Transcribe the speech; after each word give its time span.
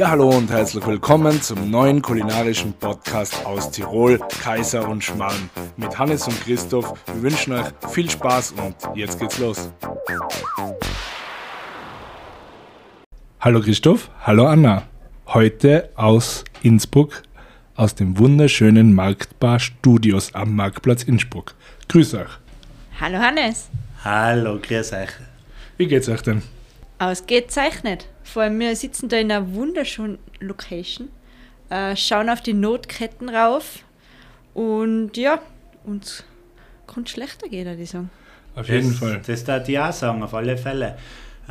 Ja, 0.00 0.08
hallo 0.08 0.30
und 0.30 0.50
herzlich 0.50 0.86
willkommen 0.86 1.42
zum 1.42 1.70
neuen 1.70 2.00
kulinarischen 2.00 2.72
Podcast 2.72 3.44
aus 3.44 3.70
Tirol, 3.70 4.18
Kaiser 4.42 4.88
und 4.88 5.04
Schmarrn. 5.04 5.50
Mit 5.76 5.98
Hannes 5.98 6.26
und 6.26 6.40
Christoph. 6.40 6.94
Wir 7.04 7.22
wünschen 7.24 7.52
euch 7.52 7.66
viel 7.90 8.08
Spaß 8.08 8.52
und 8.52 8.74
jetzt 8.96 9.20
geht's 9.20 9.36
los. 9.36 9.70
Hallo 13.40 13.60
Christoph, 13.60 14.10
hallo 14.22 14.46
Anna. 14.46 14.84
Heute 15.26 15.90
aus 15.96 16.44
Innsbruck, 16.62 17.22
aus 17.74 17.94
dem 17.94 18.16
wunderschönen 18.16 18.94
Marktbar 18.94 19.60
Studios 19.60 20.34
am 20.34 20.56
Marktplatz 20.56 21.02
Innsbruck. 21.02 21.54
Grüß 21.88 22.14
euch. 22.14 22.30
Hallo 22.98 23.18
Hannes. 23.18 23.68
Hallo, 24.02 24.58
grüß 24.58 24.94
euch. 24.94 25.10
Wie 25.76 25.86
geht's 25.86 26.08
euch 26.08 26.22
denn? 26.22 26.40
Ausgezeichnet. 26.98 28.08
Vor 28.32 28.42
allem, 28.42 28.60
wir 28.60 28.76
sitzen 28.76 29.08
da 29.08 29.16
in 29.16 29.32
einer 29.32 29.54
wunderschönen 29.54 30.18
Location, 30.38 31.08
äh, 31.68 31.96
schauen 31.96 32.30
auf 32.30 32.40
die 32.40 32.52
Notketten 32.52 33.28
rauf 33.28 33.80
und 34.54 35.16
ja, 35.16 35.40
uns 35.84 36.22
kann 36.86 37.08
schlechter 37.08 37.48
gehen, 37.48 37.66
würde 37.66 37.82
ich 37.82 37.90
sagen. 37.90 38.08
Auf 38.54 38.68
jeden 38.68 38.90
das, 38.90 38.98
Fall. 39.00 39.20
Das 39.26 39.42
darf 39.42 39.68
ich 39.68 39.76
auch 39.80 39.92
sagen, 39.92 40.22
auf 40.22 40.32
alle 40.32 40.56
Fälle. 40.56 40.96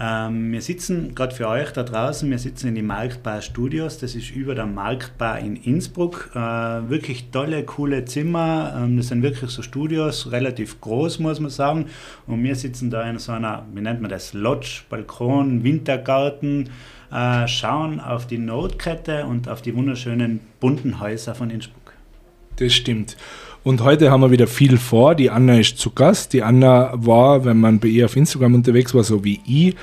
Ähm, 0.02 0.54
wir 0.54 0.62
sitzen 0.62 1.14
gerade 1.14 1.36
für 1.36 1.50
euch 1.50 1.72
da 1.72 1.84
draußen, 1.84 2.30
wir 2.30 2.40
sitzen 2.40 2.70
in 2.70 2.76
die 2.76 2.82
Marktbar 2.82 3.42
Studios, 3.42 3.98
das 3.98 4.16
ist 4.16 4.32
über 4.32 4.56
der 4.56 4.66
Marktbar 4.66 5.40
in 5.40 5.58
Innsbruck. 5.58 6.32
Äh, 6.34 6.40
wirklich 6.40 7.32
tolle, 7.32 7.66
coole 7.66 8.06
Zimmer, 8.06 8.74
ähm, 8.78 8.96
das 8.96 9.10
sind 9.10 9.24
wirklich 9.24 9.52
so 9.52 9.62
Studios, 9.62 10.32
relativ 10.32 10.80
groß 10.80 11.20
muss 11.20 11.42
man 11.42 11.50
sagen. 11.50 11.88
Und 12.28 12.42
wir 12.44 12.56
sitzen 12.56 12.90
da 12.90 13.10
in 13.10 13.20
so 13.20 13.34
einer, 13.34 13.66
wie 13.74 13.82
nennt 13.82 14.00
man 14.00 14.10
das, 14.10 14.34
Lodge, 14.34 14.84
Balkon, 14.90 15.66
Wintergarten, 15.66 16.70
äh, 17.12 17.46
schauen 17.50 18.00
auf 18.00 18.26
die 18.26 18.38
Notkette 18.38 19.26
und 19.26 19.50
auf 19.50 19.62
die 19.62 19.76
wunderschönen 19.76 20.40
bunten 20.62 21.02
Häuser 21.02 21.36
von 21.36 21.50
Innsbruck. 21.50 21.94
Das 22.56 22.74
stimmt. 22.74 23.18
Und 23.64 23.84
heute 23.84 24.10
haben 24.10 24.22
wir 24.22 24.32
wieder 24.32 24.48
viel 24.48 24.78
vor. 24.78 25.16
Die 25.16 25.30
Anna 25.30 25.60
ist 25.60 25.78
zu 25.78 25.92
Gast. 25.92 26.34
Die 26.34 26.44
Anna 26.44 26.94
war, 26.96 27.44
wenn 27.44 27.58
man 27.58 27.80
bei 27.80 27.90
ihr 27.90 28.06
auf 28.06 28.16
Instagram 28.16 28.56
unterwegs 28.56 28.94
war, 28.94 29.04
so 29.04 29.24
wie 29.24 29.42
ich, 29.46 29.76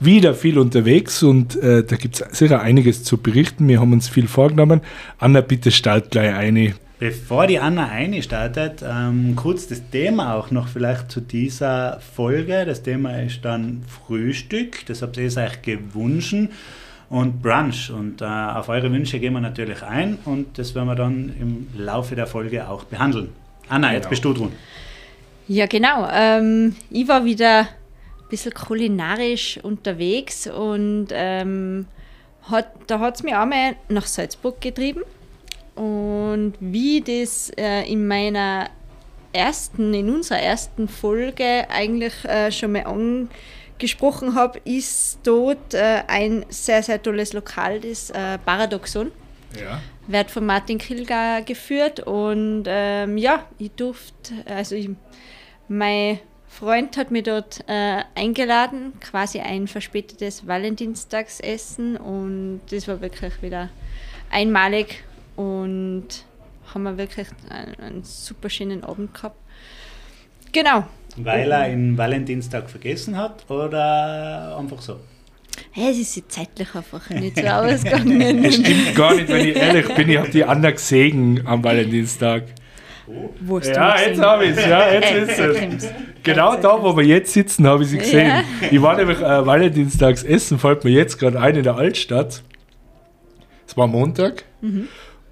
wieder 0.00 0.34
viel 0.34 0.58
unterwegs 0.58 1.22
und 1.22 1.62
äh, 1.62 1.84
da 1.84 1.96
gibt 1.96 2.20
es 2.20 2.38
sicher 2.38 2.60
einiges 2.62 3.04
zu 3.04 3.18
berichten. 3.18 3.68
Wir 3.68 3.80
haben 3.80 3.92
uns 3.92 4.08
viel 4.08 4.26
vorgenommen. 4.26 4.80
Anna, 5.18 5.42
bitte 5.42 5.70
stalt 5.70 6.10
gleich 6.10 6.34
eine. 6.34 6.74
Bevor 6.98 7.46
die 7.46 7.58
Anna 7.58 7.88
einstartet, 7.88 8.82
ähm, 8.82 9.34
kurz 9.36 9.68
das 9.68 9.82
Thema 9.90 10.34
auch 10.34 10.50
noch 10.50 10.68
vielleicht 10.68 11.10
zu 11.10 11.20
dieser 11.20 12.00
Folge. 12.00 12.64
Das 12.66 12.82
Thema 12.82 13.22
ist 13.22 13.44
dann 13.44 13.82
Frühstück, 13.86 14.84
das 14.86 15.02
habt 15.02 15.16
ihr 15.18 15.24
euch 15.24 15.62
gewünscht 15.62 16.34
und 17.10 17.42
Brunch. 17.42 17.90
Und 17.90 18.22
äh, 18.22 18.24
auf 18.24 18.68
eure 18.70 18.90
Wünsche 18.90 19.18
gehen 19.20 19.34
wir 19.34 19.40
natürlich 19.40 19.82
ein 19.82 20.18
und 20.24 20.56
das 20.58 20.74
werden 20.74 20.88
wir 20.88 20.94
dann 20.94 21.34
im 21.38 21.68
Laufe 21.76 22.14
der 22.14 22.26
Folge 22.26 22.66
auch 22.66 22.84
behandeln. 22.84 23.28
Anna, 23.68 23.92
jetzt 23.92 24.04
Genau. 24.04 24.10
bist 24.10 24.24
du 24.24 24.32
dran. 24.32 24.52
Ja, 25.48 25.66
genau. 25.66 26.08
Ähm, 26.10 26.76
ich 26.90 27.06
war 27.08 27.24
wieder 27.24 27.60
ein 27.60 28.28
bisschen 28.30 28.54
kulinarisch 28.54 29.58
unterwegs 29.62 30.46
und 30.46 31.08
ähm, 31.10 31.86
hat, 32.44 32.68
da 32.86 33.00
hat 33.00 33.16
es 33.16 33.22
mich 33.22 33.34
einmal 33.34 33.74
nach 33.88 34.06
Salzburg 34.06 34.60
getrieben. 34.60 35.02
Und 35.74 36.54
wie 36.60 37.00
das 37.00 37.50
äh, 37.56 37.90
in 37.90 38.06
meiner 38.06 38.68
ersten, 39.32 39.94
in 39.94 40.10
unserer 40.10 40.40
ersten 40.40 40.88
Folge 40.88 41.64
eigentlich 41.70 42.24
äh, 42.24 42.50
schon 42.52 42.72
mal 42.72 42.84
angesprochen 42.86 43.30
habe, 44.34 44.60
ist 44.64 45.18
dort 45.22 45.74
äh, 45.74 46.02
ein 46.06 46.44
sehr, 46.48 46.82
sehr 46.82 47.02
tolles 47.02 47.32
Lokal, 47.32 47.80
das 47.80 48.10
äh, 48.10 48.38
Paradoxon 48.38 49.10
Ja. 49.60 49.80
wird 50.06 50.30
von 50.30 50.46
Martin 50.46 50.78
Kilger 50.78 51.42
geführt 51.42 52.00
und 52.00 52.64
ähm, 52.66 53.16
ja, 53.18 53.44
ich 53.58 53.70
durfte, 53.72 54.34
also 54.46 54.74
ich, 54.74 54.90
mein 55.68 56.18
Freund 56.48 56.96
hat 56.96 57.10
mich 57.10 57.22
dort 57.24 57.60
äh, 57.68 58.02
eingeladen, 58.14 58.92
quasi 59.00 59.38
ein 59.40 59.68
verspätetes 59.68 60.46
Valentinstagsessen 60.46 61.96
und 61.96 62.60
das 62.70 62.88
war 62.88 63.00
wirklich 63.00 63.40
wieder 63.40 63.68
einmalig 64.30 65.04
und 65.36 66.06
haben 66.74 66.82
wir 66.82 66.98
wirklich 66.98 67.28
einen, 67.48 67.74
einen 67.80 68.04
super 68.04 68.50
schönen 68.50 68.84
Abend 68.84 69.14
gehabt. 69.14 69.36
Genau. 70.52 70.84
Weil 71.16 71.50
er 71.50 71.72
ihn 71.72 71.98
Valentinstag 71.98 72.70
vergessen 72.70 73.16
hat 73.16 73.48
oder 73.50 74.56
einfach 74.58 74.80
so? 74.80 74.96
Hey, 75.72 75.90
es 75.90 75.98
ist 76.16 76.32
zeitlich 76.32 76.74
einfach 76.74 77.10
nicht 77.10 77.36
so 77.38 77.46
ausgegangen. 77.46 78.42
Das 78.44 78.54
stimmt 78.54 78.94
gar 78.94 79.14
nicht, 79.14 79.28
wenn 79.28 79.46
ich 79.48 79.56
ehrlich 79.56 79.94
bin. 79.94 80.08
Ich 80.08 80.16
habe 80.18 80.30
die 80.30 80.44
Anna 80.44 80.70
gesehen 80.70 81.42
am 81.44 81.62
Valentinstag. 81.62 82.44
Wo 83.40 83.58
hast 83.58 83.66
du 83.68 83.72
Ja, 83.74 83.96
jetzt 83.98 84.08
gesehen? 84.10 84.24
habe 84.24 84.44
ich 84.44 84.56
es. 84.56 84.66
Ja, 84.66 84.92
jetzt 84.92 85.12
ist 85.12 85.38
es. 85.38 85.88
Genau 86.22 86.56
da, 86.56 86.80
wo 86.82 86.96
wir 86.96 87.04
jetzt 87.04 87.32
sitzen, 87.32 87.66
habe 87.66 87.82
ich 87.82 87.90
sie 87.90 87.98
gesehen. 87.98 88.28
Ja. 88.28 88.42
Ich 88.70 88.80
war 88.80 88.96
nämlich 88.96 89.18
äh, 89.18 89.44
Valentinstags 89.46 90.22
essen, 90.22 90.58
fällt 90.58 90.84
mir 90.84 90.90
jetzt 90.90 91.18
gerade 91.18 91.40
ein 91.40 91.56
in 91.56 91.62
der 91.64 91.74
Altstadt. 91.76 92.42
Es 93.66 93.76
war 93.76 93.86
Montag. 93.88 94.44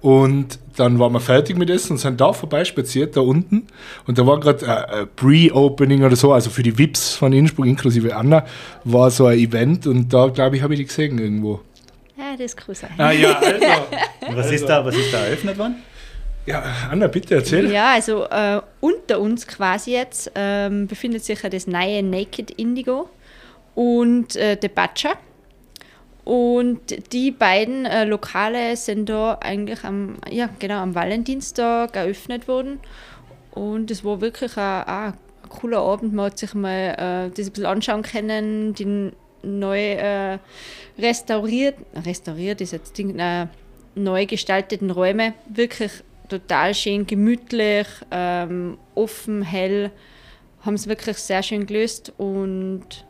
Und 0.01 0.59
dann 0.77 0.97
waren 0.97 1.11
wir 1.11 1.19
fertig 1.19 1.57
mit 1.57 1.69
Essen 1.69 1.93
und 1.93 1.97
sind 1.97 2.21
da 2.21 2.31
vorbeispaziert, 2.31 3.17
da 3.17 3.21
unten. 3.21 3.67
Und 4.07 4.17
da 4.17 4.25
war 4.25 4.39
gerade 4.39 4.65
äh, 4.65 5.05
Pre-Opening 5.05 6.03
oder 6.03 6.15
so, 6.15 6.31
also 6.31 6.49
für 6.49 6.63
die 6.63 6.77
VIPs 6.77 7.15
von 7.15 7.33
Innsbruck, 7.33 7.65
inklusive 7.65 8.15
Anna, 8.15 8.45
war 8.85 9.11
so 9.11 9.25
ein 9.25 9.37
Event. 9.37 9.87
Und 9.87 10.13
da, 10.13 10.27
glaube 10.27 10.55
ich, 10.55 10.61
habe 10.63 10.73
ich 10.73 10.79
die 10.79 10.85
gesehen 10.85 11.19
irgendwo. 11.19 11.59
Ja, 12.17 12.37
das 12.37 12.55
kann 12.55 12.75
sein. 12.75 12.91
Ah 12.97 13.11
ja, 13.11 13.39
also. 13.39 13.65
Was, 14.35 14.51
ist 14.51 14.65
da, 14.67 14.85
was 14.85 14.95
ist 14.95 15.11
da 15.11 15.25
eröffnet 15.25 15.57
worden? 15.57 15.77
Ja, 16.45 16.63
Anna, 16.91 17.07
bitte 17.07 17.35
erzähl. 17.35 17.71
Ja, 17.71 17.93
also 17.93 18.25
äh, 18.25 18.61
unter 18.79 19.19
uns 19.19 19.47
quasi 19.47 19.91
jetzt 19.91 20.31
ähm, 20.35 20.87
befindet 20.87 21.23
sich 21.23 21.41
ja 21.41 21.49
das 21.49 21.67
neue 21.67 22.03
Naked 22.03 22.51
Indigo 22.51 23.09
und 23.75 24.35
äh, 24.35 24.57
The 24.61 24.67
Butcher. 24.67 25.15
Und 26.29 27.11
die 27.11 27.31
beiden 27.31 27.87
äh, 27.87 28.05
Lokale 28.05 28.77
sind 28.77 29.09
da 29.09 29.39
eigentlich 29.41 29.83
am, 29.83 30.17
ja, 30.29 30.47
genau, 30.59 30.75
am 30.75 30.93
Valentinstag 30.93 31.95
eröffnet 31.95 32.47
worden. 32.47 32.79
Und 33.49 33.89
es 33.89 34.05
war 34.05 34.21
wirklich 34.21 34.55
ein, 34.55 34.83
ein 34.83 35.13
cooler 35.49 35.79
Abend. 35.79 36.13
Man 36.13 36.25
hat 36.27 36.37
sich 36.37 36.53
mal 36.53 36.69
äh, 36.69 37.35
das 37.35 37.47
ein 37.47 37.51
bisschen 37.53 37.65
anschauen 37.65 38.03
können, 38.03 38.75
die 38.75 39.11
neu 39.41 39.79
äh, 39.79 40.37
restauriert, 40.99 41.77
restauriert 42.05 42.61
ist 42.61 42.73
jetzt 42.73 42.95
Ding, 42.95 43.17
äh, 43.17 43.47
neu 43.95 44.27
gestalteten 44.27 44.91
Räume. 44.91 45.33
Wirklich 45.47 46.03
total 46.27 46.75
schön 46.75 47.07
gemütlich, 47.07 47.87
ähm, 48.11 48.77
offen, 48.93 49.41
hell. 49.41 49.89
Haben 50.61 50.75
es 50.75 50.85
wirklich 50.85 51.17
sehr 51.17 51.41
schön 51.41 51.65
gelöst 51.65 52.13
und 52.19 53.03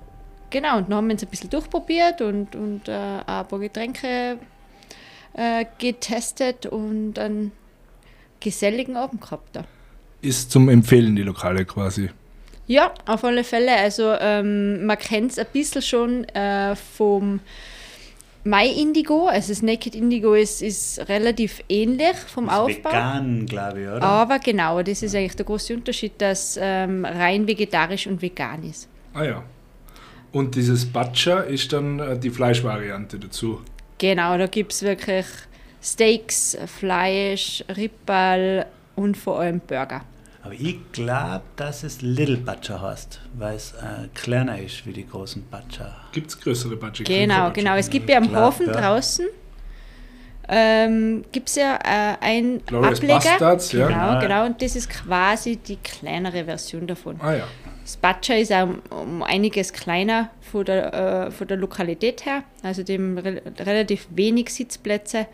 genau, 0.49 0.77
und 0.77 0.89
dann 0.89 0.97
haben 0.97 1.07
wir 1.07 1.13
uns 1.13 1.23
ein 1.23 1.29
bisschen 1.29 1.49
durchprobiert 1.49 2.21
und, 2.21 2.55
und 2.55 2.87
äh, 2.87 2.91
auch 3.25 3.41
ein 3.41 3.47
paar 3.47 3.59
Getränke 3.59 4.37
äh, 5.33 5.65
getestet 5.77 6.65
und 6.65 7.17
einen 7.19 7.51
geselligen 8.39 8.97
Abend 8.97 9.21
gehabt 9.21 9.55
da. 9.55 9.65
Ist 10.21 10.51
zum 10.51 10.69
Empfehlen, 10.69 11.15
die 11.15 11.23
Lokale 11.23 11.65
quasi. 11.65 12.09
Ja, 12.67 12.93
auf 13.07 13.23
alle 13.23 13.43
Fälle. 13.43 13.75
Also 13.75 14.13
ähm, 14.19 14.85
man 14.85 14.97
kennt 14.97 15.31
es 15.31 15.39
ein 15.39 15.47
bisschen 15.51 15.81
schon 15.81 16.25
äh, 16.25 16.75
vom 16.75 17.39
My 18.43 18.67
Indigo. 18.69 19.27
Also 19.27 19.49
das 19.49 19.61
Naked 19.61 19.95
Indigo 19.95 20.33
ist, 20.33 20.61
ist 20.61 21.07
relativ 21.09 21.63
ähnlich 21.67 22.15
vom 22.15 22.45
Das 22.45 22.55
Aufbau. 22.55 22.91
Vegan, 22.91 23.45
glaube 23.45 23.81
ich, 23.81 23.87
oder? 23.87 24.03
Aber 24.03 24.39
genau, 24.39 24.81
das 24.83 25.01
ist 25.01 25.15
eigentlich 25.15 25.35
der 25.35 25.45
große 25.45 25.73
Unterschied, 25.73 26.13
dass 26.19 26.59
ähm, 26.61 27.05
rein 27.05 27.47
vegetarisch 27.47 28.07
und 28.07 28.21
vegan 28.21 28.63
ist. 28.63 28.87
Ah 29.13 29.23
ja. 29.23 29.43
Und 30.31 30.55
dieses 30.55 30.85
Butcher 30.85 31.45
ist 31.45 31.73
dann 31.73 31.99
äh, 31.99 32.17
die 32.17 32.29
Fleischvariante 32.29 33.17
dazu. 33.19 33.61
Genau, 33.97 34.37
da 34.37 34.47
gibt 34.47 34.71
es 34.73 34.81
wirklich 34.83 35.25
Steaks, 35.81 36.57
Fleisch, 36.65 37.63
Rippal 37.75 38.65
und 38.95 39.17
vor 39.17 39.39
allem 39.39 39.59
Burger. 39.59 40.01
Aber 40.41 40.53
ich 40.53 40.77
glaube, 40.93 41.43
dass 41.57 41.83
es 41.83 42.01
Little 42.01 42.37
Butcher 42.37 42.81
heißt, 42.81 43.19
weil 43.37 43.55
es 43.55 43.73
äh, 43.73 44.07
kleiner 44.13 44.59
ist 44.59 44.85
wie 44.85 44.93
die 44.93 45.05
großen 45.05 45.43
Butcher. 45.43 45.95
Gibt 46.13 46.27
es 46.29 46.39
größere 46.39 46.75
Butcher? 46.77 47.03
Genau, 47.03 47.51
genau. 47.51 47.75
Es 47.75 47.89
gibt 47.89 48.09
ja 48.09 48.17
am 48.17 48.33
Hafen 48.33 48.67
ja. 48.67 48.73
draußen 48.73 49.25
ähm, 50.51 51.23
gibt 51.31 51.49
es 51.49 51.55
ja 51.55 51.75
äh, 51.75 52.17
ein 52.21 52.61
Glorious 52.65 52.97
Ableger. 52.99 53.19
Bastards, 53.19 53.71
ja. 53.71 53.87
genau, 53.87 54.07
Genau. 54.07 54.19
genau. 54.19 54.45
Und 54.47 54.61
das 54.61 54.75
ist 54.75 54.89
quasi 54.89 55.57
die 55.57 55.77
kleinere 55.77 56.43
Version 56.43 56.87
davon. 56.87 57.17
Ah 57.21 57.35
ja. 57.35 57.43
Das 57.89 57.97
Butcher 57.97 58.37
ist 58.37 58.53
auch 58.53 58.67
um, 58.91 59.23
einiges 59.23 59.73
kleiner 59.73 60.29
von 60.41 60.63
der, 60.63 60.93
äh, 61.25 61.31
von 61.31 61.47
der 61.47 61.57
Lokalität 61.57 62.23
her. 62.23 62.43
Also 62.61 62.83
dem 62.83 63.17
re 63.17 63.41
relativ 63.61 64.07
wenig 64.11 64.53
Sitzplätze. 64.53 65.25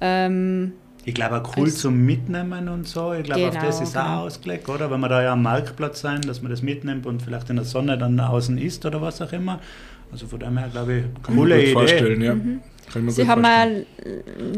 Ähm, 0.00 0.72
Ich 1.04 1.14
glaube 1.14 1.42
auch 1.42 1.56
cool 1.58 1.70
zum 1.70 2.06
Mitnehmen 2.06 2.70
und 2.70 2.88
so. 2.88 3.12
Ich 3.12 3.24
glaube, 3.24 3.48
auf 3.48 3.50
Genau, 3.52 3.66
das 3.66 3.82
ist 3.82 3.92
genau. 3.92 4.04
auch 4.06 4.24
ausgelegt, 4.24 4.66
oder? 4.70 4.90
Wenn 4.90 5.00
wir 5.00 5.10
da 5.10 5.22
ja 5.22 5.34
am 5.34 5.42
Marktplatz 5.42 6.00
sein, 6.00 6.22
dass 6.22 6.40
man 6.40 6.50
das 6.50 6.62
mitnimmt 6.62 7.04
und 7.04 7.20
vielleicht 7.20 7.50
in 7.50 7.56
der 7.56 7.66
Sonne 7.66 7.98
dann 7.98 8.18
außen 8.18 8.56
isst 8.56 8.86
oder 8.86 9.02
was 9.02 9.20
auch 9.20 9.32
immer. 9.34 9.60
Also 10.10 10.26
von 10.26 10.40
dem 10.40 10.56
her, 10.56 10.68
glaube 10.72 10.94
ich, 10.94 11.02
Kann 11.22 11.34
man 11.34 11.44
coole 11.44 11.60
Idee. 11.60 11.72
vorstellen, 11.72 12.22
ja. 12.22 12.34
Mhm. 12.34 12.60
Kann 12.90 13.02
ich 13.02 13.04
mir 13.04 13.10
Sie 13.10 13.20
gut 13.20 13.30
haben 13.30 13.42
mal 13.42 13.86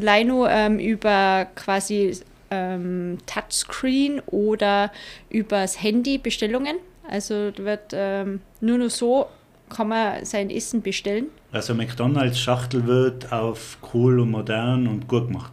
Leino 0.01 0.47
ähm, 0.47 0.79
über 0.79 1.49
quasi 1.57 2.17
ähm, 2.53 3.19
Touchscreen 3.27 4.21
oder 4.27 4.93
übers 5.31 5.83
Handy 5.83 6.19
Bestellungen. 6.19 6.77
Also 7.11 7.51
wird 7.57 7.93
ähm, 7.93 8.41
nur 8.61 8.79
noch 8.79 8.89
so 8.91 9.27
kann 9.69 9.89
man 9.89 10.25
sein 10.25 10.51
Essen 10.51 10.81
bestellen. 10.83 11.27
Also 11.53 11.75
McDonalds 11.75 12.39
Schachtel 12.39 12.87
wird 12.87 13.33
auf 13.33 13.79
cool 13.93 14.21
und 14.21 14.31
modern 14.31 14.87
und 14.87 15.09
gut 15.09 15.27
gemacht. 15.29 15.53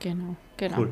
Genau, 0.00 0.36
genau. 0.56 0.78
Cool. 0.78 0.90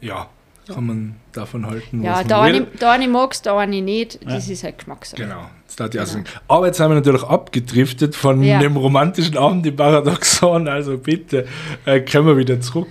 Ja, 0.00 0.28
kann 0.72 0.86
man 0.86 1.16
davon 1.32 1.66
halten, 1.66 2.02
Ja, 2.02 2.18
was 2.20 2.26
da 2.28 2.38
man 2.42 2.46
eine, 2.54 2.66
da 2.78 2.92
eine 2.92 3.08
magst, 3.08 3.46
da 3.46 3.58
eine 3.58 3.80
nicht. 3.82 4.20
Ja. 4.22 4.34
Das 4.36 4.48
ist 4.48 4.62
halt 4.62 4.78
Geschmackssache. 4.78 5.22
Genau, 5.22 5.46
das 5.76 5.94
ich 5.94 6.00
auch 6.00 6.06
sagen. 6.06 6.24
Aber 6.46 6.66
jetzt 6.66 6.76
sind 6.76 6.88
wir 6.88 6.94
natürlich 6.94 7.22
abgedriftet 7.24 8.14
von 8.14 8.42
Ja. 8.42 8.60
dem 8.60 8.76
romantischen 8.76 9.36
Abend 9.36 9.66
im 9.66 9.74
Paradoxon. 9.74 10.68
Also 10.68 10.96
bitte, 10.98 11.46
äh, 11.86 12.00
kommen 12.00 12.28
wir 12.28 12.36
wieder 12.36 12.60
zurück. 12.60 12.88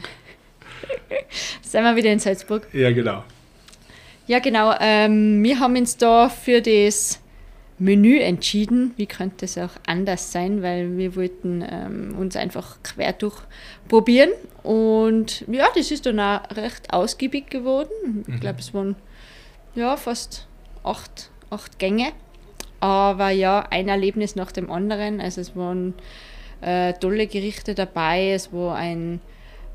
Sind 1.62 1.84
wir 1.84 1.96
wieder 1.96 2.12
in 2.12 2.20
Salzburg. 2.20 2.68
Ja, 2.74 2.92
genau. 2.92 3.24
Ja, 4.30 4.38
genau. 4.38 4.76
Ähm, 4.80 5.44
wir 5.44 5.60
haben 5.60 5.76
uns 5.76 5.98
da 5.98 6.30
für 6.30 6.62
das 6.62 7.20
Menü 7.80 8.20
entschieden. 8.20 8.94
Wie 8.96 9.08
könnte 9.08 9.46
es 9.46 9.58
auch 9.58 9.72
anders 9.88 10.32
sein, 10.32 10.62
weil 10.62 11.00
wir 11.00 11.16
wollten 11.16 11.66
ähm, 11.68 12.16
uns 12.16 12.36
einfach 12.36 12.78
quer 12.84 13.14
durch 13.14 13.42
probieren. 13.88 14.30
Und 14.62 15.46
ja, 15.48 15.66
das 15.74 15.90
ist 15.90 16.06
dann 16.06 16.20
auch 16.20 16.42
recht 16.56 16.94
ausgiebig 16.94 17.50
geworden. 17.50 18.24
Ich 18.28 18.40
glaube, 18.40 18.60
es 18.60 18.72
waren 18.72 18.98
ja 19.74 19.98
fast 19.98 20.48
acht, 20.84 21.32
acht 21.50 21.80
Gänge. 21.80 22.12
Aber 22.82 23.32
ja, 23.32 23.66
ein 23.72 23.88
Erlebnis 23.88 24.36
nach 24.36 24.52
dem 24.52 24.70
anderen. 24.70 25.22
Also 25.22 25.42
es 25.42 25.56
waren 25.56 25.96
äh, 26.62 26.94
tolle 26.94 27.26
Gerichte 27.26 27.74
dabei. 27.74 28.34
Es 28.34 28.54
war 28.54 28.76
ein 28.76 29.22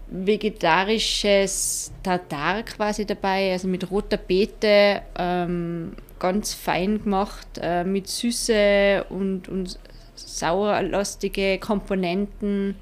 vegetarisches 0.09 1.93
Tartar 2.03 2.63
quasi 2.63 3.07
dabei, 3.07 3.53
also 3.53 3.69
mit 3.69 3.91
roter 3.91 4.17
Beete, 4.17 5.03
ähm, 5.19 5.93
ganz 6.19 6.55
fein 6.55 7.03
gemacht, 7.03 7.49
äh, 7.61 7.85
mit 7.85 8.09
süße 8.09 9.07
und, 9.09 9.49
und 9.49 9.79
sauerlastige 10.15 11.59
Komponenten. 11.59 12.77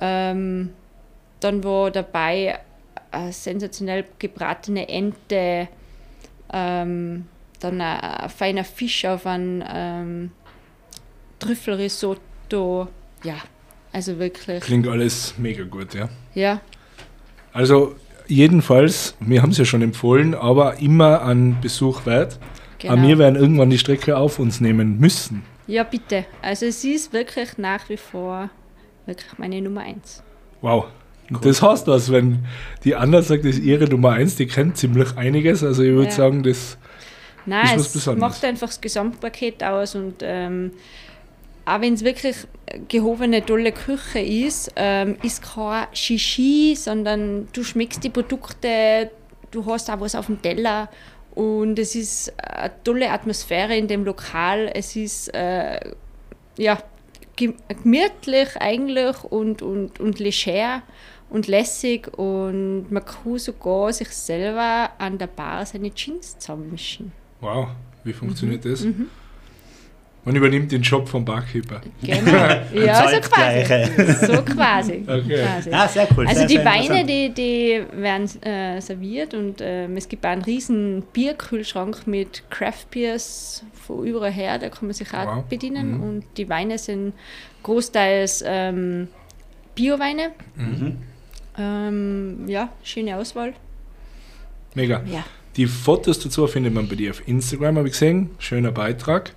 Ähm, 0.00 0.70
dann 1.40 1.64
war 1.64 1.90
dabei 1.90 2.60
eine 3.10 3.32
sensationell 3.32 4.04
gebratene 4.18 4.88
Ente, 4.88 5.68
ähm, 6.52 7.26
dann 7.58 7.80
ein, 7.80 8.00
ein 8.00 8.30
feiner 8.30 8.64
Fisch 8.64 9.04
auf 9.04 9.26
ein 9.26 9.64
ähm, 9.68 10.30
Trüffelrisotto. 11.38 12.88
Ja, 13.24 13.36
also 13.92 14.18
wirklich. 14.18 14.60
Klingt 14.62 14.86
alles 14.88 15.34
mega 15.38 15.64
gut, 15.64 15.94
ja. 15.94 16.08
Ja, 16.34 16.60
Also 17.52 17.94
jedenfalls, 18.26 19.16
wir 19.20 19.42
haben 19.42 19.50
es 19.50 19.58
ja 19.58 19.64
schon 19.64 19.82
empfohlen, 19.82 20.34
aber 20.34 20.78
immer 20.78 21.22
an 21.22 21.56
Besuch 21.60 22.06
wert. 22.06 22.38
genau. 22.78 22.94
Aber 22.94 23.02
wir 23.02 23.18
werden 23.18 23.36
irgendwann 23.36 23.70
die 23.70 23.78
Strecke 23.78 24.16
auf 24.16 24.38
uns 24.38 24.60
nehmen 24.60 24.98
müssen. 24.98 25.42
Ja, 25.66 25.82
bitte. 25.84 26.24
Also 26.42 26.66
es 26.66 26.84
ist 26.84 27.12
wirklich 27.12 27.58
nach 27.58 27.88
wie 27.88 27.96
vor 27.96 28.50
wirklich 29.06 29.38
meine 29.38 29.60
Nummer 29.60 29.80
eins. 29.82 30.22
Wow. 30.60 30.86
Und 31.30 31.44
Das 31.44 31.62
heißt 31.62 31.86
was, 31.86 32.10
wenn 32.10 32.44
die 32.84 32.96
Anna 32.96 33.22
sagt, 33.22 33.44
das 33.44 33.56
ist 33.56 33.62
ihre 33.64 33.84
Nummer 33.84 34.10
eins, 34.12 34.34
die 34.36 34.46
kennt 34.46 34.76
ziemlich 34.76 35.16
einiges. 35.16 35.62
Also 35.62 35.82
ich 35.82 35.90
würde 35.92 36.10
Ja. 36.10 36.16
sagen, 36.16 36.42
das 36.42 36.76
Nein, 37.46 37.64
Ist 37.66 37.72
was 37.74 37.86
es 37.86 37.92
Besonderes. 37.94 38.20
macht 38.20 38.44
einfach 38.44 38.66
das 38.68 38.80
Gesamtpaket 38.80 39.62
aus 39.64 39.94
und 39.94 40.16
ähm, 40.22 40.72
auch 41.70 41.80
wenn 41.80 41.94
es 41.94 42.02
wirklich 42.04 42.36
gehobene, 42.88 43.44
tolle 43.44 43.72
Küche 43.72 44.18
ist, 44.18 44.72
ähm, 44.76 45.16
ist 45.22 45.42
kein 45.42 45.86
Shishi, 45.92 46.74
sondern 46.76 47.48
du 47.52 47.62
schmeckst 47.62 48.02
die 48.02 48.10
Produkte, 48.10 49.10
du 49.50 49.64
hast 49.66 49.90
auch 49.90 50.00
was 50.00 50.14
auf 50.14 50.26
dem 50.26 50.40
Teller 50.42 50.88
und 51.34 51.78
es 51.78 51.94
ist 51.94 52.32
eine 52.38 52.72
tolle 52.82 53.10
Atmosphäre 53.10 53.76
in 53.76 53.86
dem 53.88 54.04
Lokal. 54.04 54.70
Es 54.74 54.96
ist 54.96 55.32
äh, 55.34 55.78
ja, 56.58 56.78
ge- 57.36 57.54
gemütlich 57.82 58.56
eigentlich 58.58 59.22
und, 59.24 59.62
und, 59.62 60.00
und 60.00 60.18
leger 60.18 60.82
und 61.30 61.46
lässig 61.46 62.08
und 62.18 62.90
man 62.90 63.04
kann 63.04 63.38
sogar 63.38 63.92
sich 63.92 64.08
selber 64.08 64.90
an 64.98 65.18
der 65.18 65.28
Bar 65.28 65.64
seine 65.66 65.92
Jeans 65.94 66.38
zusammenmischen. 66.38 67.12
Wow, 67.40 67.68
wie 68.04 68.12
funktioniert 68.12 68.64
das? 68.64 68.82
Mhm. 68.82 69.08
Man 70.24 70.36
übernimmt 70.36 70.70
den 70.70 70.82
Job 70.82 71.08
vom 71.08 71.24
Barkeeper. 71.24 71.80
Genau. 72.02 72.30
Ja, 72.74 73.08
so 73.08 73.20
quasi. 73.20 73.62
gleiche. 73.64 74.26
So 74.26 74.42
quasi. 74.42 75.02
Okay. 75.08 75.42
quasi. 75.44 75.70
Ah, 75.72 75.88
sehr 75.88 76.06
cool. 76.16 76.26
Also 76.26 76.40
sehr, 76.40 76.46
die 76.48 76.54
sehr 76.56 76.64
Weine, 76.66 77.00
interessant. 77.00 77.08
die, 77.08 77.32
die 77.34 77.82
werden 78.02 78.42
äh, 78.42 78.80
serviert 78.82 79.32
und 79.34 79.60
ähm, 79.62 79.96
es 79.96 80.08
gibt 80.08 80.26
auch 80.26 80.30
einen 80.30 80.42
riesen 80.42 81.02
Bierkühlschrank 81.14 82.06
mit 82.06 82.42
Craft 82.50 82.86
Beers 82.90 83.64
von 83.72 84.04
überall 84.06 84.30
her, 84.32 84.58
da 84.58 84.68
kann 84.68 84.86
man 84.88 84.92
sich 84.92 85.08
auch 85.14 85.36
Wow. 85.36 85.44
bedienen 85.48 85.96
Mhm. 85.96 86.02
und 86.02 86.24
die 86.36 86.48
Weine 86.50 86.76
sind 86.76 87.14
großteils 87.62 88.44
ähm, 88.46 89.08
Bioweine. 89.74 90.32
Mhm. 90.56 90.96
Ähm, 91.58 92.44
ja, 92.46 92.68
schöne 92.82 93.16
Auswahl. 93.16 93.54
Mega. 94.74 95.02
Ja. 95.06 95.24
Die 95.56 95.66
Fotos 95.66 96.18
dazu 96.20 96.46
findet 96.46 96.72
man 96.74 96.88
bei 96.88 96.94
dir 96.94 97.10
auf 97.10 97.26
Instagram, 97.26 97.78
habe 97.78 97.88
ich 97.88 97.92
gesehen. 97.94 98.30
Schöner 98.38 98.70
Beitrag. 98.70 99.32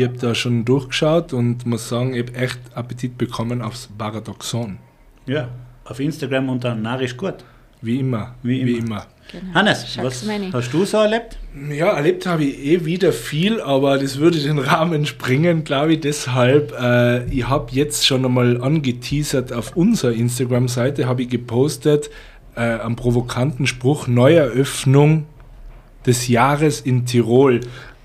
Ich 0.00 0.06
habe 0.06 0.16
da 0.16 0.34
schon 0.34 0.64
durchgeschaut 0.64 1.34
und 1.34 1.66
muss 1.66 1.90
sagen, 1.90 2.14
ich 2.14 2.26
habe 2.26 2.34
echt 2.34 2.58
Appetit 2.72 3.18
bekommen 3.18 3.60
aufs 3.60 3.86
Paradoxon. 3.98 4.78
Ja, 5.26 5.50
auf 5.84 6.00
Instagram 6.00 6.48
unter 6.48 6.74
Narisch 6.74 7.18
gut. 7.18 7.34
Wie 7.82 8.00
immer. 8.00 8.34
Wie 8.42 8.64
Wie 8.64 8.78
immer. 8.78 8.86
immer. 8.86 9.06
Genau. 9.30 9.52
Hannes, 9.52 9.98
was 10.00 10.26
hast 10.54 10.72
du 10.72 10.86
so 10.86 10.96
erlebt? 10.96 11.36
Ja, 11.70 11.88
erlebt 11.88 12.24
habe 12.24 12.44
ich 12.44 12.64
eh 12.64 12.84
wieder 12.86 13.12
viel, 13.12 13.60
aber 13.60 13.98
das 13.98 14.18
würde 14.18 14.38
den 14.38 14.58
Rahmen 14.58 15.04
springen, 15.04 15.64
glaube 15.64 15.92
ich. 15.92 16.00
Deshalb, 16.00 16.72
äh, 16.80 17.26
ich 17.26 17.46
habe 17.46 17.70
jetzt 17.72 18.06
schon 18.06 18.24
einmal 18.24 18.62
angeteasert 18.62 19.52
auf 19.52 19.76
unserer 19.76 20.12
Instagram-Seite, 20.12 21.08
habe 21.08 21.24
ich 21.24 21.28
gepostet, 21.28 22.08
äh, 22.56 22.60
einen 22.60 22.96
provokanten 22.96 23.66
Spruch, 23.66 24.08
Neueröffnung 24.08 25.26
des 26.06 26.28
Jahres 26.28 26.80
in 26.80 27.04
Tirol, 27.04 27.60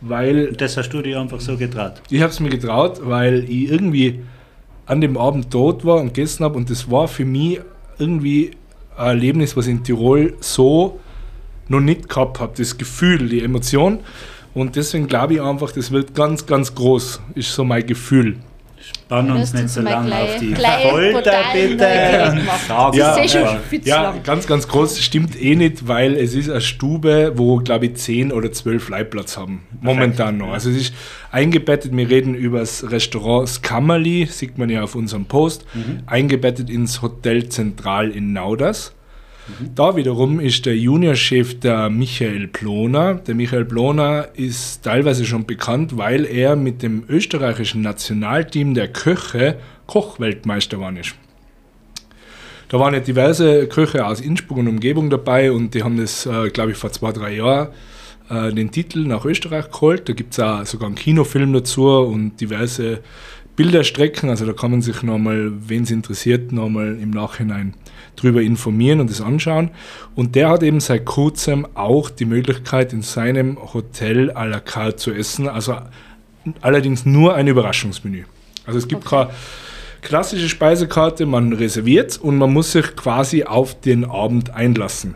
weil 0.07 0.53
Das 0.53 0.77
hast 0.77 0.89
du 0.89 1.01
dir 1.01 1.19
einfach 1.19 1.39
so 1.39 1.57
getraut. 1.57 2.01
ich 2.09 2.21
habe 2.21 2.31
es 2.31 2.39
mir 2.39 2.49
getraut, 2.49 3.01
weil 3.03 3.43
ich 3.49 3.71
irgendwie 3.71 4.19
an 4.85 5.01
dem 5.01 5.17
Abend 5.17 5.53
dort 5.53 5.83
war 5.83 5.97
und 5.97 6.13
gegessen 6.13 6.43
habe 6.43 6.57
und 6.57 6.69
das 6.69 6.89
war 6.89 7.07
für 7.07 7.25
mich 7.25 7.59
irgendwie 7.97 8.51
ein 8.97 9.07
Erlebnis, 9.07 9.57
was 9.57 9.67
ich 9.67 9.73
in 9.73 9.83
Tirol 9.83 10.33
so 10.39 10.99
noch 11.67 11.79
nicht 11.79 12.07
gehabt 12.07 12.39
habe. 12.39 12.53
Das 12.55 12.77
Gefühl, 12.77 13.29
die 13.29 13.41
Emotion. 13.41 13.99
Und 14.53 14.75
deswegen 14.75 15.07
glaube 15.07 15.33
ich 15.33 15.41
einfach, 15.41 15.71
das 15.71 15.91
wird 15.91 16.13
ganz, 16.15 16.45
ganz 16.45 16.73
groß, 16.75 17.21
ist 17.33 17.53
so 17.53 17.63
mein 17.63 17.85
Gefühl. 17.85 18.37
Spannen 18.85 19.31
uns 19.31 19.53
nicht 19.53 19.69
so 19.69 19.81
lange 19.81 20.13
auf 20.15 20.37
die 20.39 20.53
Folter, 20.55 21.31
bitte. 21.53 22.37
Das 22.95 23.17
ist 23.25 23.35
eh 23.35 23.57
viel 23.69 23.81
zu 23.81 23.89
Ja, 23.89 24.13
ganz, 24.23 24.45
ganz 24.47 24.67
groß. 24.67 24.99
Stimmt 25.01 25.41
eh 25.41 25.55
nicht, 25.55 25.87
weil 25.87 26.15
es 26.15 26.33
ist 26.33 26.49
eine 26.49 26.61
Stube, 26.61 27.33
wo, 27.35 27.57
glaube 27.57 27.87
ich, 27.87 27.95
10 27.95 28.31
oder 28.31 28.51
12 28.51 28.89
Leihplatz 28.89 29.37
haben. 29.37 29.63
Momentan 29.81 30.37
noch. 30.37 30.47
ja. 30.47 30.53
Also 30.53 30.69
es 30.69 30.77
ist 30.77 30.93
eingebettet, 31.31 31.95
wir 31.95 32.09
reden 32.09 32.35
über 32.35 32.59
das 32.59 32.91
Restaurant 32.91 33.49
Skammerli, 33.49 34.27
sieht 34.27 34.57
man 34.57 34.69
ja 34.69 34.83
auf 34.83 34.95
unserem 34.95 35.25
Post, 35.25 35.65
eingebettet 36.05 36.69
ins 36.69 37.01
Hotel 37.01 37.49
Zentral 37.49 38.11
in 38.11 38.33
Nauders. 38.33 38.93
Da 39.75 39.95
wiederum 39.95 40.39
ist 40.39 40.65
der 40.65 40.75
Juniorchef 40.75 41.59
der 41.59 41.89
Michael 41.89 42.47
Ploner. 42.47 43.15
Der 43.15 43.35
Michael 43.35 43.65
Ploner 43.65 44.29
ist 44.33 44.83
teilweise 44.83 45.23
schon 45.25 45.45
bekannt, 45.45 45.97
weil 45.97 46.25
er 46.25 46.55
mit 46.55 46.81
dem 46.81 47.03
österreichischen 47.07 47.81
Nationalteam 47.81 48.73
der 48.73 48.87
Köche 48.87 49.57
Kochweltmeister 49.85 50.77
geworden 50.77 50.97
ist. 50.97 51.13
Da 52.69 52.79
waren 52.79 52.95
ja 52.95 52.99
diverse 52.99 53.67
Köche 53.67 54.05
aus 54.07 54.19
Innsbruck 54.19 54.57
und 54.57 54.67
Umgebung 54.67 55.11
dabei 55.11 55.51
und 55.51 55.75
die 55.75 55.83
haben 55.83 55.97
das, 55.97 56.25
äh, 56.25 56.49
glaube 56.49 56.71
ich, 56.71 56.77
vor 56.77 56.91
zwei, 56.91 57.11
drei 57.11 57.35
Jahren 57.35 57.69
äh, 58.29 58.51
den 58.51 58.71
Titel 58.71 59.05
nach 59.05 59.25
Österreich 59.25 59.69
geholt. 59.69 60.09
Da 60.09 60.13
gibt 60.13 60.33
es 60.33 60.39
auch 60.39 60.65
sogar 60.65 60.87
einen 60.87 60.95
Kinofilm 60.95 61.53
dazu 61.53 61.87
und 61.87 62.41
diverse 62.41 63.01
Bilderstrecken. 63.55 64.29
Also 64.29 64.47
da 64.47 64.53
kann 64.53 64.71
man 64.71 64.81
sich 64.81 65.03
nochmal, 65.03 65.51
wenn 65.67 65.83
es 65.83 65.91
interessiert, 65.91 66.51
nochmal 66.51 66.97
im 66.99 67.11
Nachhinein 67.11 67.75
drüber 68.15 68.41
informieren 68.41 68.99
und 68.99 69.09
das 69.09 69.21
anschauen. 69.21 69.71
Und 70.15 70.35
der 70.35 70.49
hat 70.49 70.63
eben 70.63 70.79
seit 70.79 71.05
kurzem 71.05 71.67
auch 71.73 72.09
die 72.09 72.25
Möglichkeit, 72.25 72.93
in 72.93 73.01
seinem 73.01 73.57
Hotel 73.73 74.31
à 74.31 74.45
la 74.45 74.59
carte 74.59 74.95
zu 74.97 75.11
essen. 75.11 75.47
Also 75.47 75.77
allerdings 76.61 77.05
nur 77.05 77.35
ein 77.35 77.47
Überraschungsmenü. 77.47 78.23
Also 78.65 78.79
es 78.79 78.87
gibt 78.87 79.05
keine 79.05 79.29
klassische 80.01 80.49
Speisekarte, 80.49 81.25
man 81.25 81.53
reserviert 81.53 82.17
und 82.17 82.37
man 82.37 82.53
muss 82.53 82.71
sich 82.71 82.95
quasi 82.95 83.43
auf 83.43 83.79
den 83.79 84.05
Abend 84.05 84.51
einlassen. 84.51 85.15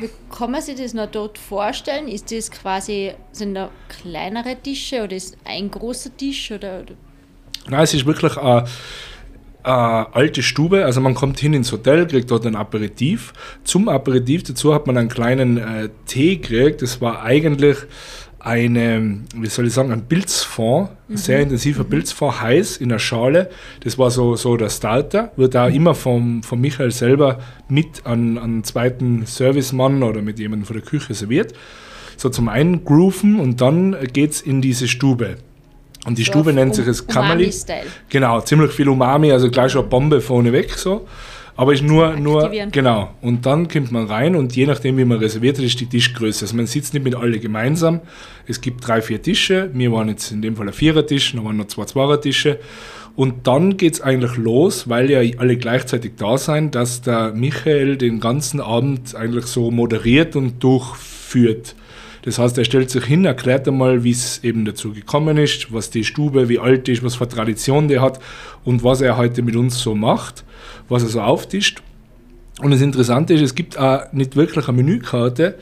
Wie 0.00 0.08
kann 0.36 0.50
man 0.50 0.62
sich 0.62 0.76
das 0.76 0.94
noch 0.94 1.10
dort 1.10 1.38
vorstellen? 1.38 2.08
Ist 2.08 2.32
das 2.32 2.50
quasi, 2.50 3.12
sind 3.32 3.54
da 3.54 3.70
kleinere 3.88 4.56
Tische 4.60 5.04
oder 5.04 5.14
ist 5.14 5.36
ein 5.44 5.70
großer 5.70 6.16
Tisch 6.16 6.50
oder 6.50 6.84
Nein, 7.68 7.84
es 7.84 7.94
ist 7.94 8.06
wirklich 8.06 8.36
ein, 8.36 8.64
äh, 9.64 9.68
alte 9.68 10.42
Stube, 10.42 10.84
also 10.84 11.00
man 11.00 11.14
kommt 11.14 11.38
hin 11.38 11.54
ins 11.54 11.72
Hotel, 11.72 12.06
kriegt 12.06 12.30
dort 12.30 12.46
ein 12.46 12.56
Aperitif. 12.56 13.32
Zum 13.64 13.88
Aperitif 13.88 14.42
dazu 14.42 14.74
hat 14.74 14.86
man 14.86 14.96
einen 14.96 15.08
kleinen 15.08 15.58
äh, 15.58 15.88
Tee 16.06 16.36
gekriegt. 16.36 16.82
Das 16.82 17.00
war 17.00 17.22
eigentlich 17.22 17.78
eine, 18.44 19.20
wie 19.36 19.46
soll 19.46 19.68
ich 19.68 19.72
sagen, 19.72 19.92
ein 19.92 20.08
Pilzfond, 20.08 20.90
mhm. 21.08 21.16
sehr 21.16 21.40
intensiver 21.40 21.84
mhm. 21.84 21.90
Pilzfond, 21.90 22.40
heiß 22.40 22.76
in 22.78 22.88
der 22.88 22.98
Schale. 22.98 23.50
Das 23.80 23.98
war 23.98 24.10
so, 24.10 24.34
so 24.34 24.56
der 24.56 24.68
Starter, 24.68 25.32
wird 25.36 25.54
da 25.54 25.68
mhm. 25.68 25.74
immer 25.76 25.94
vom, 25.94 26.42
von 26.42 26.60
Michael 26.60 26.90
selber 26.90 27.38
mit 27.68 28.04
an 28.04 28.38
einen 28.38 28.64
zweiten 28.64 29.26
Servicemann 29.26 30.02
oder 30.02 30.22
mit 30.22 30.38
jemandem 30.38 30.66
von 30.66 30.76
der 30.76 30.84
Küche 30.84 31.14
serviert. 31.14 31.52
So 32.16 32.28
zum 32.28 32.48
einen 32.48 32.84
grooven 32.84 33.38
und 33.38 33.60
dann 33.60 33.96
geht 34.12 34.32
es 34.32 34.40
in 34.40 34.60
diese 34.60 34.88
Stube. 34.88 35.36
Und 36.04 36.18
die 36.18 36.24
so 36.24 36.32
Stube 36.32 36.52
nennt 36.52 36.74
sich 36.74 36.84
das 36.84 37.06
Kammerli. 37.06 37.52
Genau, 38.08 38.40
ziemlich 38.40 38.72
viel 38.72 38.88
Umami, 38.88 39.30
also 39.32 39.50
gleich 39.50 39.72
schon 39.72 39.82
eine 39.82 39.90
Bombe 39.90 40.20
vorne 40.20 40.52
weg 40.52 40.72
so. 40.72 41.06
Aber 41.54 41.74
ist 41.74 41.82
nur, 41.82 42.16
nur, 42.16 42.50
genau. 42.70 43.10
Und 43.20 43.44
dann 43.44 43.68
kommt 43.68 43.92
man 43.92 44.06
rein 44.06 44.34
und 44.36 44.56
je 44.56 44.66
nachdem, 44.66 44.96
wie 44.96 45.04
man 45.04 45.18
reserviert 45.18 45.58
hat, 45.58 45.64
ist 45.64 45.78
die 45.80 45.86
Tischgröße. 45.86 46.46
Also 46.46 46.56
man 46.56 46.66
sitzt 46.66 46.94
nicht 46.94 47.04
mit 47.04 47.14
alle 47.14 47.38
gemeinsam. 47.38 48.00
Es 48.46 48.62
gibt 48.62 48.86
drei, 48.86 49.02
vier 49.02 49.20
Tische. 49.20 49.70
Wir 49.74 49.92
waren 49.92 50.08
jetzt 50.08 50.32
in 50.32 50.40
dem 50.40 50.56
Fall 50.56 50.68
ein 50.68 50.72
Vierertisch, 50.72 51.34
dann 51.34 51.44
waren 51.44 51.58
noch 51.58 51.66
zwei 51.66 51.84
Zweiertische. 51.84 52.58
Und 53.14 53.46
dann 53.46 53.76
geht 53.76 53.94
es 53.94 54.00
eigentlich 54.00 54.38
los, 54.38 54.88
weil 54.88 55.10
ja 55.10 55.20
alle 55.38 55.58
gleichzeitig 55.58 56.12
da 56.16 56.38
sind, 56.38 56.74
dass 56.74 57.02
der 57.02 57.34
Michael 57.34 57.98
den 57.98 58.20
ganzen 58.20 58.60
Abend 58.60 59.14
eigentlich 59.14 59.44
so 59.44 59.70
moderiert 59.70 60.34
und 60.34 60.62
durchführt. 60.64 61.74
Das 62.22 62.38
heißt, 62.38 62.56
er 62.56 62.64
stellt 62.64 62.88
sich 62.88 63.04
hin, 63.04 63.24
erklärt 63.24 63.66
einmal, 63.66 64.04
wie 64.04 64.12
es 64.12 64.42
eben 64.44 64.64
dazu 64.64 64.92
gekommen 64.92 65.36
ist, 65.38 65.72
was 65.72 65.90
die 65.90 66.04
Stube, 66.04 66.48
wie 66.48 66.60
alt 66.60 66.88
ist, 66.88 67.02
was 67.02 67.16
für 67.16 67.28
Tradition 67.28 67.88
die 67.88 67.98
hat 67.98 68.20
und 68.64 68.84
was 68.84 69.00
er 69.00 69.16
heute 69.16 69.42
mit 69.42 69.56
uns 69.56 69.80
so 69.80 69.94
macht, 69.94 70.44
was 70.88 71.02
er 71.02 71.08
so 71.08 71.20
auftischt. 71.20 71.82
Und 72.60 72.70
das 72.70 72.80
Interessante 72.80 73.34
ist, 73.34 73.40
es 73.40 73.54
gibt 73.56 73.76
auch 73.76 74.12
nicht 74.12 74.36
wirklich 74.36 74.68
eine 74.68 74.76
Menükarte. 74.76 75.58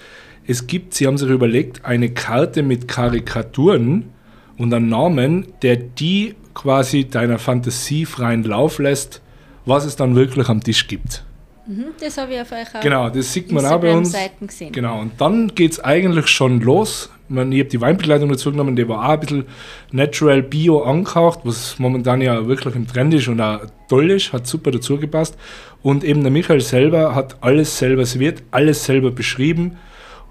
Es 0.46 0.66
gibt, 0.66 0.94
sie 0.94 1.06
haben 1.06 1.16
sich 1.16 1.30
überlegt, 1.30 1.84
eine 1.84 2.10
Karte 2.10 2.62
mit 2.62 2.88
Karikaturen 2.88 4.10
und 4.58 4.74
einen 4.74 4.90
Namen, 4.90 5.46
der 5.62 5.76
die 5.76 6.34
quasi 6.52 7.06
deiner 7.06 7.38
Fantasie 7.38 8.04
freien 8.04 8.44
Lauf 8.44 8.78
lässt, 8.78 9.22
was 9.64 9.86
es 9.86 9.96
dann 9.96 10.14
wirklich 10.14 10.48
am 10.48 10.62
Tisch 10.62 10.88
gibt. 10.88 11.24
Mhm, 11.70 11.92
das 12.00 12.18
habe 12.18 12.34
ich 12.34 12.40
auf 12.40 12.50
eurer 12.50 12.80
Genau, 12.82 13.08
das 13.10 13.32
sieht 13.32 13.52
man 13.52 13.64
auch 13.64 13.80
bei 13.80 13.96
uns. 13.96 14.12
Gesehen. 14.40 14.72
Genau, 14.72 15.00
und 15.00 15.12
dann 15.20 15.54
geht 15.54 15.72
es 15.72 15.80
eigentlich 15.80 16.26
schon 16.26 16.60
los. 16.60 17.10
Ich, 17.28 17.34
meine, 17.34 17.54
ich 17.54 17.60
habe 17.60 17.70
die 17.70 17.80
Weinbegleitung 17.80 18.28
dazu 18.28 18.50
genommen, 18.50 18.74
die 18.74 18.88
war 18.88 19.04
auch 19.04 19.12
ein 19.12 19.20
bisschen 19.20 19.44
natural 19.92 20.42
bio 20.42 20.82
angehaucht, 20.82 21.40
was 21.44 21.78
momentan 21.78 22.22
ja 22.22 22.44
wirklich 22.48 22.74
im 22.74 22.88
Trend 22.88 23.14
ist 23.14 23.28
und 23.28 23.40
auch 23.40 23.60
toll 23.88 24.10
ist, 24.10 24.32
hat 24.32 24.48
super 24.48 24.72
dazu 24.72 24.98
gepasst. 24.98 25.36
Und 25.80 26.02
eben 26.02 26.22
der 26.22 26.32
Michael 26.32 26.60
selber 26.60 27.14
hat 27.14 27.36
alles 27.40 27.78
selber 27.78 28.04
serviert, 28.04 28.42
alles 28.50 28.84
selber 28.84 29.12
beschrieben 29.12 29.76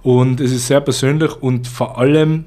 und 0.04 0.42
es 0.42 0.52
ist 0.52 0.68
sehr 0.68 0.82
persönlich 0.82 1.42
und 1.42 1.70
vor 1.70 1.98
allem 1.98 2.46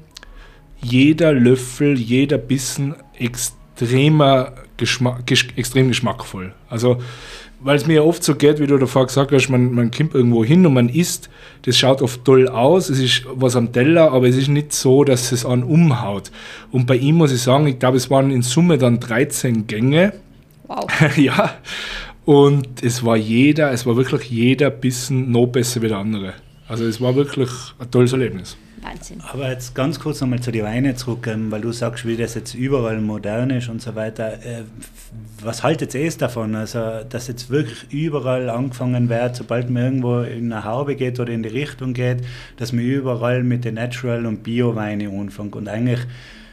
jeder 0.83 1.33
Löffel, 1.33 1.97
jeder 1.97 2.37
Bissen 2.37 2.95
extremer 3.17 4.53
Geschmack, 4.77 5.31
extrem 5.55 5.87
geschmackvoll. 5.87 6.53
Also 6.69 7.01
weil 7.63 7.77
es 7.77 7.85
mir 7.87 8.03
oft 8.05 8.23
so 8.23 8.35
geht, 8.35 8.59
wie 8.59 8.67
du 8.67 8.77
davor 8.77 9.07
gesagt 9.07 9.31
hast, 9.31 9.49
man, 9.49 9.73
man 9.73 9.91
kommt 9.91 10.13
irgendwo 10.13 10.43
hin 10.43 10.65
und 10.65 10.73
man 10.73 10.89
isst, 10.89 11.29
das 11.63 11.77
schaut 11.77 12.01
oft 12.01 12.25
toll 12.25 12.47
aus, 12.47 12.89
es 12.89 12.99
ist 12.99 13.25
was 13.33 13.55
am 13.55 13.71
Teller, 13.71 14.11
aber 14.11 14.27
es 14.27 14.35
ist 14.35 14.49
nicht 14.49 14.73
so, 14.73 15.03
dass 15.03 15.31
es 15.31 15.45
an 15.45 15.63
umhaut. 15.63 16.31
Und 16.71 16.85
bei 16.85 16.95
ihm 16.95 17.15
muss 17.15 17.31
ich 17.31 17.41
sagen, 17.41 17.67
ich 17.67 17.79
glaube, 17.79 17.97
es 17.97 18.09
waren 18.09 18.31
in 18.31 18.41
Summe 18.41 18.77
dann 18.77 18.99
13 18.99 19.67
Gänge. 19.67 20.13
Wow. 20.67 20.87
ja. 21.17 21.55
Und 22.25 22.83
es 22.83 23.03
war 23.03 23.17
jeder, 23.17 23.71
es 23.71 23.85
war 23.85 23.95
wirklich 23.95 24.29
jeder 24.29 24.69
Bissen 24.69 25.31
noch 25.31 25.47
besser 25.47 25.81
wie 25.81 25.87
der 25.87 25.97
andere. 25.97 26.33
Also 26.67 26.85
es 26.85 27.01
war 27.01 27.15
wirklich 27.15 27.49
ein 27.79 27.91
tolles 27.91 28.13
Erlebnis. 28.13 28.57
Wahnsinn. 28.83 29.21
Aber 29.21 29.49
jetzt 29.49 29.75
ganz 29.75 29.99
kurz 29.99 30.21
nochmal 30.21 30.39
zu 30.39 30.51
den 30.51 30.63
Weinen 30.63 30.95
zurück, 30.95 31.27
ähm, 31.27 31.51
weil 31.51 31.61
du 31.61 31.71
sagst, 31.71 32.05
wie 32.05 32.17
das 32.17 32.35
jetzt 32.35 32.53
überall 32.53 32.99
modern 32.99 33.49
ist 33.49 33.69
und 33.69 33.81
so 33.81 33.95
weiter. 33.95 34.33
Äh, 34.33 34.63
was 35.41 35.63
haltet 35.63 35.93
ihr 35.93 36.11
davon? 36.11 36.55
Also, 36.55 36.79
dass 37.09 37.27
jetzt 37.27 37.49
wirklich 37.49 37.91
überall 37.91 38.49
angefangen 38.49 39.09
wird, 39.09 39.35
sobald 39.35 39.69
man 39.69 39.83
irgendwo 39.83 40.21
in 40.21 40.51
eine 40.51 40.63
Haube 40.63 40.95
geht 40.95 41.19
oder 41.19 41.31
in 41.31 41.43
die 41.43 41.49
Richtung 41.49 41.93
geht, 41.93 42.23
dass 42.57 42.71
man 42.71 42.83
überall 42.83 43.43
mit 43.43 43.65
den 43.65 43.75
Natural- 43.75 44.25
und 44.25 44.43
Bio-Weinen 44.43 45.19
anfängt 45.19 45.55
und 45.55 45.67
eigentlich 45.67 45.99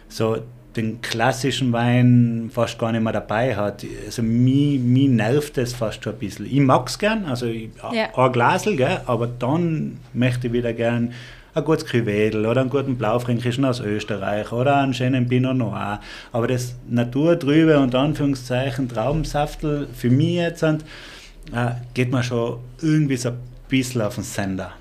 so 0.08 0.38
den 0.76 1.00
klassischen 1.00 1.72
Wein 1.72 2.50
fast 2.52 2.78
gar 2.78 2.92
nicht 2.92 3.02
mehr 3.02 3.12
dabei 3.12 3.56
hat. 3.56 3.84
Also 4.06 4.22
mich, 4.22 4.78
mich 4.78 5.08
nervt 5.08 5.56
das 5.56 5.72
fast 5.72 6.04
schon 6.04 6.14
ein 6.14 6.18
bisschen. 6.18 6.46
Ich 6.46 6.60
mag 6.60 6.88
es 6.88 6.98
gern, 6.98 7.24
also 7.24 7.46
ich, 7.46 7.70
ja. 7.92 8.14
ein 8.14 8.32
Glasel, 8.32 8.76
gell, 8.76 9.00
aber 9.06 9.26
dann 9.26 9.98
möchte 10.12 10.46
ich 10.46 10.52
wieder 10.52 10.72
gern 10.72 11.12
ein 11.54 11.64
gutes 11.64 11.84
Krivedel 11.84 12.46
oder 12.46 12.60
einen 12.60 12.70
guten 12.70 12.96
Blaufränkischen 12.96 13.64
aus 13.64 13.80
Österreich 13.80 14.52
oder 14.52 14.76
einen 14.76 14.94
schönen 14.94 15.28
Pinot 15.28 15.56
Noir. 15.56 16.00
Aber 16.32 16.46
das 16.46 16.76
Naturtrübe 16.88 17.78
und 17.78 17.94
Anführungszeichen 17.94 18.88
Traubensaftel 18.88 19.88
für 19.92 20.10
mich 20.10 20.36
jetzt 20.36 20.62
äh, 20.62 20.76
geht 21.94 22.12
mir 22.12 22.22
schon 22.22 22.58
irgendwie 22.80 23.16
so 23.16 23.30
ein 23.30 23.38
bisschen 23.68 24.02
auf 24.02 24.14
den 24.14 24.24
Sender. 24.24 24.72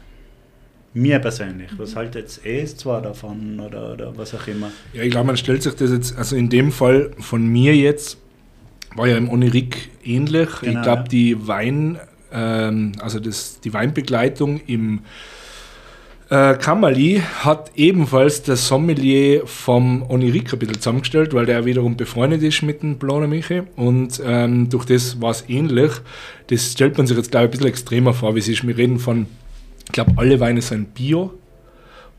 Mir 0.93 1.19
persönlich. 1.19 1.69
Was 1.77 1.95
haltet 1.95 2.15
jetzt 2.15 2.45
es 2.45 2.75
zwar 2.75 3.01
davon 3.01 3.59
oder, 3.59 3.93
oder 3.93 4.17
was 4.17 4.33
auch 4.33 4.47
immer? 4.47 4.71
Ja, 4.93 5.03
ich 5.03 5.11
glaube, 5.11 5.27
man 5.27 5.37
stellt 5.37 5.61
sich 5.61 5.75
das 5.75 5.91
jetzt, 5.91 6.17
also 6.17 6.35
in 6.35 6.49
dem 6.49 6.71
Fall 6.71 7.11
von 7.19 7.45
mir 7.45 7.75
jetzt, 7.75 8.17
war 8.95 9.07
ja 9.07 9.17
im 9.17 9.29
Onirik 9.29 9.91
ähnlich. 10.03 10.49
Genau, 10.61 10.79
ich 10.79 10.83
glaube, 10.83 11.01
ja. 11.03 11.07
die 11.07 11.47
Wein, 11.47 11.99
ähm, 12.31 12.93
also 12.99 13.19
das, 13.19 13.59
die 13.61 13.71
Weinbegleitung 13.71 14.61
im 14.65 15.01
äh, 16.29 16.55
Kammerli 16.55 17.23
hat 17.39 17.71
ebenfalls 17.75 18.43
der 18.43 18.55
Sommelier 18.55 19.47
vom 19.47 20.03
Onirik 20.03 20.53
ein 20.53 20.59
bisschen 20.59 20.75
zusammengestellt, 20.75 21.33
weil 21.33 21.45
der 21.45 21.65
wiederum 21.65 21.97
befreundet 21.97 22.43
ist 22.43 22.61
mit 22.61 22.83
dem 22.83 22.97
Blauner 22.97 23.27
Michi 23.27 23.63
und 23.75 24.21
ähm, 24.23 24.69
durch 24.69 24.85
das 24.85 25.19
war 25.21 25.31
es 25.31 25.45
ähnlich. 25.47 25.91
Das 26.47 26.71
stellt 26.71 26.97
man 26.97 27.07
sich 27.07 27.17
jetzt, 27.17 27.31
glaube 27.31 27.45
ich, 27.45 27.49
ein 27.49 27.51
bisschen 27.51 27.67
extremer 27.67 28.13
vor, 28.13 28.35
wie 28.35 28.39
es 28.39 28.47
ist. 28.47 28.65
Wir 28.65 28.77
reden 28.77 28.99
von, 28.99 29.25
ich 29.85 29.91
glaube, 29.91 30.13
alle 30.17 30.39
Weine 30.39 30.61
sind 30.61 30.93
Bio 30.93 31.33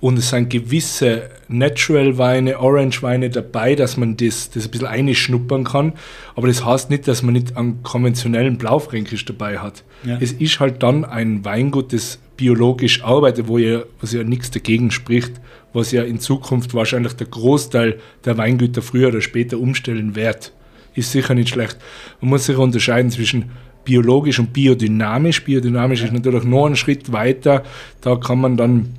und 0.01 0.19
es 0.19 0.31
sind 0.31 0.49
gewisse 0.49 1.31
Natural-Weine, 1.49 2.59
Orange-Weine 2.59 3.29
dabei, 3.31 3.75
dass 3.75 3.97
man 3.97 4.17
das, 4.17 4.51
das 4.51 4.65
ein 4.65 4.71
bisschen 4.71 4.87
einschnuppern 4.89 5.65
kann. 5.65 5.93
Aber 6.35 6.49
das 6.49 6.65
heißt 6.65 6.91
nicht, 6.91 7.07
dass 7.07 7.23
man 7.23 7.35
nicht 7.35 7.57
einen 7.57 7.83
konventionellen 7.83 8.57
Blaufränkisch 8.57 9.27
dabei 9.27 9.59
hat. 9.59 9.85
Ja. 10.03 10.17
Es 10.19 10.33
ist 10.33 10.59
halt 10.59 10.83
dann 10.83 11.05
ein 11.05 11.45
Weingut, 11.45 11.93
das 11.93 12.19
biologisch 12.41 13.05
arbeitet, 13.05 13.49
wo 13.49 13.59
ja, 13.59 13.83
was 14.01 14.13
ja 14.15 14.25
nichts 14.25 14.51
dagegen 14.51 14.91
spricht, 14.91 15.33
was 15.75 15.93
ja 15.93 16.03
in 16.03 16.21
Zukunft 16.21 16.73
wahrscheinlich 16.73 17.13
der 17.13 17.27
Großteil 17.27 18.01
der 18.25 18.39
Weingüter 18.39 18.81
früher 18.81 19.09
oder 19.09 19.21
später 19.21 19.59
umstellen 19.59 20.17
wird. 20.17 20.53
Ist 20.95 21.13
sicher 21.13 21.35
nicht 21.35 21.51
schlecht. 21.51 21.77
Man 22.23 22.31
muss 22.31 22.47
sich 22.47 22.57
unterscheiden 22.57 23.11
zwischen 23.11 23.51
biologisch 23.85 24.39
und 24.39 24.55
biodynamisch. 24.55 25.45
Biodynamisch 25.45 26.03
ist 26.03 26.15
natürlich 26.15 26.45
noch 26.45 26.65
einen 26.65 26.77
Schritt 26.77 27.13
weiter. 27.13 27.63
Da 28.01 28.17
kann 28.17 28.41
man 28.41 28.57
dann 28.57 28.95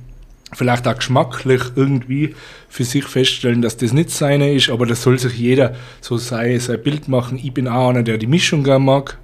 vielleicht 0.52 0.86
auch 0.86 0.96
geschmacklich 0.96 1.62
irgendwie 1.74 2.36
für 2.68 2.84
sich 2.84 3.04
feststellen, 3.04 3.60
dass 3.60 3.76
das 3.76 3.92
nicht 3.92 4.10
seine 4.10 4.52
ist, 4.52 4.70
aber 4.70 4.86
das 4.86 5.02
soll 5.02 5.18
sich 5.18 5.36
jeder 5.36 5.74
so 6.00 6.16
sei, 6.16 6.56
sein 6.60 6.80
Bild 6.80 7.08
machen. 7.08 7.40
Ich 7.42 7.52
bin 7.52 7.66
auch 7.66 7.88
einer, 7.88 8.04
der 8.04 8.18
die 8.18 8.28
Mischung 8.28 8.62
gerne 8.62 8.84
mag, 8.84 9.18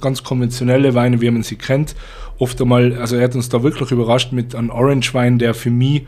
ganz 0.00 0.24
konventionelle 0.24 0.94
Weine, 0.94 1.20
wie 1.20 1.30
man 1.30 1.44
sie 1.44 1.56
kennt. 1.56 1.94
Oft 2.42 2.60
einmal, 2.60 2.94
also 2.94 3.14
er 3.14 3.22
hat 3.22 3.36
uns 3.36 3.50
da 3.50 3.62
wirklich 3.62 3.92
überrascht 3.92 4.32
mit 4.32 4.56
einem 4.56 4.70
Orange-Wein, 4.70 5.38
der 5.38 5.54
für 5.54 5.70
mich 5.70 6.02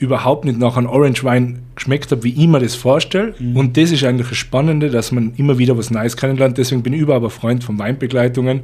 überhaupt 0.00 0.44
nicht 0.44 0.58
nach 0.58 0.76
einem 0.76 0.88
Orange-Wein 0.88 1.60
geschmeckt 1.76 2.10
hat, 2.10 2.24
wie 2.24 2.32
ich 2.32 2.48
mir 2.48 2.58
das 2.58 2.74
vorstelle. 2.74 3.36
Mhm. 3.38 3.56
Und 3.56 3.76
das 3.76 3.92
ist 3.92 4.02
eigentlich 4.02 4.30
das 4.30 4.36
Spannende, 4.36 4.90
dass 4.90 5.12
man 5.12 5.32
immer 5.36 5.56
wieder 5.56 5.78
was 5.78 5.92
Neues 5.92 6.16
kennenlernt. 6.16 6.58
Deswegen 6.58 6.82
bin 6.82 6.92
ich 6.92 7.02
überhaupt 7.02 7.26
ein 7.26 7.30
Freund 7.30 7.62
von 7.62 7.78
Weinbegleitungen, 7.78 8.62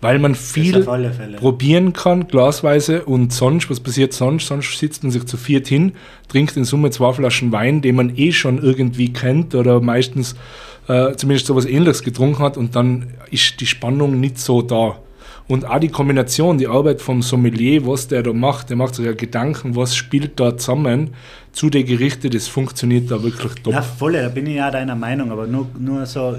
weil 0.00 0.18
man 0.18 0.34
viel 0.34 0.82
probieren 1.36 1.92
kann, 1.92 2.26
glasweise 2.26 3.04
und 3.04 3.34
sonst, 3.34 3.68
was 3.68 3.80
passiert 3.80 4.14
sonst? 4.14 4.46
Sonst 4.46 4.78
sitzt 4.78 5.02
man 5.02 5.12
sich 5.12 5.26
zu 5.26 5.36
viert 5.36 5.68
hin, 5.68 5.92
trinkt 6.28 6.56
in 6.56 6.64
Summe 6.64 6.90
zwei 6.90 7.12
Flaschen 7.12 7.52
Wein, 7.52 7.82
den 7.82 7.96
man 7.96 8.16
eh 8.16 8.32
schon 8.32 8.62
irgendwie 8.62 9.12
kennt 9.12 9.54
oder 9.54 9.82
meistens 9.82 10.36
äh, 10.88 11.12
zumindest 11.16 11.48
so 11.48 11.52
etwas 11.52 11.66
ähnliches 11.66 12.02
getrunken 12.02 12.38
hat 12.38 12.56
und 12.56 12.76
dann 12.76 13.08
ist 13.30 13.60
die 13.60 13.66
Spannung 13.66 14.20
nicht 14.20 14.38
so 14.38 14.62
da. 14.62 14.96
Und 15.50 15.64
auch 15.64 15.80
die 15.80 15.88
Kombination, 15.88 16.58
die 16.58 16.68
Arbeit 16.68 17.02
vom 17.02 17.22
Sommelier, 17.22 17.84
was 17.84 18.06
der 18.06 18.22
da 18.22 18.32
macht, 18.32 18.70
der 18.70 18.76
macht 18.76 18.94
sich 18.94 19.04
ja 19.04 19.14
Gedanken, 19.14 19.74
was 19.74 19.96
spielt 19.96 20.38
da 20.38 20.56
zusammen 20.56 21.10
zu 21.50 21.70
den 21.70 21.84
Gerichten, 21.86 22.30
das 22.30 22.46
funktioniert 22.46 23.10
da 23.10 23.20
wirklich 23.20 23.54
top. 23.54 23.72
Ja, 23.72 23.82
voll, 23.82 24.12
da 24.12 24.28
bin 24.28 24.46
ich 24.46 24.54
ja 24.54 24.70
deiner 24.70 24.94
Meinung, 24.94 25.32
aber 25.32 25.48
nur, 25.48 25.66
nur 25.76 26.06
so 26.06 26.36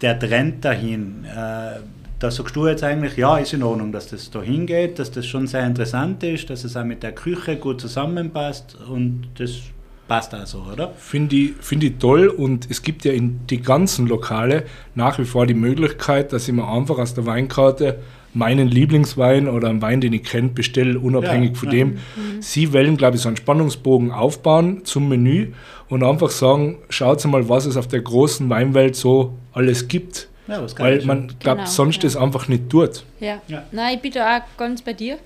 der 0.00 0.16
Trend 0.16 0.64
dahin. 0.64 1.24
Äh, 1.24 1.80
da 2.20 2.30
sagst 2.30 2.54
du 2.54 2.68
jetzt 2.68 2.84
eigentlich, 2.84 3.16
ja, 3.16 3.36
ist 3.38 3.52
in 3.52 3.64
Ordnung, 3.64 3.90
dass 3.90 4.06
das 4.06 4.30
da 4.30 4.40
hingeht, 4.40 5.00
dass 5.00 5.10
das 5.10 5.26
schon 5.26 5.48
sehr 5.48 5.66
interessant 5.66 6.22
ist, 6.22 6.48
dass 6.48 6.62
es 6.62 6.76
auch 6.76 6.84
mit 6.84 7.02
der 7.02 7.10
Küche 7.10 7.56
gut 7.56 7.80
zusammenpasst 7.80 8.78
und 8.88 9.26
das 9.38 9.58
passt 10.06 10.36
auch 10.36 10.46
so, 10.46 10.64
oder? 10.72 10.92
Finde 10.98 11.34
ich, 11.34 11.52
find 11.60 11.82
ich 11.82 11.98
toll 11.98 12.28
und 12.28 12.70
es 12.70 12.82
gibt 12.82 13.04
ja 13.04 13.12
in 13.12 13.44
die 13.48 13.60
ganzen 13.60 14.06
Lokale 14.06 14.66
nach 14.94 15.18
wie 15.18 15.24
vor 15.24 15.48
die 15.48 15.54
Möglichkeit, 15.54 16.32
dass 16.32 16.46
ich 16.46 16.54
mir 16.54 16.68
einfach 16.68 16.98
aus 16.98 17.14
der 17.14 17.26
Weinkarte 17.26 17.98
meinen 18.34 18.68
Lieblingswein 18.68 19.48
oder 19.48 19.68
einen 19.68 19.82
Wein, 19.82 20.00
den 20.00 20.12
ich 20.12 20.24
kenne, 20.24 20.48
bestelle, 20.48 20.98
unabhängig 20.98 21.50
Ja, 21.50 21.56
von 21.56 21.68
ja. 21.68 21.74
dem. 21.74 21.98
Sie 22.40 22.72
wollen, 22.72 22.96
glaube 22.96 23.16
ich, 23.16 23.22
so 23.22 23.28
einen 23.28 23.36
Spannungsbogen 23.36 24.10
aufbauen 24.10 24.84
zum 24.84 25.08
Menü 25.08 25.52
und 25.88 26.02
einfach 26.02 26.30
sagen, 26.30 26.78
schaut 26.88 27.24
mal, 27.26 27.48
was 27.48 27.66
es 27.66 27.76
auf 27.76 27.88
der 27.88 28.00
großen 28.00 28.48
Weinwelt 28.48 28.96
so 28.96 29.34
alles 29.52 29.88
gibt. 29.88 30.28
Ja, 30.48 30.64
Weil 30.78 31.04
man, 31.04 31.28
glaube 31.38 31.58
Genau, 31.58 31.70
sonst 31.70 31.96
ja. 31.96 32.02
das 32.02 32.16
einfach 32.16 32.48
nicht 32.48 32.68
tut. 32.68 33.04
Ja. 33.20 33.40
Ja. 33.48 33.64
Nein, 33.70 33.96
ich 33.96 34.00
bin 34.02 34.12
da 34.12 34.38
auch 34.38 34.42
ganz 34.56 34.82
bei 34.82 34.92
dir. 34.92 35.18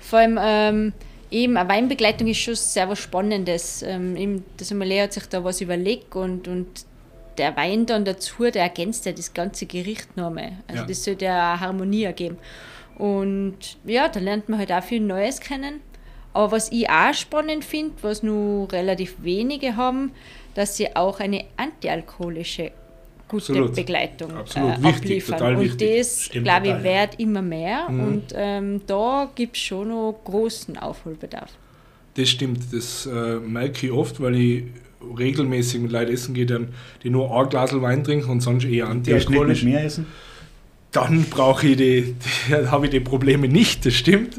Vor 0.00 0.20
allem 0.20 0.38
ähm, 0.40 0.92
eben 1.30 1.56
eine 1.56 1.68
Weinbegleitung 1.68 2.28
ist 2.28 2.38
schon 2.38 2.54
sehr 2.54 2.88
was 2.88 2.98
Spannendes. 3.00 3.82
Ähm, 3.82 4.16
eben, 4.16 4.44
der 4.58 4.66
Sommelier 4.66 5.04
hat 5.04 5.12
sich 5.12 5.26
da 5.26 5.42
was 5.42 5.60
überlegt 5.60 6.14
und, 6.14 6.46
und 6.46 6.66
der 7.38 7.56
Wein 7.56 7.86
dann 7.86 8.04
dazu, 8.04 8.50
der 8.50 8.62
ergänzt 8.62 9.06
ja 9.06 9.12
das 9.12 9.32
ganze 9.34 9.66
Gericht 9.66 10.16
nochmal. 10.16 10.52
Also 10.68 10.82
Ja. 10.82 10.86
das 10.88 11.04
sollte 11.04 11.24
ja 11.26 11.58
Harmonie 11.60 12.04
ergeben. 12.04 12.38
Und 12.98 13.56
ja, 13.84 14.08
da 14.08 14.20
lernt 14.20 14.48
man 14.48 14.58
halt 14.58 14.72
auch 14.72 14.82
viel 14.82 15.00
Neues 15.00 15.40
kennen. 15.40 15.80
Aber 16.32 16.52
was 16.52 16.70
ich 16.70 16.88
auch 16.88 17.14
spannend 17.14 17.64
finde, 17.64 17.94
was 18.02 18.22
nur 18.22 18.70
relativ 18.72 19.16
wenige 19.22 19.76
haben, 19.76 20.12
dass 20.54 20.76
sie 20.76 20.94
auch 20.94 21.18
eine 21.20 21.44
antialkoholische 21.56 22.70
gute 23.28 23.52
Absolut. 23.52 23.74
Begleitung 23.74 24.36
Absolut. 24.36 24.78
äh, 24.78 24.82
Wichtig, 24.82 25.24
abliefern. 25.30 25.56
und 25.56 25.60
wichtig. 25.62 25.98
das, 25.98 26.28
glaube 26.30 26.68
ich, 26.68 26.82
wird 26.82 27.18
immer 27.20 27.42
mehr. 27.42 27.86
Und 27.88 28.24
ähm, 28.34 28.80
da 28.86 29.30
gibt 29.34 29.56
es 29.56 29.62
schon 29.62 29.88
noch 29.88 30.20
großen 30.24 30.76
Aufholbedarf. 30.78 31.50
Das 32.14 32.28
stimmt, 32.28 32.60
das 32.72 33.06
äh, 33.06 33.36
merke 33.38 33.86
ich 33.86 33.92
oft, 33.92 34.20
weil 34.20 34.34
ich 34.34 34.64
regelmäßig 35.18 35.80
mit 35.80 35.92
Leuten 35.92 36.12
essen 36.12 36.34
gehe, 36.34 36.46
dann, 36.46 36.68
die 37.02 37.10
nur 37.10 37.34
ein 37.36 37.48
Glas 37.48 37.72
Wein 37.80 38.04
trinken 38.04 38.30
und 38.30 38.40
sonst 38.40 38.64
eher 38.64 38.88
antialkoholisch. 38.88 39.64
mir 39.64 39.80
essen? 39.80 40.06
Dann 40.92 41.24
brauche 41.30 41.68
ich 41.68 41.76
die, 41.76 42.14
die 42.50 42.54
habe 42.70 42.86
ich 42.86 42.90
die 42.90 43.00
Probleme 43.00 43.46
nicht, 43.46 43.86
das 43.86 43.94
stimmt. 43.94 44.36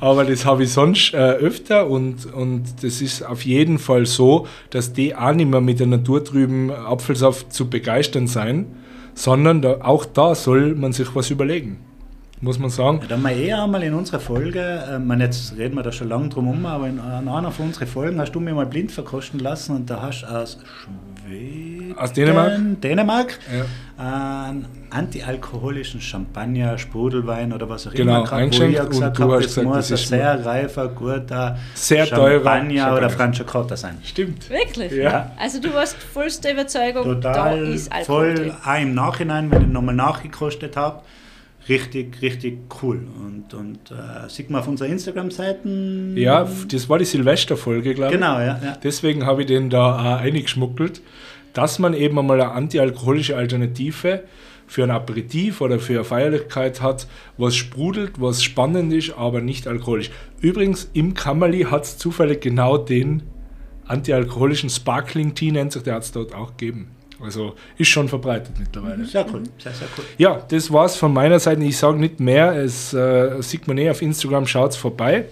Aber 0.00 0.24
das 0.24 0.44
habe 0.44 0.64
ich 0.64 0.72
sonst 0.72 1.14
äh, 1.14 1.16
öfter 1.16 1.88
und, 1.88 2.26
und 2.32 2.64
das 2.82 3.00
ist 3.00 3.22
auf 3.22 3.44
jeden 3.44 3.78
Fall 3.78 4.04
so, 4.04 4.46
dass 4.70 4.92
die 4.92 5.14
auch 5.16 5.32
nicht 5.32 5.50
mehr 5.50 5.62
mit 5.62 5.80
der 5.80 5.86
naturtrüben 5.86 6.70
Apfelsaft 6.70 7.52
zu 7.52 7.70
begeistern 7.70 8.26
sein, 8.26 8.66
sondern 9.14 9.62
da, 9.62 9.80
auch 9.80 10.04
da 10.04 10.34
soll 10.34 10.74
man 10.74 10.92
sich 10.92 11.14
was 11.14 11.30
überlegen. 11.30 11.78
Muss 12.44 12.58
man 12.58 12.68
sagen. 12.68 12.98
Ja, 13.00 13.06
da 13.08 13.14
haben 13.16 13.22
wir 13.22 13.30
eh 13.36 13.52
einmal 13.54 13.82
in 13.82 13.94
unserer 13.94 14.20
Folge, 14.20 14.60
äh, 14.60 14.98
man, 14.98 15.18
jetzt 15.20 15.56
reden 15.56 15.76
wir 15.76 15.82
da 15.82 15.90
schon 15.90 16.10
lange 16.10 16.28
drum 16.28 16.44
herum, 16.44 16.66
aber 16.66 16.86
in, 16.88 16.98
in 16.98 17.28
einer 17.28 17.50
von 17.50 17.66
unseren 17.66 17.88
Folgen 17.88 18.20
hast 18.20 18.32
du 18.32 18.40
mir 18.40 18.52
mal 18.52 18.66
blind 18.66 18.92
verkosten 18.92 19.40
lassen 19.40 19.74
und 19.74 19.88
da 19.88 20.02
hast 20.02 20.22
du 20.22 20.26
aus 20.26 20.58
Schweden, 21.24 21.96
Aus 21.96 22.12
Dänemark? 22.12 22.52
Dänemark 22.82 23.38
Ja. 23.98 24.44
einen 24.46 24.66
antialkoholischen 24.90 26.02
Champagner, 26.02 26.76
Sprudelwein 26.76 27.50
oder 27.52 27.68
was 27.70 27.86
auch 27.86 27.92
Genau, 27.94 28.16
immer 28.16 28.24
gehabt, 28.24 28.60
wo 28.60 28.64
ich 28.64 28.78
und 28.80 28.90
gesagt 28.90 29.18
du 29.18 29.22
habe, 29.22 29.34
hast 29.36 29.44
das 29.46 29.54
gesagt, 29.54 29.66
muss 29.76 29.88
das 29.88 30.02
ein 30.02 30.06
sehr 30.08 30.44
reifer, 30.44 30.88
guter 30.88 31.58
Sehr 31.74 32.04
Champagner 32.06 32.40
Champagner. 32.42 32.96
oder 32.98 33.08
Franciacorta 33.10 33.76
sein. 33.76 33.96
Stimmt. 34.04 34.50
Wirklich? 34.50 34.92
Ja. 34.92 35.30
Also 35.38 35.60
du 35.62 35.72
warst 35.72 35.96
vollste 35.96 36.50
Überzeugung, 36.50 37.04
Total 37.04 37.32
da 37.32 37.54
ist 37.72 37.90
Alkohol 37.90 38.04
voll, 38.04 38.34
drin. 38.34 38.52
auch 38.64 38.80
im 38.82 38.94
Nachhinein, 38.94 39.50
wenn 39.50 39.62
ich 39.62 39.68
nochmal 39.68 39.94
nachgekostet 39.94 40.76
habe, 40.76 41.00
richtig, 41.68 42.20
richtig 42.22 42.58
cool. 42.82 43.06
Und, 43.24 43.54
und 43.54 43.90
äh, 43.90 44.28
sieht 44.28 44.50
man 44.50 44.60
auf 44.60 44.68
unserer 44.68 44.88
Instagram-Seiten. 44.88 46.16
Ja, 46.16 46.48
das 46.68 46.88
war 46.88 46.98
die 46.98 47.04
Silvesterfolge, 47.04 47.94
glaube 47.94 48.12
ich. 48.12 48.20
Genau, 48.20 48.38
ja. 48.38 48.60
ja. 48.62 48.78
Deswegen 48.82 49.26
habe 49.26 49.42
ich 49.42 49.46
den 49.46 49.70
da 49.70 50.16
auch 50.16 50.20
eingeschmuggelt, 50.20 51.00
dass 51.52 51.78
man 51.78 51.94
eben 51.94 52.18
einmal 52.18 52.40
eine 52.40 52.52
antialkoholische 52.52 53.36
Alternative 53.36 54.24
für 54.66 54.82
ein 54.82 54.90
Aperitif 54.90 55.60
oder 55.60 55.78
für 55.78 55.94
eine 55.94 56.04
Feierlichkeit 56.04 56.80
hat, 56.80 57.06
was 57.36 57.54
sprudelt, 57.54 58.20
was 58.20 58.42
spannend 58.42 58.92
ist, 58.92 59.12
aber 59.16 59.40
nicht 59.40 59.66
alkoholisch. 59.66 60.10
Übrigens, 60.40 60.90
im 60.94 61.14
Kammerli 61.14 61.64
hat 61.64 61.84
es 61.84 61.98
zufällig 61.98 62.40
genau 62.40 62.78
den 62.78 63.22
antialkoholischen 63.86 64.70
Sparkling 64.70 65.34
Tea, 65.34 65.52
nennt 65.52 65.72
sich, 65.72 65.82
der 65.82 65.96
hat 65.96 66.04
es 66.04 66.12
dort 66.12 66.34
auch 66.34 66.56
gegeben. 66.56 66.88
Also 67.20 67.54
ist 67.78 67.88
schon 67.88 68.08
verbreitet 68.08 68.58
mittlerweile. 68.58 69.04
Sehr 69.04 69.24
cool, 69.32 69.44
sehr, 69.58 69.72
sehr 69.72 69.88
cool. 69.96 70.04
Ja, 70.18 70.42
das 70.48 70.72
war's 70.72 70.96
von 70.96 71.12
meiner 71.12 71.38
Seite. 71.38 71.62
Ich 71.62 71.78
sage 71.78 71.98
nicht 71.98 72.20
mehr. 72.20 72.56
Es 72.56 72.92
äh, 72.92 73.40
sieht 73.40 73.66
man 73.68 73.78
eh 73.78 73.90
auf 73.90 74.02
Instagram, 74.02 74.46
schaut's 74.46 74.76
vorbei. 74.76 75.26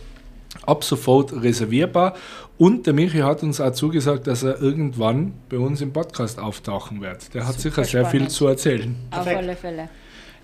Ab 0.64 0.84
sofort 0.84 1.32
reservierbar. 1.32 2.14
Und 2.58 2.86
der 2.86 2.94
Michi 2.94 3.18
hat 3.18 3.42
uns 3.42 3.60
auch 3.60 3.72
zugesagt, 3.72 4.26
dass 4.26 4.42
er 4.42 4.60
irgendwann 4.60 5.32
bei 5.48 5.58
uns 5.58 5.80
im 5.80 5.92
Podcast 5.92 6.38
auftauchen 6.38 7.00
wird. 7.00 7.34
Der 7.34 7.46
hat 7.46 7.58
Super 7.58 7.84
sicher 7.84 8.02
sehr 8.02 8.06
viel 8.06 8.28
zu 8.28 8.46
erzählen. 8.46 8.94
Auf 9.10 9.24
Perfekt. 9.24 9.36
alle 9.38 9.56
Fälle. 9.56 9.88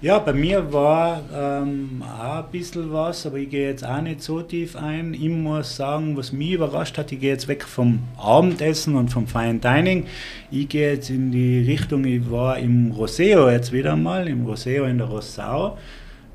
Ja, 0.01 0.21
bei 0.21 0.33
mir 0.33 0.73
war 0.73 1.23
ähm, 1.35 2.05
auch 2.05 2.45
ein 2.45 2.51
bisschen 2.53 2.93
was, 2.93 3.27
aber 3.27 3.39
ich 3.39 3.51
gehe 3.51 3.69
jetzt 3.69 3.85
auch 3.85 4.01
nicht 4.01 4.23
so 4.23 4.43
tief 4.43 4.77
ein. 4.77 5.13
Ich 5.13 5.29
muss 5.29 5.75
sagen, 5.75 6.17
was 6.17 6.31
mich 6.31 6.53
überrascht 6.53 6.97
hat, 6.99 7.11
ich 7.11 7.19
gehe 7.19 7.33
jetzt 7.33 7.49
weg 7.49 7.65
vom 7.65 7.99
Abendessen 8.17 8.95
und 8.95 9.09
vom 9.09 9.27
Fine 9.27 9.59
Dining. 9.59 10.07
Ich 10.53 10.69
gehe 10.69 10.93
jetzt 10.93 11.11
in 11.11 11.33
die 11.33 11.63
Richtung, 11.63 12.05
ich 12.05 12.31
war 12.31 12.59
im 12.59 12.93
Roseo 12.93 13.51
jetzt 13.51 13.73
wieder 13.73 13.97
mal, 13.97 14.29
im 14.29 14.47
Roseo 14.47 14.85
in 14.85 14.99
der 14.99 15.09
Rossau 15.09 15.77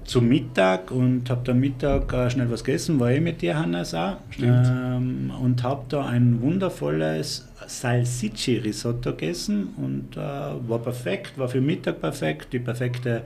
zum 0.05 0.27
Mittag 0.27 0.91
und 0.91 1.29
habe 1.29 1.41
da 1.43 1.53
Mittag 1.53 2.11
äh, 2.13 2.29
schnell 2.29 2.49
was 2.51 2.63
gegessen, 2.63 2.99
war 2.99 3.11
eh 3.11 3.19
mit 3.19 3.41
dir, 3.41 3.57
Hannes, 3.57 3.93
auch. 3.93 4.17
Stimmt. 4.29 4.67
Ähm, 4.67 5.31
und 5.41 5.63
habe 5.63 5.83
da 5.89 6.05
ein 6.05 6.41
wundervolles 6.41 7.47
Salsicci-Risotto 7.65 9.11
gegessen 9.11 9.69
und 9.77 10.17
äh, 10.17 10.19
war 10.19 10.79
perfekt, 10.79 11.37
war 11.37 11.47
für 11.47 11.61
Mittag 11.61 12.01
perfekt, 12.01 12.53
die 12.53 12.59
perfekte 12.59 13.21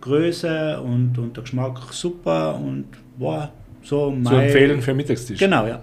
Größe 0.00 0.80
und, 0.80 1.18
und 1.18 1.36
der 1.36 1.42
Geschmack 1.42 1.78
super 1.92 2.54
und 2.56 2.86
war 3.18 3.52
so 3.82 4.10
mein... 4.10 4.24
Zu 4.24 4.34
empfehlen 4.34 4.82
für 4.82 4.94
Mittagstisch. 4.94 5.38
Genau, 5.38 5.66
ja. 5.66 5.80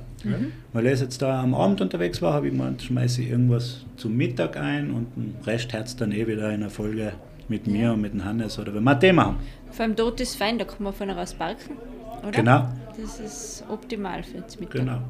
Weil 0.74 0.88
ich 0.88 1.00
jetzt 1.00 1.22
da 1.22 1.42
am 1.42 1.54
Abend 1.54 1.80
unterwegs 1.80 2.22
war, 2.22 2.34
habe 2.34 2.48
ich 2.48 2.54
gemeint, 2.54 2.82
schmeiße 2.82 3.22
ich 3.22 3.30
irgendwas 3.30 3.86
zum 3.96 4.18
Mittag 4.18 4.58
ein 4.58 4.92
und 4.92 5.16
den 5.16 5.36
Rest 5.46 5.74
hat 5.74 6.02
dann 6.02 6.12
eh 6.12 6.28
wieder 6.28 6.52
in 6.52 6.62
der 6.62 6.70
Folge 6.70 7.14
mit 7.48 7.68
mir 7.68 7.94
und 7.94 8.02
mit 8.02 8.14
dem 8.14 8.26
Hannes 8.26 8.60
oder 8.60 8.74
wenn 8.74 8.84
wir 8.84 8.92
ein 8.92 9.00
Thema 9.00 9.28
haben. 9.28 9.38
Vor 9.78 9.84
allem 9.84 9.96
dort 9.96 10.20
ist 10.20 10.36
fein, 10.36 10.58
da 10.58 10.66
kann 10.66 10.82
man 10.84 10.92
von 10.92 11.08
raus 11.12 11.36
parken. 11.36 11.78
Oder? 12.24 12.32
Genau, 12.32 12.68
Das 13.00 13.20
ist 13.20 13.64
optimal 13.70 14.24
für 14.24 14.40
das 14.42 14.60
Mittag. 14.60 14.82
genau. 14.82 15.02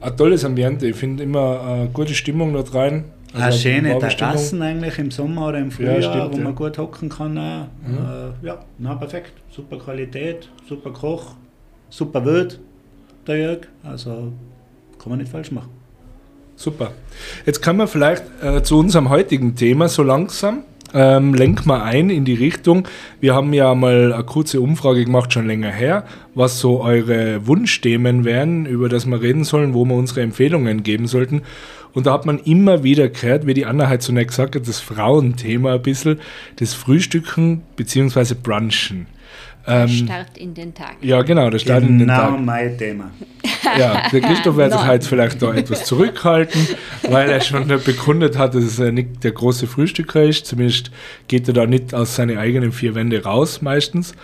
Ein 0.00 0.16
tolles 0.16 0.44
Ambiente. 0.44 0.88
Ich 0.88 0.96
finde 0.96 1.22
immer 1.22 1.60
eine 1.62 1.88
gute 1.90 2.12
Stimmung 2.12 2.52
dort 2.54 2.74
rein. 2.74 3.04
Also 3.32 3.46
Also 3.46 3.58
schöne. 3.58 3.96
Terrassen 4.00 4.60
eigentlich 4.62 4.98
im 4.98 5.12
Sommer 5.12 5.46
oder 5.46 5.58
im 5.60 5.70
Frühjahr, 5.70 6.02
stimmt, 6.02 6.32
wo 6.32 6.38
ja. 6.38 6.42
man 6.42 6.54
gut 6.56 6.76
hocken 6.76 7.08
kann. 7.08 7.38
auch. 7.38 7.66
Äh, 8.42 8.46
ja, 8.46 8.64
na 8.78 8.96
perfekt. 8.96 9.32
Super 9.48 9.78
Qualität, 9.78 10.48
super 10.68 10.90
Koch, 10.92 11.36
super 11.88 12.24
Wirt, 12.24 12.58
der 13.28 13.36
Jörg. 13.38 13.60
Also 13.84 14.32
kann 14.98 15.10
man 15.10 15.18
nicht 15.20 15.30
falsch 15.30 15.52
machen. 15.52 15.70
Super. 16.56 16.90
Jetzt 17.46 17.62
kann 17.62 17.76
man 17.76 17.86
vielleicht 17.86 18.24
äh, 18.42 18.60
zu 18.64 18.76
unserem 18.76 19.08
heutigen 19.08 19.54
Thema 19.54 19.86
so 19.86 20.02
langsam 20.02 20.64
ähm, 20.92 21.34
lenken 21.34 21.66
wir 21.68 21.82
ein 21.82 22.10
in 22.10 22.24
die 22.24 22.34
Richtung. 22.34 22.86
Wir 23.20 23.34
haben 23.34 23.52
ja 23.52 23.74
mal 23.74 24.12
eine 24.12 24.24
kurze 24.24 24.60
Umfrage 24.60 25.04
gemacht, 25.04 25.32
schon 25.32 25.46
länger 25.46 25.70
her, 25.70 26.04
was 26.34 26.60
so 26.60 26.82
eure 26.82 27.46
Wunschthemen 27.46 28.24
wären, 28.24 28.66
über 28.66 28.88
das 28.88 29.06
wir 29.06 29.20
reden 29.20 29.44
sollen, 29.44 29.74
wo 29.74 29.84
wir 29.84 29.94
unsere 29.94 30.22
Empfehlungen 30.22 30.82
geben 30.82 31.06
sollten. 31.06 31.42
Und 31.94 32.06
da 32.06 32.12
hat 32.12 32.26
man 32.26 32.40
immer 32.40 32.82
wieder 32.82 33.08
gehört, 33.08 33.46
wie 33.46 33.54
die 33.54 33.66
Anna 33.66 33.88
halt 33.88 34.06
nett 34.10 34.28
gesagt 34.28 34.56
hat, 34.56 34.66
das 34.66 34.80
Frauenthema 34.80 35.74
ein 35.74 35.82
bisschen, 35.82 36.20
das 36.56 36.74
Frühstücken 36.74 37.62
bzw. 37.76 38.34
Brunchen. 38.34 39.06
Ähm, 39.66 39.88
Start 39.88 40.36
in 40.36 40.52
den 40.52 40.74
Tag. 40.74 40.96
ja, 41.00 41.22
genau, 41.22 41.48
der 41.48 41.58
Start 41.58 41.82
in 41.82 41.98
den 41.98 42.06
genau 42.06 42.32
Tag. 42.32 42.40
mein 42.40 42.76
Thema. 42.76 43.10
Ja, 43.78 44.08
der 44.10 44.20
Christoph 44.20 44.56
wird 44.56 44.72
sich 44.72 44.82
halt 44.82 45.04
vielleicht 45.04 45.40
da 45.40 45.54
etwas 45.54 45.84
zurückhalten, 45.86 46.68
weil 47.08 47.30
er 47.30 47.40
schon 47.40 47.66
bekundet 47.66 48.36
hat, 48.36 48.54
dass 48.54 48.78
er 48.78 48.92
nicht 48.92 49.24
der 49.24 49.32
große 49.32 49.66
Frühstücker 49.66 50.22
ist. 50.22 50.44
Zumindest 50.46 50.90
geht 51.28 51.48
er 51.48 51.54
da 51.54 51.66
nicht 51.66 51.94
aus 51.94 52.14
seinen 52.16 52.36
eigenen 52.36 52.72
vier 52.72 52.94
Wände 52.94 53.22
raus 53.24 53.62
meistens. 53.62 54.14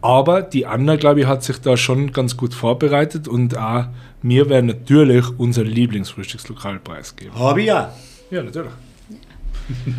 Aber 0.00 0.42
die 0.42 0.64
Anna, 0.64 0.96
glaube 0.96 1.20
ich, 1.20 1.26
hat 1.26 1.42
sich 1.42 1.58
da 1.58 1.76
schon 1.76 2.12
ganz 2.12 2.36
gut 2.36 2.54
vorbereitet 2.54 3.28
und 3.28 3.58
auch 3.58 3.86
mir 4.22 4.48
werden 4.48 4.66
natürlich 4.66 5.26
unser 5.38 5.64
Lieblingsfrühstückslokal 5.64 6.78
preisgeben. 6.78 7.34
Habe 7.38 7.60
ich 7.60 7.66
ja. 7.66 7.92
Ja, 8.30 8.42
natürlich. 8.42 8.72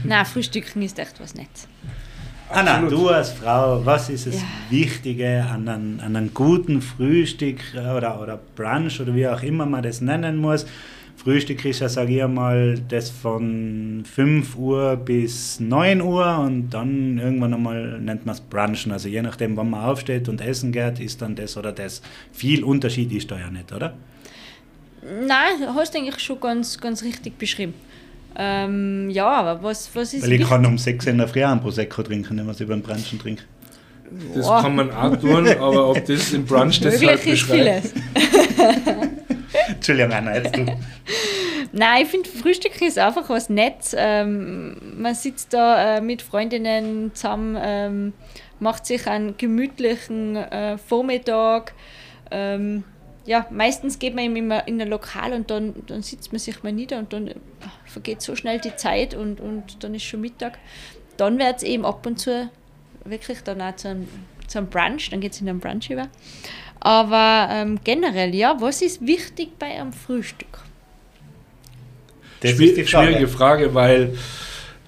Nein, 0.04 0.26
Frühstücken 0.26 0.82
ist 0.82 0.98
echt 0.98 1.20
was 1.20 1.36
Nettes. 1.36 1.68
Anna, 2.52 2.76
Absolut. 2.80 2.92
du 2.92 3.10
als 3.10 3.30
Frau, 3.32 3.86
was 3.86 4.10
ist 4.10 4.26
das 4.26 4.36
Ja. 4.36 4.48
Wichtige 4.72 5.46
an 5.46 5.68
einem, 5.68 6.00
an 6.00 6.16
einem 6.16 6.34
guten 6.34 6.82
Frühstück 6.82 7.60
äh, 7.76 7.80
oder, 7.96 8.20
oder 8.22 8.40
Brunch 8.56 9.00
oder 9.00 9.14
wie 9.16 9.28
auch 9.28 9.44
immer 9.44 9.66
man 9.68 9.84
das 9.84 10.02
nennen 10.02 10.38
muss? 10.38 10.66
Frühstück 11.16 11.64
ist 11.66 11.82
ja, 11.82 11.90
sage 11.90 12.16
ich 12.16 12.24
einmal, 12.24 12.80
das 12.88 13.10
von 13.10 14.04
5 14.10 14.56
Uhr 14.56 14.96
bis 14.96 15.60
9 15.60 16.02
Uhr 16.02 16.40
und 16.40 16.70
dann 16.70 17.20
irgendwann 17.20 17.54
einmal 17.54 18.00
nennt 18.00 18.26
man 18.26 18.34
es 18.34 18.42
Brunchen. 18.42 18.94
Also 18.94 19.10
je 19.10 19.22
nachdem, 19.22 19.56
wann 19.58 19.70
man 19.70 19.84
aufsteht 19.84 20.28
und 20.30 20.42
essen 20.42 20.72
geht, 20.72 21.00
ist 21.00 21.22
dann 21.22 21.36
das 21.36 21.56
oder 21.58 21.72
das. 21.74 22.02
Viel 22.32 22.64
Unterschied 22.64 23.12
ist 23.12 23.30
da 23.30 23.38
ja 23.38 23.52
nicht, 23.52 23.72
oder? 23.74 23.94
Nein, 25.04 25.68
hast 25.76 25.94
du 25.94 26.00
eigentlich 26.00 26.20
schon 26.20 26.40
ganz, 26.40 26.80
ganz 26.80 27.04
richtig 27.04 27.38
beschrieben. 27.38 27.74
Ähm, 28.42 29.10
ja, 29.10 29.28
aber 29.28 29.62
was, 29.62 29.94
was 29.94 30.14
ist 30.14 30.24
Weil 30.24 30.32
ich 30.32 30.48
kann 30.48 30.66
um 30.66 30.78
6 30.78 31.08
in 31.08 31.18
der 31.18 31.28
Früh 31.28 31.44
einen 31.44 31.60
Prosecco 31.60 32.04
trinken, 32.04 32.38
wenn 32.38 32.46
man 32.46 32.56
es 32.56 32.62
über 32.62 32.74
den 32.74 32.82
Brunchen 32.82 33.20
trinkt. 33.20 33.46
Das 34.34 34.46
Boah. 34.46 34.62
kann 34.62 34.76
man 34.76 34.92
auch 34.92 35.16
tun, 35.18 35.46
aber 35.48 35.90
ob 35.90 36.06
das 36.06 36.32
im 36.32 36.46
Brunch 36.46 36.80
das 36.80 36.94
halt 36.94 37.18
Möglich 37.18 37.34
ist 37.34 37.48
beschreibt. 37.50 37.88
vieles. 37.88 37.94
Entschuldigung, 39.68 40.14
Anna, 40.14 40.36
jetzt 40.38 40.56
du. 40.56 40.66
Nein, 41.74 42.04
ich 42.04 42.08
finde, 42.08 42.30
Frühstück 42.30 42.82
ist 42.82 42.98
einfach 42.98 43.30
was 43.30 43.50
Nettes. 43.50 43.94
Ähm, 43.98 44.78
man 44.98 45.16
sitzt 45.16 45.54
da 45.54 45.98
äh, 45.98 46.02
mit 46.02 46.22
Freundinnen 46.22 47.14
zusammen, 47.14 47.58
ähm, 47.62 48.14
macht 48.60 48.86
sich 48.86 49.06
einen 49.06 49.36
gemütlichen 49.38 50.38
äh, 50.38 50.78
Vormittag. 50.78 51.74
Ähm, 52.32 52.86
ja, 53.30 53.46
meistens 53.52 54.00
geht 54.00 54.16
man 54.16 54.26
eben 54.26 54.36
immer 54.38 54.68
in 54.68 54.82
ein 54.82 54.88
Lokal 54.88 55.34
und 55.34 55.52
dann, 55.52 55.76
dann 55.86 56.02
sitzt 56.02 56.32
man 56.32 56.40
sich 56.40 56.64
mal 56.64 56.72
nieder 56.72 56.98
und 56.98 57.14
dann 57.14 57.28
äh, 57.28 57.36
vergeht 57.86 58.24
so 58.24 58.36
schnell 58.36 58.60
die 58.60 58.76
Zeit 58.76 59.14
und, 59.14 59.40
und 59.40 59.84
dann 59.84 59.94
ist 59.94 60.02
schon 60.02 60.22
Mittag. 60.22 60.58
Dann 61.16 61.38
wird 61.38 61.58
es 61.58 61.64
eben 61.64 61.86
ab 61.86 62.04
und 62.08 62.20
zu 62.20 62.50
wirklich 63.06 63.44
dann 63.44 63.62
auch 63.62 63.76
zu 63.76 63.90
einem, 63.90 64.08
zu 64.48 64.58
einem 64.58 64.68
Brunch, 64.68 65.12
dann 65.12 65.22
geht 65.22 65.34
es 65.34 65.42
in 65.42 65.48
einen 65.48 65.60
Brunch 65.60 65.92
über. 65.92 66.08
Aber 66.80 67.50
ähm, 67.52 67.80
generell, 67.84 68.34
ja, 68.34 68.60
was 68.60 68.82
ist 68.82 69.06
wichtig 69.06 69.60
bei 69.60 69.80
einem 69.80 69.94
Frühstück? 69.94 70.64
Das 72.40 72.54
Schwier 72.54 72.70
ist 72.70 72.78
die 72.78 72.84
Frage. 72.86 73.08
Schwierige 73.10 73.28
Frage, 73.28 73.76
weil 73.76 74.18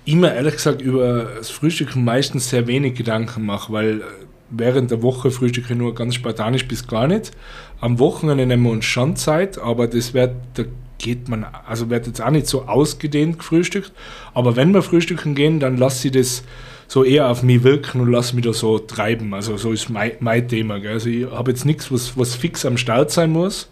ich 0.04 0.16
mir 0.16 0.34
ehrlich 0.34 0.56
gesagt 0.56 0.82
über 0.82 1.32
das 1.38 1.52
Frühstück 1.52 1.96
meistens 1.96 2.50
sehr 2.50 2.66
wenig 2.66 2.96
Gedanken 2.96 3.46
mache, 3.46 3.72
weil 3.72 4.02
äh, 4.02 4.04
während 4.50 4.90
der 4.90 5.04
Woche 5.04 5.30
frühstücke 5.30 5.74
ich 5.74 5.80
nur 5.80 5.94
ganz 5.96 6.16
spartanisch 6.16 6.68
bis 6.68 6.88
gar 6.88 7.08
nicht. 7.08 7.32
Am 7.82 8.00
Wochenende 8.00 8.46
nehmen 8.46 8.64
wir 8.64 8.72
uns 8.72 8.86
schon 8.86 9.16
Zeit, 9.16 9.58
aber 9.58 9.88
das 9.88 10.14
wird, 10.14 10.36
da 10.54 10.64
geht 11.00 11.28
man, 11.28 11.46
also 11.68 11.90
wird 11.90 12.06
jetzt 12.08 12.22
auch 12.22 12.30
nicht 12.30 12.46
so 12.48 12.64
ausgedehnt 12.64 13.40
gefrühstückt. 13.40 13.92
Aber 14.34 14.56
wenn 14.56 14.72
wir 14.72 14.84
frühstücken 14.84 15.34
gehen, 15.36 15.60
dann 15.60 15.78
lasse 15.78 16.08
ich 16.08 16.14
das 16.14 16.44
so 16.88 17.04
eher 17.04 17.30
auf 17.30 17.42
mich 17.42 17.64
wirken 17.64 18.02
und 18.02 18.12
lasse 18.12 18.36
mich 18.36 18.46
da 18.46 18.54
so 18.54 18.78
treiben. 18.78 19.34
Also 19.34 19.58
so 19.58 19.72
ist 19.72 19.90
mein, 19.90 20.12
mein 20.20 20.48
Thema. 20.48 20.80
Gell? 20.80 20.94
Also 20.94 21.10
ich 21.10 21.26
habe 21.26 21.52
jetzt 21.52 21.66
nichts, 21.66 21.92
was, 21.92 22.18
was 22.18 22.36
fix 22.36 22.66
am 22.66 22.78
Start 22.78 23.12
sein 23.12 23.32
muss. 23.32 23.68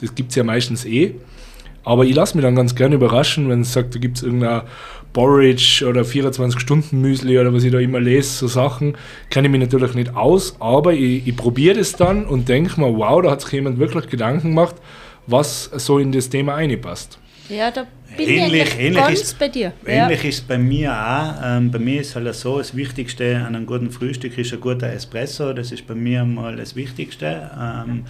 Das 0.00 0.14
gibt 0.14 0.30
es 0.30 0.36
ja 0.36 0.44
meistens 0.44 0.84
eh. 0.84 1.14
Aber 1.84 2.04
ich 2.04 2.14
lasse 2.14 2.36
mich 2.36 2.44
dann 2.44 2.56
ganz 2.56 2.74
gerne 2.74 2.96
überraschen, 2.96 3.48
wenn 3.48 3.60
es 3.62 3.72
sagt, 3.72 3.94
da 3.94 3.98
gibt 3.98 4.18
es 4.18 4.22
irgendein 4.22 4.62
Porridge 5.14 5.86
oder 5.88 6.02
24-Stunden-Müsli 6.02 7.38
oder 7.38 7.54
was 7.54 7.64
ich 7.64 7.72
da 7.72 7.78
immer 7.78 8.00
lese, 8.00 8.28
so 8.30 8.46
Sachen, 8.48 8.96
kenne 9.30 9.48
ich 9.48 9.52
mich 9.52 9.60
natürlich 9.62 9.94
nicht 9.94 10.14
aus, 10.14 10.56
aber 10.60 10.92
ich, 10.92 11.26
ich 11.26 11.34
probiere 11.36 11.78
das 11.78 11.92
dann 11.92 12.26
und 12.26 12.48
denke 12.50 12.78
mir, 12.80 12.94
wow, 12.98 13.22
da 13.22 13.30
hat 13.30 13.40
sich 13.40 13.52
jemand 13.52 13.78
wirklich 13.78 14.08
Gedanken 14.08 14.48
gemacht, 14.50 14.74
was 15.26 15.64
so 15.76 15.98
in 15.98 16.12
das 16.12 16.28
Thema 16.28 16.54
reinpasst. 16.54 17.18
Ja, 17.48 17.70
da 17.70 17.86
bin 18.16 18.28
Ähnlich- 18.28 18.62
ich 18.74 18.78
ähnlich 18.80 18.96
ganz 19.02 19.20
ist- 19.20 19.38
bei 19.38 19.48
dir. 19.48 19.72
Ähnlich 19.86 20.24
ist 20.24 20.34
es 20.36 20.40
bei 20.42 20.56
mir 20.58 20.92
auch. 20.92 21.34
Ähm, 21.44 21.70
bei 21.70 21.78
mir 21.78 22.00
ist 22.00 22.14
halt 22.16 22.32
so, 22.34 22.58
das 22.58 22.74
Wichtigste 22.76 23.36
an 23.36 23.54
einem 23.54 23.66
guten 23.66 23.90
Frühstück 23.90 24.36
ist 24.38 24.52
ein 24.52 24.60
guter 24.60 24.92
Espresso. 24.92 25.52
Das 25.52 25.70
ist 25.72 25.86
bei 25.86 25.94
mir 25.94 26.24
mal 26.24 26.56
das 26.56 26.74
Wichtigste. 26.74 27.50
Ähm, 27.60 28.04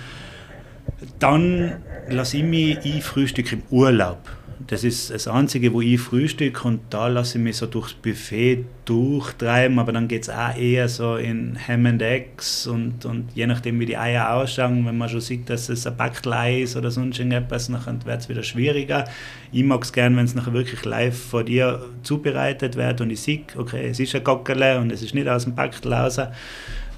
dann 1.19 1.77
lasse 2.09 2.37
ich 2.39 2.43
mich 2.45 2.79
ich 2.85 3.03
Frühstück 3.03 3.53
im 3.53 3.63
Urlaub. 3.71 4.19
Das 4.67 4.83
ist 4.83 5.11
das 5.11 5.29
Einzige, 5.29 5.75
wo 5.75 5.83
ich 5.83 6.01
frühstück 6.01 6.65
und 6.65 6.81
da 6.89 7.09
lasse 7.09 7.37
ich 7.37 7.45
mich 7.45 7.57
so 7.59 7.67
durchs 7.67 7.93
Buffet 7.93 8.65
durchtreiben, 8.87 9.79
aber 9.79 9.93
dann 9.93 10.09
geht 10.09 10.23
es 10.23 10.31
auch 10.31 10.57
eher 10.57 10.89
so 10.89 11.17
in 11.17 11.59
Ham 11.69 11.85
and 11.85 12.01
Eggs 12.01 12.67
und, 12.67 13.05
und 13.05 13.29
je 13.35 13.47
nachdem 13.47 13.79
wie 13.79 13.87
die 13.87 13.99
Eier 13.99 14.33
ausschauen, 14.33 14.87
wenn 14.87 14.97
man 14.97 15.11
schon 15.11 15.21
sieht, 15.21 15.51
dass 15.51 15.69
es 15.69 15.87
ein 15.87 15.97
Backtelei 15.97 16.63
ist 16.63 16.77
oder 16.77 16.91
sonst 16.91 17.19
irgendetwas, 17.19 17.67
dann 17.69 18.05
wird 18.07 18.21
es 18.21 18.29
wieder 18.31 18.43
schwieriger. 18.43 19.05
Ich 19.53 19.65
mag 19.65 19.83
es 19.83 19.93
gern, 19.93 20.17
wenn 20.17 20.25
es 20.25 20.35
nachher 20.35 20.55
wirklich 20.55 20.83
live 20.85 21.19
vor 21.19 21.45
dir 21.45 21.85
zubereitet 22.03 22.77
wird 22.77 23.03
und 23.03 23.11
ich 23.11 23.21
sehe, 23.21 23.43
okay, 23.57 23.89
es 23.89 24.01
ist 24.01 24.15
ein 24.15 24.25
Gockerle 24.25 24.79
und 24.81 24.91
es 24.91 25.03
ist 25.03 25.15
nicht 25.15 25.29
aus 25.29 25.45
dem 25.45 25.55
Backtel 25.55 25.93
raus. 25.93 26.19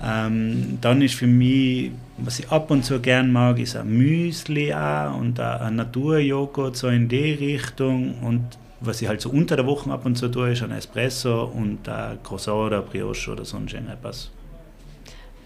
Ähm, 0.02 0.78
dann 0.80 1.00
ist 1.00 1.14
für 1.14 1.26
mich, 1.26 1.90
was 2.18 2.38
ich 2.38 2.50
ab 2.50 2.70
und 2.70 2.84
zu 2.84 3.00
gern 3.00 3.32
mag, 3.32 3.58
ist 3.58 3.76
ein 3.76 3.88
Müsli 3.88 4.72
auch 4.72 5.16
und 5.16 5.40
ein, 5.40 5.60
ein 5.60 5.76
Naturjoghurt 5.76 6.76
so 6.76 6.88
in 6.88 7.08
die 7.08 7.32
Richtung 7.32 8.18
und 8.22 8.44
was 8.80 9.00
ich 9.00 9.08
halt 9.08 9.20
so 9.20 9.30
unter 9.30 9.56
der 9.56 9.66
Woche 9.66 9.90
ab 9.90 10.04
und 10.04 10.16
zu 10.16 10.28
tue, 10.28 10.52
ist 10.52 10.62
ein 10.62 10.70
Espresso 10.70 11.44
und 11.44 11.88
ein 11.88 12.22
Croissant 12.22 12.66
oder 12.66 12.82
Brioche 12.82 13.32
oder 13.32 13.44
sonst 13.44 13.72
irgendetwas. 13.72 14.30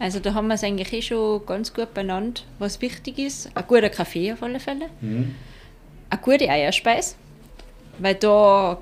Also 0.00 0.18
da 0.18 0.34
haben 0.34 0.48
wir 0.48 0.54
es 0.54 0.64
eigentlich 0.64 0.92
eh 0.92 1.02
schon 1.02 1.44
ganz 1.46 1.72
gut 1.72 1.94
benannt, 1.94 2.44
was 2.58 2.80
wichtig 2.80 3.18
ist. 3.18 3.50
Ein 3.54 3.64
guter 3.68 3.90
Kaffee 3.90 4.32
auf 4.32 4.42
alle 4.42 4.58
Fälle. 4.58 4.86
Eine 6.08 6.20
gute 6.22 6.48
Eierspeise, 6.48 7.14
weil 7.98 8.14
da 8.14 8.78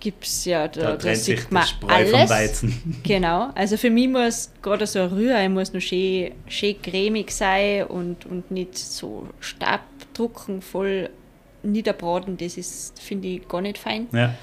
gibt 0.00 0.24
es 0.24 0.44
ja, 0.44 0.66
da, 0.66 0.80
Da 0.80 0.90
da, 0.92 0.96
trennt 0.96 1.18
sich 1.18 1.40
sieht 1.40 1.52
man 1.52 1.62
das 1.62 1.70
Spreu 1.70 2.06
vom 2.06 2.14
alles. 2.14 2.30
Weizen. 2.30 3.00
Genau, 3.04 3.50
also 3.54 3.76
für 3.76 3.90
mich 3.90 4.08
muss 4.08 4.50
gerade 4.62 4.86
so 4.86 5.00
ein 5.00 5.08
Rührei 5.08 5.48
muss 5.48 5.72
noch 5.72 5.80
schön, 5.80 6.32
schön 6.48 6.80
cremig 6.82 7.30
sein 7.30 7.84
und, 7.84 8.26
und 8.26 8.50
nicht 8.50 8.76
so 8.76 9.28
stabdrucken, 9.40 10.62
voll 10.62 11.10
niederbraten, 11.62 12.36
das 12.36 12.56
ist, 12.56 13.00
finde 13.00 13.28
ich, 13.28 13.48
gar 13.48 13.60
nicht 13.60 13.78
fein. 13.78 14.08
Ja. 14.12 14.34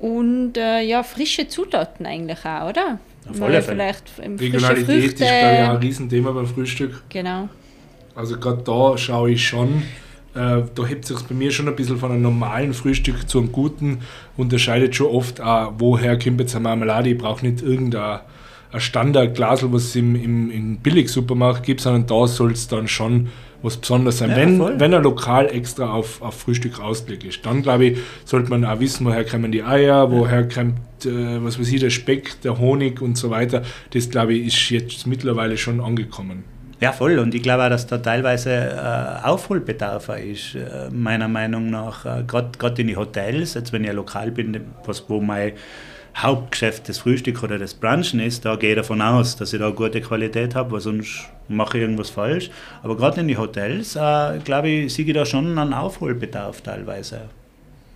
Und 0.00 0.56
äh, 0.56 0.80
ja, 0.82 1.02
frische 1.02 1.48
Zutaten 1.48 2.06
eigentlich 2.06 2.44
auch, 2.44 2.68
oder? 2.68 2.98
Auf 3.28 3.38
Mal 3.38 3.46
alle 3.46 3.62
Fälle. 3.62 3.94
Vielleicht 3.94 4.40
Regionalität 4.40 4.86
Früchte. 4.86 5.06
ist, 5.06 5.16
glaube 5.16 5.54
ich, 5.54 5.62
auch 5.62 5.70
ein 5.70 5.76
Riesenthema 5.76 6.32
beim 6.32 6.46
Frühstück. 6.46 7.02
Genau. 7.08 7.48
Also 8.14 8.38
gerade 8.38 8.62
da 8.62 8.98
schaue 8.98 9.30
ich 9.30 9.46
schon, 9.46 9.84
äh, 10.34 10.62
da 10.74 10.86
hebt 10.86 11.04
sich 11.04 11.20
bei 11.22 11.34
mir 11.34 11.50
schon 11.50 11.68
ein 11.68 11.76
bisschen 11.76 11.98
von 11.98 12.10
einem 12.10 12.22
normalen 12.22 12.72
Frühstück 12.74 13.28
zu 13.28 13.38
einem 13.38 13.52
guten, 13.52 13.98
unterscheidet 14.36 14.94
schon 14.94 15.08
oft 15.08 15.40
auch, 15.40 15.74
woher 15.78 16.18
kommt 16.18 16.40
jetzt 16.40 16.54
eine 16.54 16.64
Marmelade. 16.64 17.10
Ich 17.10 17.18
brauche 17.18 17.44
nicht 17.46 17.62
irgendein 17.62 18.20
ein 18.72 18.80
Standardglasel, 18.80 19.72
was 19.72 19.84
es 19.84 19.96
im, 19.96 20.16
im, 20.16 20.50
im 20.50 20.76
Billigsupermarkt 20.78 21.62
gibt, 21.62 21.82
sondern 21.82 22.06
da 22.06 22.26
soll 22.26 22.52
es 22.52 22.68
dann 22.68 22.88
schon 22.88 23.28
was 23.62 23.76
Besonderes 23.76 24.18
sein. 24.18 24.30
Ja, 24.30 24.36
wenn, 24.36 24.56
voll. 24.56 24.80
wenn 24.80 24.92
ein 24.94 25.02
Lokal 25.02 25.46
extra 25.46 25.92
auf, 25.92 26.20
auf 26.20 26.40
Frühstück 26.40 26.80
ausgelegt 26.80 27.24
ist, 27.24 27.46
dann 27.46 27.62
glaube 27.62 27.84
ich, 27.86 27.98
sollte 28.24 28.50
man 28.50 28.64
auch 28.64 28.80
wissen, 28.80 29.06
woher 29.06 29.24
kommen 29.24 29.52
die 29.52 29.62
Eier, 29.62 30.10
woher 30.10 30.48
kommt, 30.48 30.78
äh, 31.04 31.44
was 31.44 31.60
weiß 31.60 31.70
ich, 31.70 31.80
der 31.80 31.90
Speck, 31.90 32.40
der 32.42 32.58
Honig 32.58 33.00
und 33.00 33.16
so 33.16 33.30
weiter. 33.30 33.62
Das 33.90 34.10
glaube 34.10 34.34
ich, 34.34 34.46
ist 34.48 34.70
jetzt 34.70 35.06
mittlerweile 35.06 35.56
schon 35.56 35.80
angekommen. 35.80 36.44
Ja, 36.82 36.90
voll. 36.90 37.20
Und 37.20 37.32
ich 37.32 37.44
glaube 37.44 37.62
auch, 37.64 37.68
dass 37.68 37.86
da 37.86 37.98
teilweise 37.98 38.50
äh, 38.52 39.24
Aufholbedarf 39.24 40.08
ist, 40.08 40.56
äh, 40.56 40.90
meiner 40.90 41.28
Meinung 41.28 41.70
nach. 41.70 42.04
Äh, 42.04 42.24
Gerade 42.24 42.82
in 42.82 42.88
die 42.88 42.96
Hotels, 42.96 43.54
jetzt 43.54 43.72
wenn 43.72 43.84
ich 43.84 43.92
Lokal 43.92 44.32
bin, 44.32 44.60
was, 44.84 45.04
wo 45.08 45.20
mein 45.20 45.52
Hauptgeschäft 46.16 46.88
das 46.88 46.98
Frühstück 46.98 47.44
oder 47.44 47.56
das 47.56 47.74
Brunchen 47.74 48.18
ist, 48.18 48.44
da 48.44 48.56
gehe 48.56 48.70
ich 48.70 48.76
davon 48.76 49.00
aus, 49.00 49.36
dass 49.36 49.52
ich 49.52 49.60
da 49.60 49.66
eine 49.66 49.74
gute 49.76 50.00
Qualität 50.00 50.56
habe, 50.56 50.72
weil 50.72 50.80
sonst 50.80 51.28
mache 51.46 51.78
ich 51.78 51.82
irgendwas 51.82 52.10
falsch. 52.10 52.50
Aber 52.82 52.96
gerade 52.96 53.20
in 53.20 53.28
die 53.28 53.36
Hotels, 53.36 53.94
äh, 53.94 54.40
glaube 54.44 54.68
ich, 54.68 54.92
sehe 54.92 55.04
ich 55.04 55.14
da 55.14 55.24
schon 55.24 55.56
einen 55.56 55.72
Aufholbedarf 55.72 56.62
teilweise. 56.62 57.20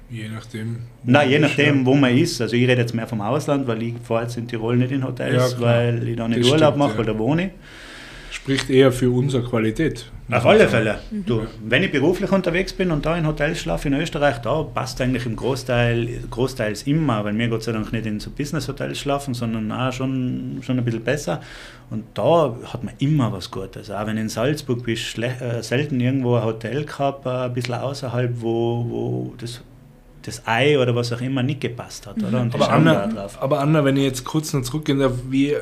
Je 0.09 0.29
nachdem. 0.29 0.79
Nein, 1.03 1.29
je 1.29 1.41
nachdem, 1.41 1.85
wo 1.85 1.95
man 1.97 2.17
ist. 2.17 2.41
Also 2.41 2.55
ich 2.55 2.63
rede 2.69 2.83
jetzt 2.83 2.95
mehr 2.95 3.09
vom 3.09 3.21
Ausland, 3.21 3.67
weil 3.67 3.83
ich 3.83 3.95
fahre 4.05 4.23
jetzt 4.23 4.37
in 4.37 4.47
Tirol 4.47 4.77
nicht 4.77 4.93
in 4.93 5.03
Hotels, 5.03 5.57
Ja, 5.59 5.61
weil 5.61 6.07
ich 6.07 6.15
da 6.15 6.29
nicht 6.29 6.43
Das 6.43 6.51
Urlaub 6.53 6.75
stimmt, 6.75 6.79
mache, 6.79 6.93
ja. 6.93 6.99
weil 6.99 7.07
da 7.07 7.19
wohne 7.19 7.47
ich. 7.47 7.51
Spricht 8.37 8.69
eher 8.69 8.93
für 8.93 9.11
unsere 9.11 9.43
Qualität. 9.43 10.05
Auf 10.31 10.45
alle 10.45 10.69
Fälle. 10.69 10.99
Du, 11.11 11.47
wenn 11.65 11.83
ich 11.83 11.91
beruflich 11.91 12.31
unterwegs 12.31 12.73
bin 12.75 12.91
und 12.91 13.07
da 13.07 13.17
in 13.17 13.27
Hotels 13.27 13.61
schlafe 13.61 13.89
in 13.89 13.95
Österreich, 13.95 14.39
da 14.39 14.63
passt 14.63 15.01
eigentlich 15.01 15.25
im 15.25 15.37
Großteil, 15.37 16.07
großteils 16.31 16.83
immer, 16.83 17.25
weil 17.25 17.37
wir 17.39 17.49
Gott 17.49 17.63
sei 17.63 17.73
Dank 17.73 17.93
nicht 17.93 18.05
in 18.05 18.21
so 18.21 18.31
Business-Hotels 18.31 18.99
schlafen, 18.99 19.33
sondern 19.33 19.73
auch 19.73 19.91
schon, 19.91 20.59
schon 20.61 20.79
ein 20.79 20.85
bisschen 20.85 21.03
besser. 21.03 21.41
Und 21.89 22.05
da 22.13 22.55
hat 22.73 22.85
man 22.85 22.93
immer 22.99 23.33
was 23.33 23.51
Gutes. 23.51 23.91
Auch 23.91 24.07
wenn 24.07 24.19
in 24.19 24.29
Salzburg 24.29 24.85
bist, 24.85 25.17
äh, 25.19 25.63
selten 25.63 25.99
irgendwo 25.99 26.37
ein 26.37 26.45
Hotel 26.45 26.85
gehabt, 26.85 27.25
äh, 27.25 27.31
ein 27.31 27.55
bisschen 27.55 27.75
außerhalb, 27.75 28.33
wo, 28.39 28.87
wo 28.89 29.35
das, 29.39 29.63
das 30.23 30.47
Ei 30.47 30.79
oder 30.79 30.95
was 30.95 31.11
auch 31.11 31.23
immer 31.23 31.43
nicht 31.43 31.63
gepasst 31.63 32.07
hat. 32.07 32.23
Oder? 32.23 32.43
Und 32.43 32.53
die 32.53 32.61
Aber 32.61 32.71
Anna, 32.71 33.07
drauf. 33.07 33.41
aber 33.41 33.61
Anna, 33.61 33.83
wenn 33.83 33.97
ich 33.97 34.05
jetzt 34.05 34.25
kurz 34.25 34.53
noch 34.53 34.63
zurückgehen 34.63 34.99
darf, 34.99 35.15
wie, 35.31 35.55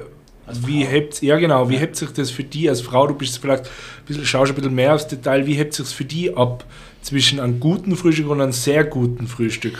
wie 0.47 0.85
hebt 0.85 1.23
ja 1.23 1.39
genau, 1.39 1.69
wie 1.71 1.77
hebt 1.77 1.97
sich 1.97 2.11
das 2.11 2.31
für 2.31 2.45
die 2.45 2.69
als 2.69 2.81
Frau, 2.81 3.07
du 3.07 3.15
bist 3.15 3.39
vielleicht 3.39 3.65
ein 3.65 4.05
bisschen, 4.07 4.27
schaust 4.27 4.53
ein 4.53 4.55
bisschen 4.55 4.75
mehr 4.75 4.95
aufs 4.95 5.07
Detail, 5.07 5.47
wie 5.47 5.55
hebt 5.55 5.75
sich 5.75 5.87
für 5.89 6.05
die 6.05 6.35
ab 6.37 6.65
zwischen 7.03 7.41
einem 7.41 7.61
guten 7.61 7.97
Frühstück 7.97 8.29
und 8.29 8.41
einem 8.41 8.53
sehr 8.53 8.85
guten 8.85 9.27
Frühstück? 9.27 9.79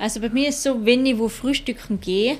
Also 0.00 0.20
bei 0.20 0.28
mir 0.28 0.48
ist 0.48 0.62
so, 0.62 0.84
wenn 0.84 1.06
ich 1.06 1.18
wo 1.18 1.28
frühstücken 1.28 2.00
gehe, 2.00 2.36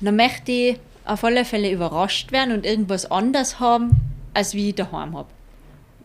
dann 0.00 0.16
möchte 0.16 0.52
ich 0.52 0.76
auf 1.04 1.24
alle 1.24 1.44
Fälle 1.44 1.70
überrascht 1.70 2.32
werden 2.32 2.54
und 2.54 2.66
irgendwas 2.66 3.10
anders 3.10 3.60
haben, 3.60 3.90
als 4.34 4.54
wie 4.54 4.70
ich 4.70 4.74
daheim 4.74 5.16
habe. 5.16 5.28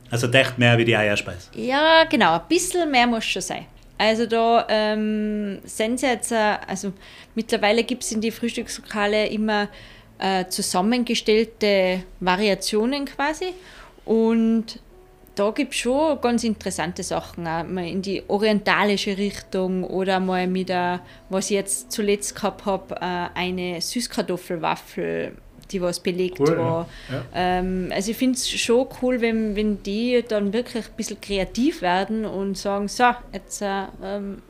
Also 0.10 0.27
echt 0.27 0.58
mehr 0.58 0.77
wie 0.77 0.86
die 0.86 0.95
Eierspeise. 0.95 1.49
Ja, 1.56 2.04
genau, 2.10 2.36
ein 2.36 2.41
bisschen 2.49 2.91
mehr 2.91 3.08
muss 3.08 3.25
schon 3.25 3.41
sein. 3.41 3.65
Also 3.97 4.25
da 4.25 4.65
ähm, 4.67 5.60
sind 5.63 5.99
sie 5.99 6.08
jetzt, 6.08 6.32
äh, 6.32 6.58
also 6.67 6.91
mittlerweile 7.36 7.84
gibt 7.84 8.04
es 8.04 8.12
in 8.12 8.19
die 8.19 8.32
Frühstückslokale 8.32 9.27
immer 9.27 9.69
äh, 10.21 10.47
zusammengestellte 10.47 12.03
Variationen 12.19 13.05
quasi 13.05 13.53
und 14.05 14.79
da 15.36 15.49
gibt 15.51 15.73
es 15.73 15.79
schon 15.79 16.19
ganz 16.19 16.43
interessante 16.43 17.03
Sachen, 17.03 17.47
auch 17.47 17.63
mal 17.63 17.88
in 17.88 18.01
die 18.01 18.21
orientalische 18.27 19.17
Richtung 19.17 19.84
oder 19.86 20.19
mal 20.19 20.45
mit 20.45 20.69
der, 20.69 20.99
was 21.29 21.45
ich 21.45 21.55
jetzt 21.55 21.91
zuletzt 21.91 22.36
gehabt 22.36 22.65
habe, 22.65 22.95
äh, 22.95 23.29
eine 23.34 23.79
Süßkartoffelwaffel, 23.79 25.38
die 25.71 25.81
was 25.81 26.01
belegt 26.01 26.39
Cool, 26.39 26.57
war. 26.57 26.88
ja. 27.10 27.15
Ja. 27.15 27.23
Ähm, 27.34 27.91
also 27.93 28.12
ich 28.12 28.17
finde 28.17 28.36
es 28.36 28.49
schon 28.49 28.88
cool, 29.01 29.21
wenn, 29.21 29.55
wenn 29.55 29.81
die 29.84 30.23
dann 30.27 30.51
wirklich 30.51 30.86
ein 30.86 30.95
bisschen 30.97 31.21
kreativ 31.21 31.81
werden 31.81 32.25
und 32.25 32.57
sagen, 32.57 32.89
so, 32.89 33.05
jetzt 33.31 33.62
äh, 33.62 33.86
ähm, 34.03 34.41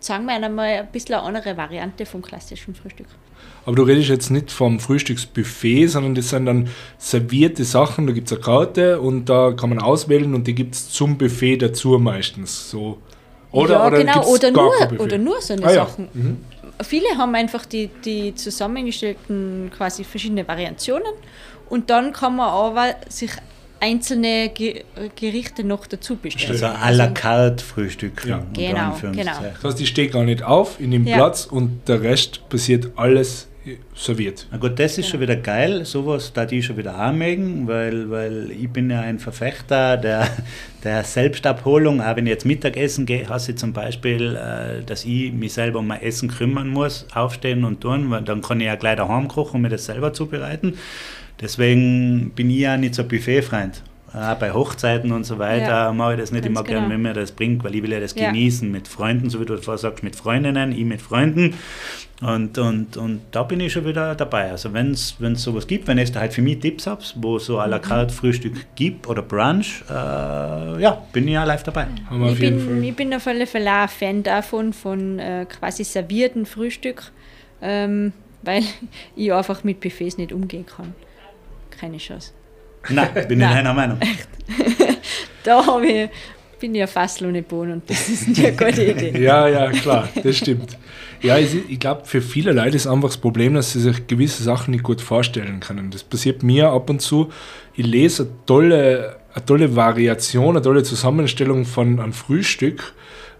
sagen 0.00 0.26
wir 0.26 0.34
einmal 0.34 0.80
ein 0.80 0.88
bisschen 0.90 1.14
eine 1.14 1.24
andere 1.24 1.56
Variante 1.56 2.06
vom 2.06 2.22
klassischen 2.22 2.74
Frühstück. 2.74 3.06
Aber 3.66 3.76
du 3.76 3.82
redest 3.82 4.08
jetzt 4.08 4.30
nicht 4.30 4.50
vom 4.50 4.80
Frühstücksbuffet, 4.80 5.88
sondern 5.88 6.14
das 6.14 6.30
sind 6.30 6.46
dann 6.46 6.68
servierte 6.98 7.64
Sachen, 7.64 8.06
da 8.06 8.12
gibt 8.12 8.26
es 8.28 8.32
eine 8.32 8.42
Karte 8.42 9.00
und 9.00 9.26
da 9.26 9.52
kann 9.52 9.68
man 9.68 9.78
auswählen 9.78 10.34
und 10.34 10.46
die 10.46 10.54
gibt 10.54 10.74
es 10.74 10.90
zum 10.90 11.18
Buffet 11.18 11.58
dazu 11.58 11.98
meistens. 11.98 12.70
So. 12.70 12.98
Oder, 13.52 13.74
ja, 13.74 13.86
oder 13.86 13.98
genau, 13.98 14.26
oder 14.26 14.50
nur, 14.50 15.00
oder 15.00 15.18
nur 15.18 15.40
so 15.40 15.52
eine 15.54 15.66
Ah, 15.66 15.72
ja. 15.72 15.86
Sachen. 15.86 16.08
Mhm. 16.12 16.36
Viele 16.82 17.08
haben 17.18 17.34
einfach 17.34 17.66
die, 17.66 17.88
die 18.04 18.34
zusammengestellten 18.34 19.70
quasi 19.76 20.04
verschiedene 20.04 20.48
Variationen 20.48 21.12
und 21.68 21.90
dann 21.90 22.12
kann 22.12 22.36
man 22.36 22.48
aber 22.48 22.94
sich 23.08 23.32
einzelne 23.80 24.50
Ge 24.54 24.84
Gerichte 25.16 25.64
noch 25.64 25.86
dazu 25.86 26.16
bestellen. 26.16 26.52
Also 26.52 26.66
à 26.66 26.90
la 26.92 27.08
carte 27.08 27.64
Frühstück. 27.64 28.24
Ja. 28.26 28.42
Genau, 28.52 28.92
Anführungszeichen. 28.92 29.42
Das 29.54 29.64
heißt, 29.72 29.80
ich 29.80 29.88
stehe 29.88 30.08
gar 30.08 30.24
nicht 30.24 30.42
auf, 30.42 30.78
ich 30.80 30.86
nehme 30.86 31.08
Ja. 31.08 31.16
Platz 31.16 31.46
und 31.46 31.88
der 31.88 32.02
Rest 32.02 32.48
passiert 32.48 32.90
alles 32.96 33.46
serviert. 33.94 34.46
Na 34.50 34.56
gut, 34.56 34.78
das 34.78 34.96
ist 34.96 35.08
schon 35.08 35.20
Genau. 35.20 35.32
wieder 35.32 35.42
geil. 35.42 35.84
Sowas 35.84 36.32
da 36.32 36.44
ich 36.48 36.64
schon 36.64 36.78
wieder 36.78 36.96
anmelden, 36.96 37.68
weil, 37.68 38.10
weil 38.10 38.50
ich 38.50 38.70
bin 38.70 38.88
ja 38.90 39.00
ein 39.02 39.18
Verfechter 39.18 39.98
der, 39.98 40.26
der 40.82 41.04
Selbstabholung. 41.04 42.00
Auch 42.00 42.16
wenn 42.16 42.26
ich 42.26 42.30
jetzt 42.30 42.46
Mittagessen 42.46 43.04
gehe, 43.04 43.28
hasse 43.28 43.52
ich 43.52 43.58
zum 43.58 43.74
Beispiel, 43.74 44.34
äh, 44.36 44.82
dass 44.84 45.04
ich 45.04 45.32
mich 45.32 45.52
selber 45.52 45.80
um 45.80 45.86
mein 45.88 46.00
Essen 46.02 46.30
kümmern 46.30 46.68
muss, 46.68 47.06
aufstehen 47.14 47.64
und 47.64 47.82
tun, 47.82 48.10
weil 48.10 48.22
dann 48.22 48.40
kann 48.40 48.60
ich 48.60 48.66
ja 48.66 48.76
gleich 48.76 48.96
daheim 48.96 49.28
kochen 49.28 49.56
und 49.56 49.62
mir 49.62 49.68
das 49.68 49.84
selber 49.84 50.12
zubereiten. 50.14 50.78
Deswegen 51.40 52.30
bin 52.34 52.50
ich 52.50 52.58
ja 52.58 52.76
nicht 52.76 52.94
so 52.94 53.02
ein 53.02 53.08
Buffet-Freund. 53.08 53.82
Auch 54.12 54.34
bei 54.34 54.50
Hochzeiten 54.52 55.12
und 55.12 55.22
so 55.22 55.38
weiter 55.38 55.68
Ja, 55.68 55.92
mache 55.92 56.14
ich 56.14 56.20
das 56.20 56.32
nicht 56.32 56.44
immer 56.44 56.64
gern, 56.64 56.82
genau. 56.82 56.94
wenn 56.94 57.02
mir 57.02 57.12
das 57.12 57.30
bringt, 57.30 57.62
weil 57.62 57.76
ich 57.76 57.82
will 57.84 57.92
ja 57.92 58.00
das 58.00 58.12
Ja. 58.18 58.26
genießen 58.26 58.68
mit 58.68 58.88
Freunden, 58.88 59.30
so 59.30 59.40
wie 59.40 59.44
du 59.44 59.56
vorher 59.58 59.78
sagst, 59.78 60.02
mit 60.02 60.16
Freundinnen, 60.16 60.72
ich 60.72 60.84
mit 60.84 61.00
Freunden. 61.00 61.54
Und, 62.20 62.58
und, 62.58 62.96
und 62.96 63.20
da 63.30 63.44
bin 63.44 63.60
ich 63.60 63.72
schon 63.72 63.86
wieder 63.86 64.16
dabei. 64.16 64.50
Also 64.50 64.72
wenn 64.74 64.90
es 64.90 65.14
sowas 65.36 65.68
gibt, 65.68 65.86
wenn 65.86 65.96
es 65.98 66.10
da 66.10 66.18
halt 66.20 66.32
für 66.34 66.42
mich 66.42 66.58
Tipps 66.58 66.88
habt, 66.88 67.14
wo 67.20 67.38
so 67.38 67.60
à 67.60 67.66
la 67.68 67.78
Mhm. 67.78 67.82
carte 67.82 68.12
Frühstück 68.12 68.66
gibt 68.74 69.06
oder 69.06 69.22
Brunch, 69.22 69.84
äh, 69.88 69.92
ja, 70.82 71.02
bin 71.12 71.28
ich 71.28 71.34
ja 71.34 71.44
live 71.44 71.62
dabei. 71.62 71.86
Ich 72.32 72.40
bin, 72.40 72.82
ich 72.82 72.96
bin 72.96 73.14
auf 73.14 73.26
alle 73.28 73.46
Fälle 73.46 73.70
auch 73.70 73.82
ein 73.82 73.88
Fan 73.88 74.22
davon, 74.24 74.72
von 74.72 75.20
äh, 75.20 75.46
quasi 75.48 75.84
servierten 75.84 76.46
Frühstück, 76.46 77.12
ähm, 77.62 78.12
weil 78.42 78.64
ich 79.14 79.32
einfach 79.32 79.62
mit 79.62 79.78
Buffets 79.80 80.18
nicht 80.18 80.32
umgehen 80.32 80.66
kann. 80.66 80.94
Keine 81.80 81.96
Chance. 81.96 82.32
Nein, 82.90 83.08
bin 83.14 83.32
ich 83.32 83.38
Nein. 83.38 83.56
deiner 83.56 83.74
Meinung. 83.74 83.98
Da 85.42 85.66
hab 85.66 85.82
ich, 85.82 86.10
bin 86.60 86.74
ich 86.74 86.80
ja 86.80 86.86
fast 86.86 87.22
ohne 87.22 87.42
Bohnen 87.42 87.72
und 87.72 87.88
das 87.88 88.10
ist 88.10 88.28
nicht 88.28 88.44
eine 88.44 88.54
gute 88.54 88.84
Idee. 88.84 89.18
Ja, 89.18 89.48
ja, 89.48 89.70
klar, 89.70 90.06
das 90.22 90.36
stimmt. 90.36 90.76
Ja, 91.22 91.38
ich, 91.38 91.70
ich 91.70 91.80
glaube, 91.80 92.04
für 92.04 92.20
viele 92.20 92.52
Leute 92.52 92.76
ist 92.76 92.86
einfach 92.86 93.08
das 93.08 93.16
Problem, 93.16 93.54
dass 93.54 93.72
sie 93.72 93.80
sich 93.80 94.06
gewisse 94.06 94.42
Sachen 94.42 94.72
nicht 94.72 94.82
gut 94.84 95.00
vorstellen 95.00 95.60
können. 95.60 95.90
Das 95.90 96.02
passiert 96.02 96.42
mir 96.42 96.68
ab 96.68 96.90
und 96.90 97.00
zu. 97.00 97.30
Ich 97.74 97.86
lese 97.86 98.24
eine 98.24 98.32
tolle, 98.44 99.16
eine 99.32 99.46
tolle 99.46 99.74
Variation, 99.74 100.56
eine 100.56 100.62
tolle 100.62 100.82
Zusammenstellung 100.82 101.64
von 101.64 101.98
einem 101.98 102.12
Frühstück, 102.12 102.92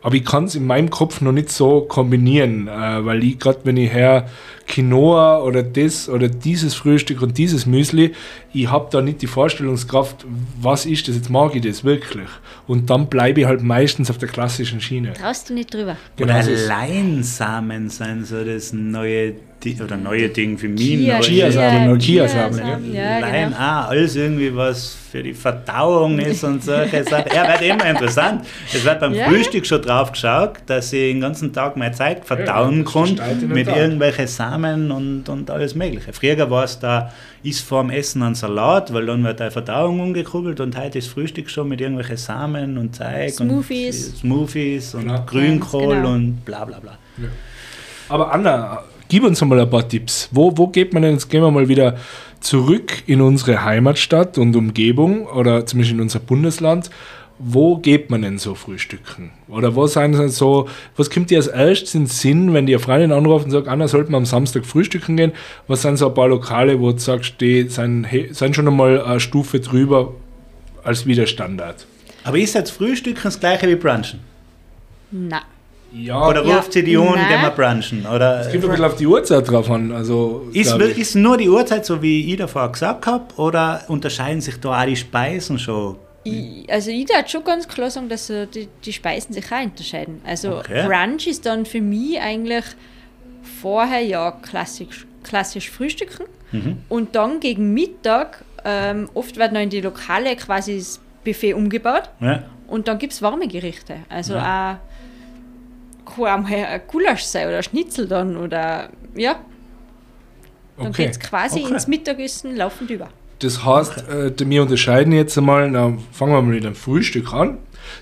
aber 0.02 0.14
ich 0.14 0.24
kann 0.24 0.44
es 0.44 0.54
in 0.54 0.66
meinem 0.66 0.90
Kopf 0.90 1.20
noch 1.20 1.32
nicht 1.32 1.50
so 1.50 1.82
kombinieren, 1.82 2.68
äh, 2.68 3.04
weil 3.04 3.22
ich 3.22 3.38
gerade, 3.38 3.60
wenn 3.64 3.76
ich 3.76 3.92
her 3.92 4.28
Quinoa 4.66 5.42
oder 5.42 5.62
das 5.62 6.08
oder 6.08 6.28
dieses 6.28 6.74
Frühstück 6.74 7.22
und 7.22 7.36
dieses 7.36 7.66
Müsli, 7.66 8.14
ich 8.52 8.70
habe 8.70 8.88
da 8.90 9.02
nicht 9.02 9.20
die 9.20 9.26
Vorstellungskraft, 9.26 10.24
was 10.60 10.86
ist 10.86 11.08
das, 11.08 11.16
jetzt 11.16 11.28
mag 11.28 11.54
ich 11.54 11.62
das 11.62 11.84
wirklich. 11.84 12.28
Und 12.66 12.88
dann 12.88 13.08
bleibe 13.08 13.40
ich 13.40 13.46
halt 13.46 13.62
meistens 13.62 14.10
auf 14.10 14.18
der 14.18 14.28
klassischen 14.28 14.80
Schiene. 14.80 15.12
Traust 15.12 15.50
du 15.50 15.54
nicht 15.54 15.74
drüber? 15.74 15.96
Genau 16.16 16.34
oder. 16.34 16.66
Leinsamen 16.66 17.88
sind 17.90 18.26
so 18.26 18.44
das 18.44 18.72
neue, 18.72 19.34
Oder 19.84 19.96
neue 19.98 20.28
Ding 20.30 20.56
für 20.56 20.68
mich. 20.68 20.80
Chia- 20.80 21.12
Neue- 21.18 21.20
Chiasamen 21.22 21.88
oder 21.90 21.98
Chiasamen, 22.00 22.52
Chiasamen, 22.58 22.92
Ja, 22.94 23.02
Ja, 23.02 23.18
Lein 23.18 23.44
genau. 23.50 23.56
auch, 23.56 23.88
alles 23.88 24.16
irgendwie 24.16 24.56
was 24.56 24.96
für 25.10 25.22
die 25.22 25.34
Verdauung 25.34 26.18
ist 26.18 26.42
und 26.44 26.62
solche 26.64 27.04
Sachen. 27.04 27.30
Ja, 27.34 27.46
wird 27.48 27.62
immer 27.62 27.90
interessant. 27.90 28.46
Es 28.72 28.84
wird 28.84 29.00
beim 29.00 29.12
Ja, 29.12 29.26
Frühstück 29.28 29.66
schon 29.66 29.82
drauf 29.82 30.12
geschaut, 30.12 30.52
dass 30.66 30.92
ich 30.92 31.12
den 31.12 31.20
ganzen 31.20 31.52
Tag 31.52 31.76
meine 31.76 31.92
Zeit 31.94 32.24
verdauen 32.24 32.84
das 32.84 32.92
kann 32.92 33.16
mit 33.48 33.66
irgendwelchen 33.68 34.26
Samen 34.28 34.90
und, 34.90 35.28
und 35.28 35.50
alles 35.50 35.74
Mögliche. 35.74 36.12
Früher 36.12 36.48
war 36.50 36.64
es 36.64 36.78
da, 36.78 37.12
ist 37.42 37.60
vorm 37.60 37.90
Essen 37.90 38.22
ein 38.22 38.34
Salat, 38.34 38.92
weil 38.94 39.06
dann 39.06 39.22
wird 39.24 39.40
die 39.40 39.50
Verdauung 39.50 40.00
umgekurbelt 40.00 40.60
und 40.60 40.78
heute 40.78 40.98
ist 40.98 41.08
Frühstück 41.08 41.50
schon 41.50 41.68
mit 41.68 41.80
irgendwelchen 41.80 42.16
Samen 42.16 42.78
und 42.78 42.96
Teig 42.96 43.30
Smoothies. 43.32 44.08
und 44.08 44.16
Smoothies 44.18 44.94
und 44.94 45.08
Ja. 45.08 45.18
Grünkohl 45.26 45.96
genau. 45.96 46.12
und 46.14 46.44
bla 46.44 46.64
bla 46.64 46.78
bla. 46.78 46.96
Aber 48.08 48.32
Anna, 48.32 48.82
gib 49.10 49.24
uns 49.24 49.40
mal 49.42 49.60
ein 49.60 49.68
paar 49.68 49.86
Tipps. 49.86 50.30
Wo, 50.32 50.56
wo 50.56 50.68
geht 50.68 50.94
man 50.94 51.02
denn, 51.02 51.12
jetzt 51.12 51.28
gehen 51.28 51.42
wir 51.42 51.50
mal 51.50 51.68
wieder 51.68 51.98
zurück 52.40 53.02
in 53.06 53.20
unsere 53.20 53.62
Heimatstadt 53.62 54.38
und 54.38 54.56
Umgebung 54.56 55.26
oder 55.26 55.66
zumindest 55.66 55.92
in 55.92 56.00
unser 56.00 56.20
Bundesland. 56.20 56.90
Wo 57.42 57.78
geht 57.78 58.10
man 58.10 58.22
denn 58.22 58.38
so 58.38 58.54
frühstücken? 58.54 59.30
Oder 59.48 59.74
was 59.74 59.94
sind 59.94 60.12
denn 60.12 60.28
so, 60.28 60.68
was 60.96 61.08
kommt 61.10 61.30
dir 61.30 61.38
als 61.38 61.46
erstes 61.46 61.94
in 61.94 62.02
den 62.02 62.06
Sinn, 62.06 62.52
wenn 62.52 62.66
die 62.66 62.74
eine 62.74 62.82
Freundin 62.82 63.12
anruft 63.12 63.46
und 63.46 63.50
sagt, 63.50 63.66
Anna, 63.66 63.88
sollten 63.88 64.12
wir 64.12 64.18
am 64.18 64.26
Samstag 64.26 64.66
frühstücken 64.66 65.16
gehen? 65.16 65.32
Was 65.66 65.82
sind 65.82 65.96
so 65.96 66.08
ein 66.08 66.14
paar 66.14 66.28
Lokale, 66.28 66.78
wo 66.80 66.92
du 66.92 66.98
sagst, 66.98 67.40
die 67.40 67.68
sind, 67.68 68.06
sind 68.30 68.56
schon 68.56 68.68
einmal 68.68 69.02
eine 69.02 69.20
Stufe 69.20 69.58
drüber 69.60 70.14
als 70.84 71.06
wie 71.06 71.14
der 71.14 71.26
Standard? 71.26 71.86
Aber 72.24 72.38
ist 72.38 72.54
jetzt 72.54 72.70
Frühstücken 72.70 73.20
das 73.22 73.40
gleiche 73.40 73.66
wie 73.68 73.76
Brunchen? 73.76 74.20
Nein. 75.10 75.40
Ja, 75.92 76.28
Oder 76.28 76.44
Ja, 76.46 76.56
ruft 76.56 76.72
sie 76.72 76.84
die 76.84 76.96
nein. 76.96 77.28
gehen 77.28 77.42
wir 77.42 77.50
brunchen? 77.50 78.06
Oder 78.06 78.40
es 78.40 78.50
kommt 78.50 78.64
ein 78.64 78.70
bisschen 78.70 78.84
auf 78.84 78.96
die 78.96 79.06
Uhrzeit 79.06 79.50
drauf 79.50 79.68
an. 79.70 79.90
Also, 79.92 80.48
ist, 80.52 80.72
ist 80.76 81.14
nur 81.16 81.36
die 81.36 81.48
Uhrzeit, 81.48 81.84
so 81.84 82.00
wie 82.00 82.30
ich 82.32 82.38
davor 82.38 82.70
gesagt 82.70 83.06
habe, 83.06 83.24
oder 83.36 83.82
unterscheiden 83.88 84.40
sich 84.40 84.58
da 84.60 84.80
auch 84.80 84.84
die 84.86 84.96
Speisen 84.96 85.58
schon? 85.58 85.96
Ich, 86.22 86.70
also 86.70 86.90
ich 86.90 87.08
würde 87.08 87.28
schon 87.28 87.42
ganz 87.44 87.66
klar 87.66 87.90
sagen, 87.90 88.08
dass 88.08 88.26
so 88.26 88.44
die, 88.46 88.68
die 88.84 88.92
Speisen 88.92 89.32
sich 89.32 89.50
auch 89.52 89.62
unterscheiden. 89.64 90.20
Also 90.24 90.58
Okay. 90.58 90.86
Brunch 90.86 91.26
ist 91.26 91.46
dann 91.46 91.64
für 91.66 91.80
mich 91.80 92.20
eigentlich 92.20 92.64
vorher 93.60 94.00
ja 94.02 94.30
klassisch, 94.32 95.06
klassisch 95.22 95.70
frühstücken 95.70 96.24
Mhm. 96.52 96.78
und 96.88 97.14
dann 97.14 97.38
gegen 97.40 97.72
Mittag, 97.74 98.44
ähm, 98.64 99.08
oft 99.14 99.36
wird 99.36 99.52
noch 99.52 99.60
in 99.60 99.70
die 99.70 99.80
Lokale 99.80 100.34
quasi 100.36 100.78
das 100.78 101.00
Buffet 101.24 101.54
umgebaut 101.54 102.10
Ja. 102.20 102.42
und 102.66 102.88
dann 102.88 102.98
gibt 102.98 103.12
es 103.12 103.22
warme 103.22 103.46
Gerichte. 103.46 103.96
Also 104.08 104.34
Ja. 104.34 104.72
auch 104.82 104.89
kann 106.04 106.44
auch 106.44 106.48
mal 106.48 106.64
ein 106.64 106.80
Gulasch 106.86 107.22
sein 107.22 107.48
oder 107.48 107.62
Schnitzel 107.62 108.06
dann 108.08 108.36
oder 108.36 108.88
ja, 109.14 109.36
dann 110.76 110.88
Okay. 110.88 111.04
geht 111.04 111.10
es 111.12 111.20
quasi 111.20 111.60
Okay. 111.64 111.72
ins 111.74 111.86
Mittagessen 111.86 112.56
laufend 112.56 112.90
über. 112.90 113.08
Das 113.40 113.64
heißt, 113.64 114.08
äh, 114.08 114.32
wir 114.38 114.62
unterscheiden 114.62 115.12
jetzt 115.12 115.36
einmal, 115.38 115.70
na, 115.70 115.94
fangen 116.12 116.32
wir 116.32 116.42
mal 116.42 116.54
mit 116.54 116.64
dem 116.64 116.74
Frühstück 116.74 117.32
an. 117.32 117.58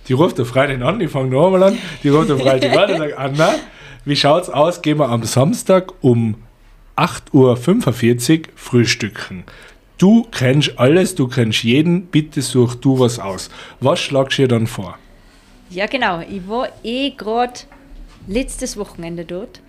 Die 0.09 0.13
ruft 0.13 0.39
der 0.39 0.45
Freundin 0.45 0.83
an, 0.83 1.01
ich 1.01 1.11
fange 1.11 1.31
noch 1.31 1.47
einmal 1.47 1.63
an. 1.63 1.79
Die 2.03 2.09
ruft 2.09 2.29
der 2.29 2.39
Freundin 2.39 2.77
an 2.77 2.91
und 2.91 2.99
sagt, 2.99 3.19
Anna, 3.19 3.55
wie 4.05 4.17
schaut's 4.17 4.49
aus? 4.51 4.83
Gehen 4.83 4.99
wir 4.99 5.09
am 5.09 5.23
Samstag 5.25 5.93
um 6.03 6.37
8.45 6.97 8.39
Uhr 8.41 8.45
frühstücken. 8.57 9.45
Du 9.99 10.27
kennst 10.31 10.79
alles, 10.79 11.15
du 11.15 11.27
kennst 11.29 11.63
jeden, 11.65 12.07
bitte 12.07 12.43
such 12.43 12.75
du 12.77 12.99
was 12.99 13.19
aus. 13.19 13.51
Was 13.81 14.01
schlagst 14.01 14.39
du 14.39 14.43
dir 14.43 14.49
dann 14.49 14.67
vor? 14.67 14.99
Ja, 15.71 15.87
genau. 15.87 16.21
Ich 16.21 16.47
war 16.49 16.69
eh 16.83 17.11
gerade 17.11 17.53
letztes 18.29 18.77
Wochenende 18.77 19.25
dort. 19.25 19.61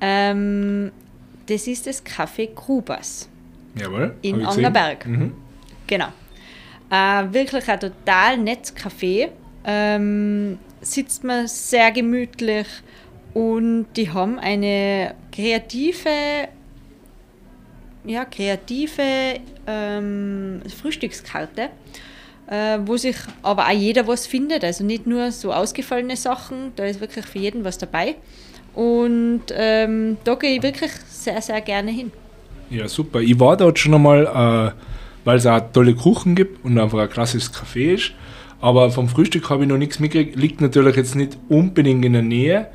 Ähm, 0.00 0.92
das 1.46 1.66
ist 1.66 1.86
das 1.86 2.04
Café 2.04 2.52
Grubers 2.54 3.28
Jawohl. 3.74 4.14
in. 4.20 4.44
Angerberg. 4.44 5.06
Mhm. 5.06 5.32
Genau. 5.86 6.08
Äh, 6.90 7.32
wirklich 7.32 7.68
ein 7.68 7.80
total 7.80 8.36
nettes 8.36 8.76
Café. 8.76 9.30
Ähm, 9.64 10.58
sitzt 10.80 11.24
man 11.24 11.46
sehr 11.46 11.90
gemütlich 11.90 12.66
und 13.34 13.86
die 13.96 14.10
haben 14.10 14.38
eine 14.38 15.14
kreative, 15.32 16.48
ja, 18.04 18.24
kreative 18.24 19.40
ähm, 19.66 20.62
Frühstückskarte, 20.80 21.70
äh, 22.50 22.78
wo 22.84 22.96
sich 22.96 23.16
aber 23.42 23.66
auch 23.66 23.72
jeder 23.72 24.06
was 24.06 24.26
findet. 24.26 24.64
Also 24.64 24.84
nicht 24.84 25.06
nur 25.06 25.30
so 25.32 25.52
ausgefallene 25.52 26.16
Sachen, 26.16 26.72
da 26.76 26.84
ist 26.84 27.00
wirklich 27.00 27.26
für 27.26 27.38
jeden 27.38 27.64
was 27.64 27.78
dabei. 27.78 28.16
Und 28.74 29.44
ähm, 29.52 30.16
da 30.24 30.34
gehe 30.34 30.56
ich 30.56 30.62
wirklich 30.62 30.90
sehr, 31.08 31.40
sehr 31.42 31.60
gerne 31.60 31.90
hin. 31.90 32.12
Ja, 32.70 32.86
super. 32.88 33.20
Ich 33.20 33.38
war 33.40 33.56
dort 33.56 33.78
schon 33.78 33.94
einmal, 33.94 34.26
äh, 34.26 34.80
weil 35.24 35.36
es 35.36 35.46
auch 35.46 35.60
tolle 35.72 35.94
Kuchen 35.94 36.34
gibt 36.34 36.64
und 36.64 36.78
einfach 36.78 36.98
ein 36.98 37.10
klassisches 37.10 37.52
Café 37.52 37.94
ist. 37.94 38.12
Aber 38.60 38.90
vom 38.90 39.08
Frühstück 39.08 39.50
habe 39.50 39.62
ich 39.62 39.68
noch 39.68 39.78
nichts 39.78 40.00
mitgekriegt. 40.00 40.36
Liegt 40.36 40.60
natürlich 40.60 40.96
jetzt 40.96 41.14
nicht 41.14 41.38
unbedingt 41.48 42.04
in 42.04 42.12
der 42.12 42.22
Nähe 42.22 42.68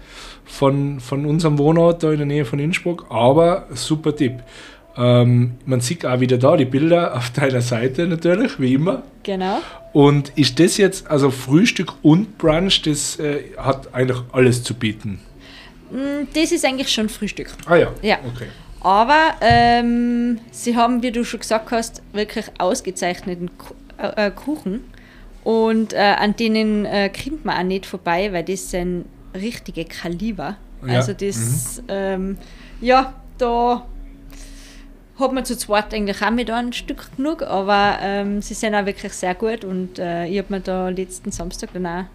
von, 0.45 0.99
von 0.99 1.25
unserem 1.25 1.57
Wohnort, 1.57 2.03
da 2.03 2.11
in 2.11 2.17
der 2.17 2.25
Nähe 2.25 2.45
von 2.45 2.59
Innsbruck, 2.59 3.05
aber 3.09 3.67
super 3.71 4.15
Tipp. 4.15 4.43
Ähm, 4.97 5.55
man 5.65 5.81
sieht 5.81 6.05
auch 6.05 6.19
wieder 6.19 6.37
da 6.37 6.55
die 6.57 6.65
Bilder 6.65 7.15
auf 7.17 7.29
deiner 7.31 7.61
Seite 7.61 8.05
natürlich, 8.07 8.59
wie 8.59 8.73
immer. 8.75 9.03
Genau. 9.23 9.59
Und 9.91 10.29
ist 10.37 10.59
das 10.59 10.77
jetzt, 10.77 11.09
also 11.09 11.29
Frühstück 11.31 11.93
und 12.01 12.37
Brunch, 12.37 12.81
das 12.83 13.19
äh, 13.19 13.43
hat 13.57 13.93
eigentlich 13.93 14.19
alles 14.31 14.63
zu 14.63 14.73
bieten? 14.73 15.19
Mm, 15.91 16.27
Das 16.33 16.51
ist 16.51 16.65
eigentlich 16.65 16.89
schon 16.91 17.09
Frühstück. 17.09 17.51
Ah 17.65 17.75
ja, 17.75 17.91
Ja. 18.01 18.17
okay. 18.33 18.47
Aber 18.81 19.35
ähm, 19.39 20.39
sie 20.51 20.75
haben, 20.75 21.01
wie 21.03 21.11
du 21.11 21.23
schon 21.23 21.39
gesagt 21.39 21.71
hast, 21.71 22.01
wirklich 22.11 22.45
ausgezeichneten 22.57 23.49
äh, 23.97 24.27
äh, 24.27 24.31
Kuchen. 24.31 24.81
Und 25.45 25.93
äh, 25.93 25.97
an 25.97 26.35
denen 26.35 26.85
äh, 26.85 27.09
kommt 27.09 27.45
man 27.45 27.57
auch 27.59 27.63
nicht 27.63 27.85
vorbei, 27.85 28.33
weil 28.33 28.43
das 28.43 28.71
sind 28.71 29.05
richtige 29.33 29.85
Kaliber. 29.85 30.57
Ja. 30.85 30.95
Also 30.95 31.13
das, 31.13 31.81
ähm, 31.87 32.37
ja, 32.81 33.13
da 33.37 33.85
hat 35.19 35.31
man 35.31 35.45
zu 35.45 35.57
zweit 35.57 35.93
eigentlich 35.93 36.21
auch 36.21 36.31
mit 36.31 36.49
ein 36.49 36.73
Stück 36.73 37.15
genug, 37.15 37.43
aber 37.43 37.97
ähm, 38.01 38.41
sie 38.41 38.53
sind 38.53 38.73
auch 38.73 38.85
wirklich 38.85 39.13
sehr 39.13 39.35
gut 39.35 39.63
und 39.63 39.99
äh, 39.99 40.25
ich 40.25 40.39
habe 40.39 40.53
mir 40.53 40.59
da 40.59 40.89
letzten 40.89 41.31
Samstag 41.31 41.69
dann 41.73 41.85
auch 41.85 42.05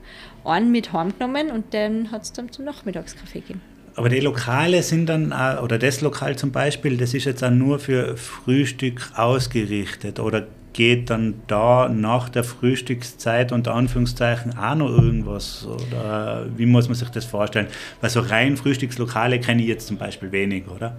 einen 0.51 0.73
mit 0.73 0.93
heimgenommen 0.93 1.51
und 1.51 1.73
den 1.73 2.11
hat 2.11 2.23
es 2.23 2.33
dann 2.33 2.51
zum 2.51 2.65
Nachmittagskaffee 2.65 3.41
gegeben. 3.41 3.61
Aber 3.95 4.09
die 4.09 4.21
Lokale 4.21 4.83
sind 4.83 5.07
dann, 5.07 5.33
auch, 5.33 5.63
oder 5.63 5.79
das 5.79 6.01
Lokal 6.01 6.37
zum 6.37 6.53
Beispiel, 6.53 6.97
das 6.97 7.15
ist 7.15 7.25
jetzt 7.25 7.43
auch 7.43 7.51
nur 7.51 7.81
für 7.81 8.17
Frühstück 8.17 9.11
ausgerichtet 9.17 10.21
oder 10.21 10.47
geht 10.73 11.11
dann 11.11 11.43
da 11.49 11.89
nach 11.89 12.29
der 12.29 12.45
Frühstückszeit 12.45 13.51
unter 13.51 13.75
Anführungszeichen 13.75 14.57
auch 14.57 14.77
noch 14.77 14.91
irgendwas? 14.91 15.67
Oder 15.67 16.47
wie 16.57 16.67
muss 16.67 16.87
man 16.87 16.95
sich 16.95 17.09
das 17.09 17.25
vorstellen? 17.25 17.67
Weil 18.01 18.11
so 18.11 18.21
rein 18.21 18.57
Frühstückslokale 18.57 19.41
kenne 19.41 19.63
ich 19.63 19.69
jetzt 19.69 19.89
zum 19.89 19.97
Beispiel 19.97 20.31
wenig, 20.31 20.69
oder? 20.69 20.97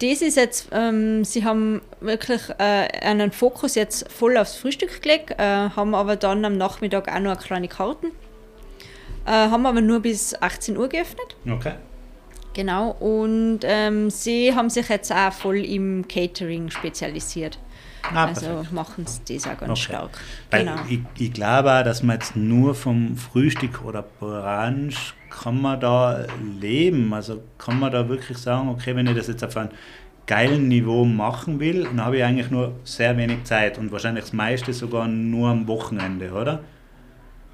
Das 0.00 0.22
ist 0.22 0.36
jetzt, 0.36 0.68
ähm, 0.72 1.24
sie 1.24 1.44
haben 1.44 1.80
wirklich 2.00 2.40
äh, 2.58 2.88
einen 3.02 3.32
Fokus 3.32 3.74
jetzt 3.74 4.10
voll 4.12 4.36
aufs 4.36 4.56
Frühstück 4.56 5.02
gelegt, 5.02 5.32
äh, 5.38 5.70
haben 5.70 5.94
aber 5.94 6.16
dann 6.16 6.44
am 6.44 6.56
Nachmittag 6.56 7.08
auch 7.08 7.18
noch 7.18 7.32
eine 7.32 7.36
kleine 7.36 7.68
Karten. 7.68 8.08
Äh, 9.26 9.30
haben 9.30 9.66
aber 9.66 9.80
nur 9.80 10.00
bis 10.00 10.40
18 10.40 10.76
Uhr 10.76 10.88
geöffnet. 10.88 11.36
Okay. 11.50 11.74
Genau. 12.54 12.90
Und 12.98 13.60
ähm, 13.64 14.10
sie 14.10 14.54
haben 14.54 14.70
sich 14.70 14.88
jetzt 14.88 15.12
auch 15.12 15.32
voll 15.32 15.58
im 15.58 16.06
Catering 16.08 16.70
spezialisiert. 16.70 17.58
Ah, 18.14 18.26
also 18.26 18.64
machen 18.72 19.06
sie 19.06 19.34
das 19.34 19.46
auch 19.46 19.58
ganz 19.58 19.70
Okay. 19.72 19.80
stark. 19.82 20.10
Genau. 20.50 20.76
ich, 20.88 21.00
ich 21.18 21.32
glaube 21.32 21.72
auch, 21.72 21.84
dass 21.84 22.02
man 22.02 22.16
jetzt 22.16 22.36
nur 22.36 22.74
vom 22.74 23.16
Frühstück 23.16 23.84
oder 23.84 24.02
Brunch 24.02 25.14
kann 25.30 25.60
man 25.60 25.80
da 25.80 26.24
leben. 26.60 27.12
Also 27.12 27.42
kann 27.58 27.78
man 27.78 27.92
da 27.92 28.08
wirklich 28.08 28.38
sagen, 28.38 28.68
okay, 28.68 28.96
wenn 28.96 29.06
ich 29.06 29.16
das 29.16 29.28
jetzt 29.28 29.44
auf 29.44 29.56
einem 29.56 29.70
geilen 30.26 30.68
Niveau 30.68 31.04
machen 31.04 31.58
will, 31.60 31.84
dann 31.84 32.04
habe 32.04 32.18
ich 32.18 32.24
eigentlich 32.24 32.50
nur 32.50 32.72
sehr 32.84 33.16
wenig 33.16 33.44
Zeit 33.44 33.78
und 33.78 33.90
wahrscheinlich 33.92 34.24
das 34.24 34.32
meiste 34.32 34.72
sogar 34.72 35.08
nur 35.08 35.48
am 35.48 35.66
Wochenende, 35.66 36.32
oder? 36.32 36.60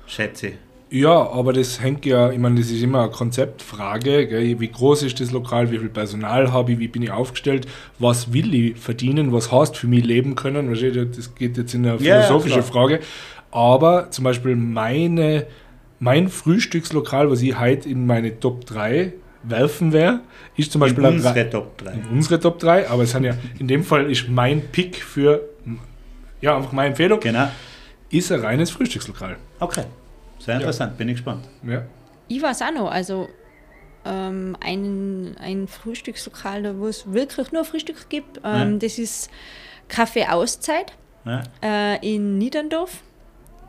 Schätze 0.07 0.49
ich. 0.49 0.55
Ja, 0.97 1.29
aber 1.31 1.53
das 1.53 1.81
hängt 1.83 2.07
ja, 2.07 2.31
ich 2.31 2.39
meine, 2.39 2.61
das 2.61 2.71
ist 2.71 2.81
immer 2.81 3.03
eine 3.03 3.11
Konzeptfrage. 3.11 4.29
Gell? 4.29 4.61
Wie 4.61 4.69
groß 4.69 5.03
ist 5.03 5.19
das 5.19 5.33
Lokal, 5.33 5.73
wie 5.73 5.79
viel 5.79 5.89
Personal 5.89 6.53
habe 6.53 6.71
ich, 6.73 6.79
wie 6.79 6.87
bin 6.87 7.03
ich 7.03 7.11
aufgestellt, 7.11 7.67
was 7.99 8.33
will 8.33 8.55
ich 8.55 8.77
verdienen, 8.79 9.33
was 9.33 9.51
heißt 9.51 9.77
für 9.77 9.89
mich 9.89 10.05
leben 10.05 10.37
können. 10.37 10.69
Das 10.73 11.35
geht 11.35 11.57
jetzt 11.57 11.75
in 11.75 11.85
eine 11.85 11.97
Ja, 12.01 12.15
ja, 12.17 12.23
philosophische 12.23 12.61
klar. 12.61 12.73
Frage. 12.73 13.01
Aber 13.51 14.11
zum 14.13 14.23
Beispiel 14.23 14.55
meine, 14.55 15.47
mein 15.99 16.29
Frühstückslokal, 16.29 17.29
was 17.29 17.43
ich 17.43 17.59
heute 17.59 17.89
in 17.89 18.07
meine 18.07 18.39
Top 18.39 18.65
3 18.65 19.15
werfen 19.43 19.93
werde, 19.93 20.21
ist 20.57 20.71
zum 20.71 20.81
Beispiel 20.81 21.05
Ra- 21.05 21.11
unsere 21.11 21.51
Top 21.51 21.77
3. 21.79 21.93
in 21.93 22.05
unsere 22.19 22.39
Top 22.39 22.61
3, 22.61 22.89
aber 22.89 23.03
es 23.03 23.11
sind 23.11 23.25
ja, 23.25 23.35
in 23.59 23.67
dem 23.67 23.83
Fall 23.83 24.09
ist 24.11 24.29
mein 24.29 24.61
Pick 24.71 24.97
für, 25.03 25.41
ja, 26.41 26.57
einfach 26.57 26.71
meine 26.73 26.91
Empfehlung, 26.91 27.19
Genau. 27.19 27.49
ist 28.11 28.31
ein 28.31 28.41
reines 28.41 28.71
Frühstückslokal. 28.71 29.37
Okay. 29.59 29.83
Sehr 30.45 30.57
interessant, 30.57 30.97
bin 30.99 31.09
ich 31.09 31.15
gespannt. 31.17 31.49
Ja. 31.67 31.83
Ich 32.29 32.43
weiß 32.43 32.63
auch 32.63 32.73
noch, 32.73 32.91
also 32.91 33.29
ähm, 34.05 34.57
ein, 34.61 35.37
ein 35.41 35.67
Frühstückslokal, 35.69 36.79
wo 36.79 36.87
es 36.87 37.11
wirklich 37.13 37.53
nur 37.53 37.65
Frühstück 37.65 38.09
gibt, 38.09 38.39
ähm, 38.45 38.73
Ja. 38.73 38.79
das 38.79 38.99
ist 38.99 39.31
Kaffee 39.89 40.27
Auszeit 40.27 40.93
Ja. 41.25 41.43
äh, 41.63 42.15
in 42.15 42.39
Niederndorf. 42.39 43.01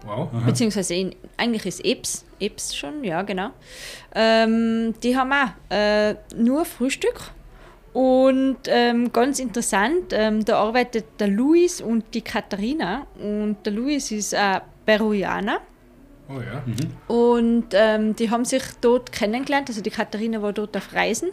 Wow. 0.06 0.30
Beziehungsweise 0.46 0.94
in, 0.94 1.16
eigentlich 1.38 1.66
ist 1.66 1.84
Eps, 1.84 2.26
Eps 2.40 2.76
schon, 2.76 3.04
ja 3.04 3.24
genau. 3.24 3.50
Ähm, 4.14 4.94
die 5.02 5.18
haben 5.18 5.32
auch 5.34 5.50
äh, 5.76 6.16
nur 6.36 6.66
Frühstück 6.66 7.32
und 7.94 8.58
ähm, 8.68 9.12
ganz 9.14 9.40
interessant, 9.40 10.12
ähm, 10.12 10.44
da 10.46 10.58
arbeitet 10.60 11.06
der 11.20 11.30
Luis 11.30 11.82
und 11.82 12.04
die 12.14 12.22
Katharina 12.22 13.08
und 13.20 13.58
der 13.66 13.74
Luis 13.74 14.12
ist 14.12 14.36
ein 14.36 14.62
Peruaner 14.86 15.60
Oh 16.28 16.40
ja. 16.40 16.64
und 17.08 17.68
ähm, 17.74 18.16
die 18.16 18.32
haben 18.32 18.46
sich 18.46 18.64
dort 18.82 19.12
kennengelernt, 19.12 19.70
also 19.70 19.82
die 19.82 19.92
Katharina 19.92 20.42
war 20.42 20.54
dort 20.54 20.76
auf 20.76 20.94
Reisen 20.94 21.30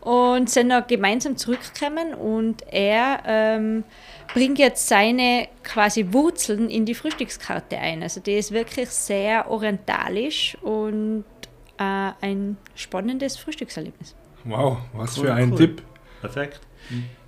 und 0.00 0.50
sind 0.50 0.68
dann 0.68 0.84
gemeinsam 0.86 1.36
zurückgekommen 1.36 2.14
und 2.14 2.62
er 2.70 3.22
ähm, 3.26 3.84
bringt 4.32 4.58
jetzt 4.58 4.86
seine 4.88 5.48
quasi 5.62 6.12
Wurzeln 6.12 6.68
in 6.68 6.84
die 6.84 6.94
Frühstückskarte 6.94 7.78
ein. 7.78 8.02
Also 8.02 8.20
die 8.20 8.34
ist 8.34 8.52
wirklich 8.52 8.90
sehr 8.90 9.50
orientalisch 9.50 10.56
und 10.62 11.24
äh, 11.78 12.10
ein 12.20 12.56
spannendes 12.74 13.36
Frühstückserlebnis. 13.38 14.14
Wow, 14.44 14.78
was 14.92 15.16
Cool, 15.16 15.26
für 15.26 15.34
ein 15.34 15.52
cool. 15.52 15.58
Tipp. 15.58 15.82
Perfekt. 16.20 16.60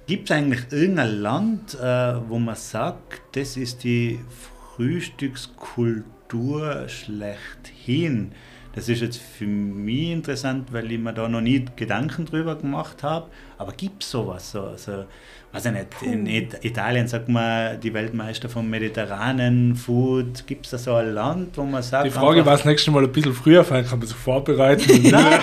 Gibt 0.06 0.30
es 0.30 0.36
eigentlich 0.36 0.60
irgendein 0.70 1.20
Land, 1.20 1.74
äh, 1.74 2.28
wo 2.28 2.38
man 2.38 2.54
sagt, 2.56 3.22
das 3.32 3.56
ist 3.56 3.84
die 3.84 4.20
Frühstückskultur 4.76 6.04
schlechthin? 6.88 8.32
Das 8.76 8.90
ist 8.90 9.00
jetzt 9.00 9.18
für 9.18 9.46
mich 9.46 10.10
interessant, 10.10 10.70
weil 10.70 10.92
ich 10.92 10.98
mir 10.98 11.14
da 11.14 11.26
noch 11.28 11.40
nie 11.40 11.64
Gedanken 11.76 12.26
drüber 12.26 12.56
gemacht 12.56 13.02
habe. 13.02 13.28
Aber 13.56 13.72
gibt 13.72 14.02
es 14.02 14.10
sowas? 14.10 14.50
So, 14.52 14.72
so, 14.76 15.06
weiß 15.52 15.64
ich 15.64 15.72
nicht, 15.72 15.86
in 16.02 16.26
It 16.26 16.58
Italien 16.62 17.08
sagt 17.08 17.30
man 17.30 17.80
die 17.80 17.94
Weltmeister 17.94 18.50
vom 18.50 18.68
mediterranen 18.68 19.74
Food. 19.74 20.46
Gibt 20.46 20.66
es 20.66 20.72
da 20.72 20.78
so 20.78 20.94
ein 20.94 21.14
Land, 21.14 21.56
wo 21.56 21.62
man 21.62 21.82
sagt. 21.82 22.04
Die 22.04 22.10
Frage 22.10 22.44
war 22.44 22.52
das 22.52 22.66
nächste 22.66 22.90
Mal 22.90 23.04
ein 23.04 23.12
bisschen 23.12 23.32
früher, 23.32 23.64
vielleicht 23.64 23.88
kann 23.88 23.98
man 23.98 24.08
sich 24.08 24.16
vorbereiten. 24.16 24.82
Nein, 25.10 25.40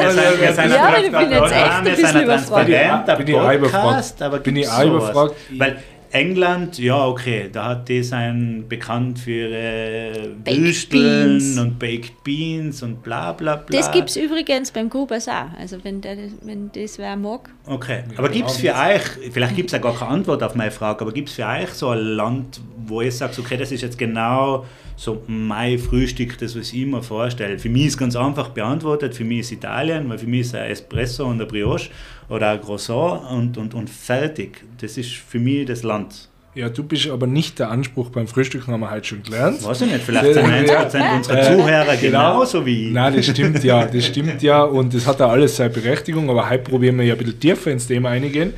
wir 0.00 0.10
sind, 0.10 0.40
wir 0.40 0.52
sind 0.54 0.70
Ja, 0.70 0.96
ich 0.96 1.12
bin 1.12 1.30
jetzt 1.30 1.52
echt 1.52 1.70
ein 1.70 1.84
bisschen 1.84 2.22
überfragt. 2.22 3.18
Bin 3.18 4.56
ich 4.56 4.68
auch 4.70 4.84
überfragt. 4.86 5.34
Weil 5.58 5.76
England, 6.10 6.78
ja 6.78 7.06
okay, 7.06 7.48
da 7.52 7.66
hat 7.66 7.88
die 7.88 8.02
sein 8.02 8.64
bekannt 8.68 9.18
für 9.18 9.48
ihre 9.48 10.28
Baked 10.44 10.60
Würsteln 10.60 11.38
Beans. 11.38 11.58
und 11.58 11.78
Baked 11.78 12.24
Beans 12.24 12.82
und 12.82 13.02
bla 13.02 13.32
bla 13.32 13.56
bla. 13.56 13.78
Das 13.78 13.90
gibt 13.92 14.10
es 14.10 14.16
übrigens 14.16 14.70
beim 14.70 14.88
Grubers 14.88 15.28
auch. 15.28 15.52
Also 15.58 15.82
wenn, 15.84 16.00
der, 16.00 16.16
wenn 16.42 16.70
das 16.72 16.98
wer 16.98 17.16
mag. 17.16 17.50
Okay, 17.66 18.04
aber 18.16 18.28
gibt 18.28 18.50
es 18.50 18.56
für 18.56 18.74
euch, 18.74 19.30
vielleicht 19.30 19.56
gibt 19.56 19.68
es 19.68 19.72
ja 19.72 19.78
gar 19.78 19.94
keine 19.96 20.10
Antwort 20.10 20.42
auf 20.42 20.54
meine 20.54 20.70
Frage, 20.70 21.02
aber 21.02 21.12
gibt 21.12 21.28
es 21.28 21.34
für 21.34 21.46
euch 21.46 21.70
so 21.70 21.90
ein 21.90 21.98
Land, 21.98 22.60
wo 22.86 23.00
ihr 23.02 23.12
sagt, 23.12 23.38
okay, 23.38 23.56
das 23.56 23.72
ist 23.72 23.82
jetzt 23.82 23.98
genau 23.98 24.64
so 24.98 25.22
mein 25.28 25.78
Frühstück, 25.78 26.38
das 26.38 26.58
was 26.58 26.72
ich 26.72 26.84
mir 26.84 27.02
vorstelle. 27.02 27.56
Für 27.60 27.68
mich 27.68 27.86
ist 27.86 27.98
ganz 27.98 28.16
einfach 28.16 28.48
beantwortet, 28.48 29.14
für 29.14 29.22
mich 29.24 29.40
ist 29.40 29.52
Italien, 29.52 30.08
weil 30.08 30.18
für 30.18 30.26
mich 30.26 30.40
ist 30.40 30.56
ein 30.56 30.68
Espresso 30.68 31.24
und 31.24 31.40
ein 31.40 31.46
Brioche 31.46 31.90
oder 32.28 32.50
ein 32.50 32.60
Croissant 32.60 33.22
und, 33.30 33.56
und, 33.58 33.74
und 33.74 33.88
fertig. 33.88 34.64
Das 34.80 34.98
ist 34.98 35.12
für 35.12 35.38
mich 35.38 35.66
das 35.66 35.84
Land. 35.84 36.28
Ja, 36.56 36.68
du 36.68 36.82
bist 36.82 37.08
aber 37.08 37.28
nicht 37.28 37.60
der 37.60 37.70
Anspruch 37.70 38.10
beim 38.10 38.26
Frühstücken, 38.26 38.72
haben 38.72 38.80
wir 38.80 38.90
heute 38.90 39.06
schon 39.06 39.22
gelernt. 39.22 39.64
Weiß 39.64 39.80
ich 39.82 39.92
nicht, 39.92 40.02
vielleicht 40.02 40.34
sind 40.34 40.46
90% 40.48 41.16
unserer 41.16 41.38
Äh, 41.38 41.56
Zuhörer 41.56 41.96
genau. 41.96 42.32
genauso 42.32 42.66
wie 42.66 42.88
ich. 42.88 42.92
Nein, 42.92 43.14
das 43.14 43.26
stimmt 43.26 43.62
ja, 43.62 43.86
das 43.86 44.04
stimmt 44.04 44.42
ja 44.42 44.64
und 44.64 44.92
das 44.94 45.06
hat 45.06 45.20
ja 45.20 45.28
alles 45.28 45.54
seine 45.54 45.70
Berechtigung, 45.70 46.28
aber 46.28 46.50
heute 46.50 46.64
probieren 46.64 46.98
wir 46.98 47.04
ja 47.04 47.14
ein 47.14 47.18
bisschen 47.18 47.38
tiefer 47.38 47.70
ins 47.70 47.86
Thema 47.86 48.08
eingehen. 48.08 48.52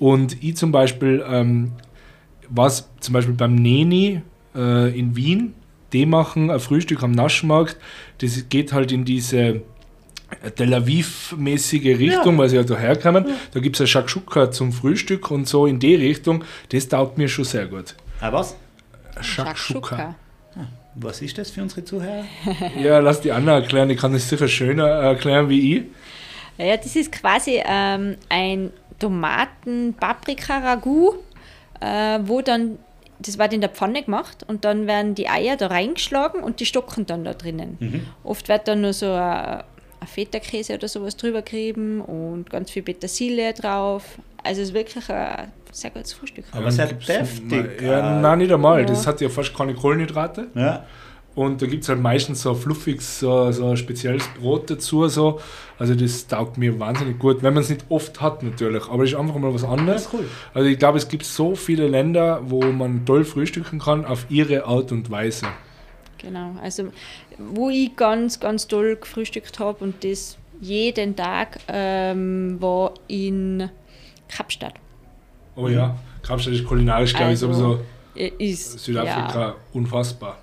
Und 0.00 0.42
ich 0.42 0.56
zum 0.56 0.72
Beispiel, 0.72 1.24
ähm, 1.30 1.70
was 2.48 2.88
zum 2.98 3.12
Beispiel 3.12 3.34
beim 3.34 3.54
Neni 3.54 4.22
äh, 4.56 4.98
in 4.98 5.14
Wien, 5.14 5.54
die 5.94 6.04
machen 6.04 6.50
ein 6.50 6.60
Frühstück 6.60 7.02
am 7.02 7.12
Naschmarkt, 7.12 7.78
das 8.18 8.50
geht 8.50 8.74
halt 8.74 8.92
in 8.92 9.06
diese 9.06 9.62
Tel 10.56 10.74
Aviv-mäßige 10.74 11.96
Richtung, 11.98 12.36
weil 12.38 12.48
sie 12.48 12.56
ja 12.56 12.64
daher 12.64 12.96
kommen. 12.96 13.26
Da 13.52 13.60
gibt 13.60 13.76
es 13.76 13.82
ein 13.82 13.86
Shakshuka 13.86 14.50
zum 14.50 14.72
Frühstück 14.72 15.30
und 15.30 15.46
so 15.48 15.66
in 15.66 15.78
die 15.78 15.94
Richtung. 15.94 16.42
Das 16.70 16.88
taugt 16.88 17.18
mir 17.18 17.28
schon 17.28 17.44
sehr 17.44 17.66
gut. 17.66 17.94
Ah, 18.20 18.32
was? 18.32 18.56
Shakshuka. 19.20 20.16
Was 20.96 21.22
ist 21.22 21.38
das 21.38 21.50
für 21.50 21.62
unsere 21.62 21.84
Zuhörer? 21.84 22.24
Ja, 22.80 23.00
lass 23.00 23.20
die 23.20 23.32
Anna 23.32 23.54
erklären, 23.54 23.88
die 23.88 23.96
kann 23.96 24.12
das 24.12 24.28
sicher 24.28 24.46
schöner 24.46 24.86
erklären 24.86 25.48
wie 25.48 25.76
ich. 25.76 25.82
Ja, 26.56 26.76
das 26.76 26.94
ist 26.94 27.10
quasi 27.10 27.60
ähm, 27.64 28.14
ein 28.28 28.70
Tomaten-Paprika-Ragout, 29.00 31.16
äh, 31.80 32.20
wo 32.22 32.42
dann 32.42 32.78
das 33.26 33.38
wird 33.38 33.52
in 33.52 33.60
der 33.60 33.70
Pfanne 33.70 34.02
gemacht 34.02 34.44
und 34.46 34.64
dann 34.64 34.86
werden 34.86 35.14
die 35.14 35.28
Eier 35.28 35.56
da 35.56 35.68
reingeschlagen 35.68 36.42
und 36.42 36.60
die 36.60 36.66
stocken 36.66 37.06
dann 37.06 37.24
da 37.24 37.34
drinnen. 37.34 37.76
Mhm. 37.80 38.06
Oft 38.22 38.48
wird 38.48 38.68
dann 38.68 38.80
nur 38.80 38.92
so 38.92 39.06
ein, 39.12 39.62
ein 40.00 40.06
Feta-Käse 40.06 40.74
oder 40.74 40.88
sowas 40.88 41.16
drüber 41.16 41.42
gerieben 41.42 42.00
und 42.00 42.50
ganz 42.50 42.70
viel 42.70 42.82
Petersilie 42.82 43.52
drauf. 43.54 44.18
Also 44.42 44.60
es 44.62 44.68
ist 44.68 44.74
wirklich 44.74 45.08
ein 45.10 45.52
sehr 45.72 45.90
gutes 45.90 46.12
Frühstück. 46.12 46.44
Aber 46.52 46.70
sehr 46.70 46.86
gibt's- 46.88 47.06
deftig. 47.06 47.80
Ja, 47.82 48.18
äh, 48.18 48.20
nein, 48.20 48.38
nicht 48.38 48.52
einmal. 48.52 48.80
Ja. 48.80 48.86
Das 48.86 49.06
hat 49.06 49.20
ja 49.20 49.28
fast 49.28 49.54
keine 49.56 49.74
Kohlenhydrate. 49.74 50.48
Ja. 50.54 50.84
Und 51.34 51.60
da 51.60 51.66
gibt 51.66 51.82
es 51.82 51.88
halt 51.88 52.00
meistens 52.00 52.42
so 52.42 52.54
fluffiges, 52.54 53.18
so, 53.18 53.50
so 53.50 53.70
ein 53.70 53.76
spezielles 53.76 54.26
Brot 54.38 54.70
dazu. 54.70 55.08
So. 55.08 55.40
Also 55.78 55.94
das 55.94 56.28
taugt 56.28 56.58
mir 56.58 56.78
wahnsinnig 56.78 57.18
gut, 57.18 57.42
wenn 57.42 57.54
man 57.54 57.62
es 57.62 57.70
nicht 57.70 57.84
oft 57.88 58.20
hat 58.20 58.42
natürlich. 58.44 58.88
Aber 58.88 59.02
es 59.02 59.10
ist 59.10 59.16
einfach 59.18 59.36
mal 59.36 59.52
was 59.52 59.64
anderes. 59.64 60.08
Cool. 60.12 60.24
Also 60.52 60.68
ich 60.68 60.78
glaube, 60.78 60.98
es 60.98 61.08
gibt 61.08 61.24
so 61.24 61.56
viele 61.56 61.88
Länder, 61.88 62.40
wo 62.44 62.62
man 62.62 63.04
toll 63.04 63.24
frühstücken 63.24 63.80
kann, 63.80 64.04
auf 64.04 64.26
ihre 64.28 64.66
Art 64.66 64.92
und 64.92 65.10
Weise. 65.10 65.46
Genau. 66.18 66.54
Also 66.62 66.92
wo 67.38 67.68
ich 67.68 67.96
ganz, 67.96 68.38
ganz 68.38 68.68
toll 68.68 68.96
gefrühstückt 68.96 69.58
habe 69.58 69.82
und 69.84 70.04
das 70.04 70.38
jeden 70.60 71.16
Tag 71.16 71.58
ähm, 71.68 72.56
war 72.60 72.94
in 73.08 73.68
Kapstadt. 74.28 74.74
Oh 75.56 75.68
ja, 75.68 75.96
Kapstadt 76.22 76.54
ist 76.54 76.64
kulinarisch, 76.64 77.12
glaube 77.12 77.30
Also, 77.30 77.50
ich, 77.50 77.56
sowieso 77.56 77.80
Äh, 78.14 78.30
Ist 78.38 78.78
Südafrika 78.78 79.40
Ja, 79.40 79.54
unfassbar. 79.72 80.38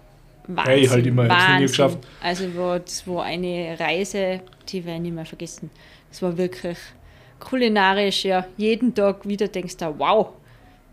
Wahnsinn, 0.48 0.74
Hey, 0.74 0.86
halt 0.88 1.06
immer, 1.08 1.24
ich 1.26 1.30
Wahnsinn. 1.30 1.68
geschafft. 1.68 1.98
Also 2.22 2.46
das 2.80 3.08
war 3.08 3.24
eine 3.24 3.78
Reise, 3.80 4.42
die 4.70 4.84
werde 4.86 4.98
ich 4.98 5.02
nicht 5.04 5.16
mehr 5.16 5.26
vergessen. 5.26 5.70
Das 6.10 6.22
war 6.22 6.38
wirklich 6.38 6.78
kulinarisch, 7.40 8.26
ja, 8.26 8.46
jeden 8.58 8.94
Tag 8.94 9.28
wieder 9.28 9.48
denkst 9.48 9.78
du, 9.78 9.94
wow, 9.98 10.30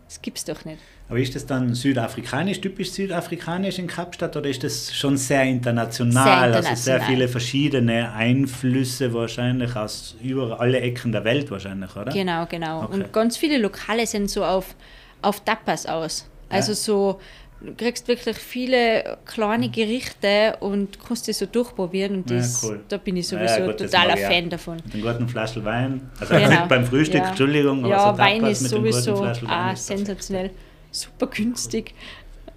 das 0.07 0.21
gibt's 0.21 0.43
doch 0.45 0.65
nicht. 0.65 0.79
Aber 1.07 1.17
ist 1.19 1.33
das 1.35 1.45
dann 1.45 1.73
südafrikanisch, 1.73 2.61
typisch 2.61 2.91
südafrikanisch 2.91 3.79
in 3.79 3.87
Kapstadt 3.87 4.35
oder 4.37 4.47
ist 4.47 4.63
das 4.63 4.95
schon 4.95 5.17
sehr 5.17 5.43
international? 5.43 6.13
Sehr 6.23 6.33
Also 6.35 6.51
sehr 6.59 6.95
international. 6.97 7.07
viele 7.07 7.27
verschiedene 7.27 8.13
Einflüsse 8.13 9.11
wahrscheinlich 9.13 9.75
aus 9.75 10.15
über 10.21 10.59
alle 10.59 10.79
Ecken 10.81 11.11
der 11.11 11.23
Welt 11.23 11.49
wahrscheinlich, 11.49 11.95
oder? 11.95 12.11
Genau, 12.11 12.45
genau. 12.45 12.83
Okay. 12.83 12.93
Und 12.93 13.13
ganz 13.13 13.37
viele 13.37 13.57
Lokale 13.57 14.05
sind 14.05 14.29
so 14.29 14.45
auf, 14.45 14.75
auf 15.23 15.43
Tapas 15.43 15.87
aus. 15.87 16.29
Also 16.49 16.71
Ja. 16.71 16.75
so, 16.75 17.19
du 17.61 17.73
kriegst 17.75 18.07
wirklich 18.07 18.37
viele 18.37 19.17
kleine 19.25 19.69
Gerichte 19.69 20.57
und 20.59 20.99
kannst 21.05 21.27
die 21.27 21.33
so 21.33 21.45
durchprobieren 21.45 22.15
und 22.17 22.29
Ja, 22.29 22.37
das, 22.37 22.63
cool. 22.63 22.79
da 22.87 22.97
bin 22.97 23.17
ich 23.17 23.29
Ja, 23.31 23.39
sowieso 23.39 23.65
gut, 23.71 23.81
das 23.81 23.91
totaler. 23.91 24.17
Fan 24.17 24.49
davon. 24.49 24.77
Mit 24.85 24.93
einem 24.93 25.03
guten 25.03 25.27
Flaschel 25.29 25.65
Wein. 25.65 26.09
Also 26.19 26.33
Genau. 26.35 26.65
beim 26.67 26.85
Frühstück, 26.85 27.21
Ja. 27.21 27.29
Entschuldigung, 27.29 27.79
aber 27.85 27.89
Ja, 27.93 28.11
so 28.13 28.17
Wein 28.17 28.43
ist 28.45 28.69
sowieso 28.69 29.23
ah, 29.47 29.75
sensationell, 29.75 30.51
super 30.91 31.27
günstig. 31.27 31.93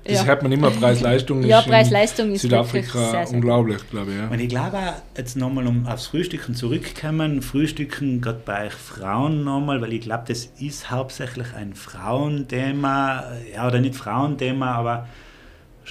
Das 0.05 0.17
Ja. 0.19 0.25
hört 0.25 0.43
man 0.43 0.51
immer, 0.51 0.71
Preis-Leistung 0.71 1.43
Ja, 1.47 1.61
ist 1.61 1.67
in 1.67 1.73
Preis-Leistung 1.73 2.33
ist 2.33 2.43
Südafrika 2.43 3.11
sehr, 3.11 3.27
sehr 3.27 3.37
unglaublich, 3.37 3.79
glaube 3.91 4.11
ich. 4.11 4.17
Ja. 4.19 4.29
Und 4.29 4.41
ich 4.41 4.49
glaube 4.49 4.77
auch, 4.79 4.95
jetzt 5.17 5.37
nochmal 5.37 5.67
um 5.67 5.87
aufs 5.87 6.07
Frühstücken 6.07 6.55
zurückkommen, 6.57 7.41
Frühstücken 7.43 8.21
gerade 8.21 8.41
bei 8.45 8.67
euch 8.67 8.73
Frauen 8.73 9.45
nochmal, 9.45 9.81
weil 9.81 9.93
ich 9.93 10.01
glaube, 10.01 10.25
das 10.27 10.47
ist 10.59 10.91
hauptsächlich 10.91 11.47
ein 11.55 11.75
Frauenthema, 11.75 13.25
ja 13.55 13.67
oder 13.67 13.81
nicht 13.81 13.95
Frauenthema, 13.95 14.73
aber 14.73 15.09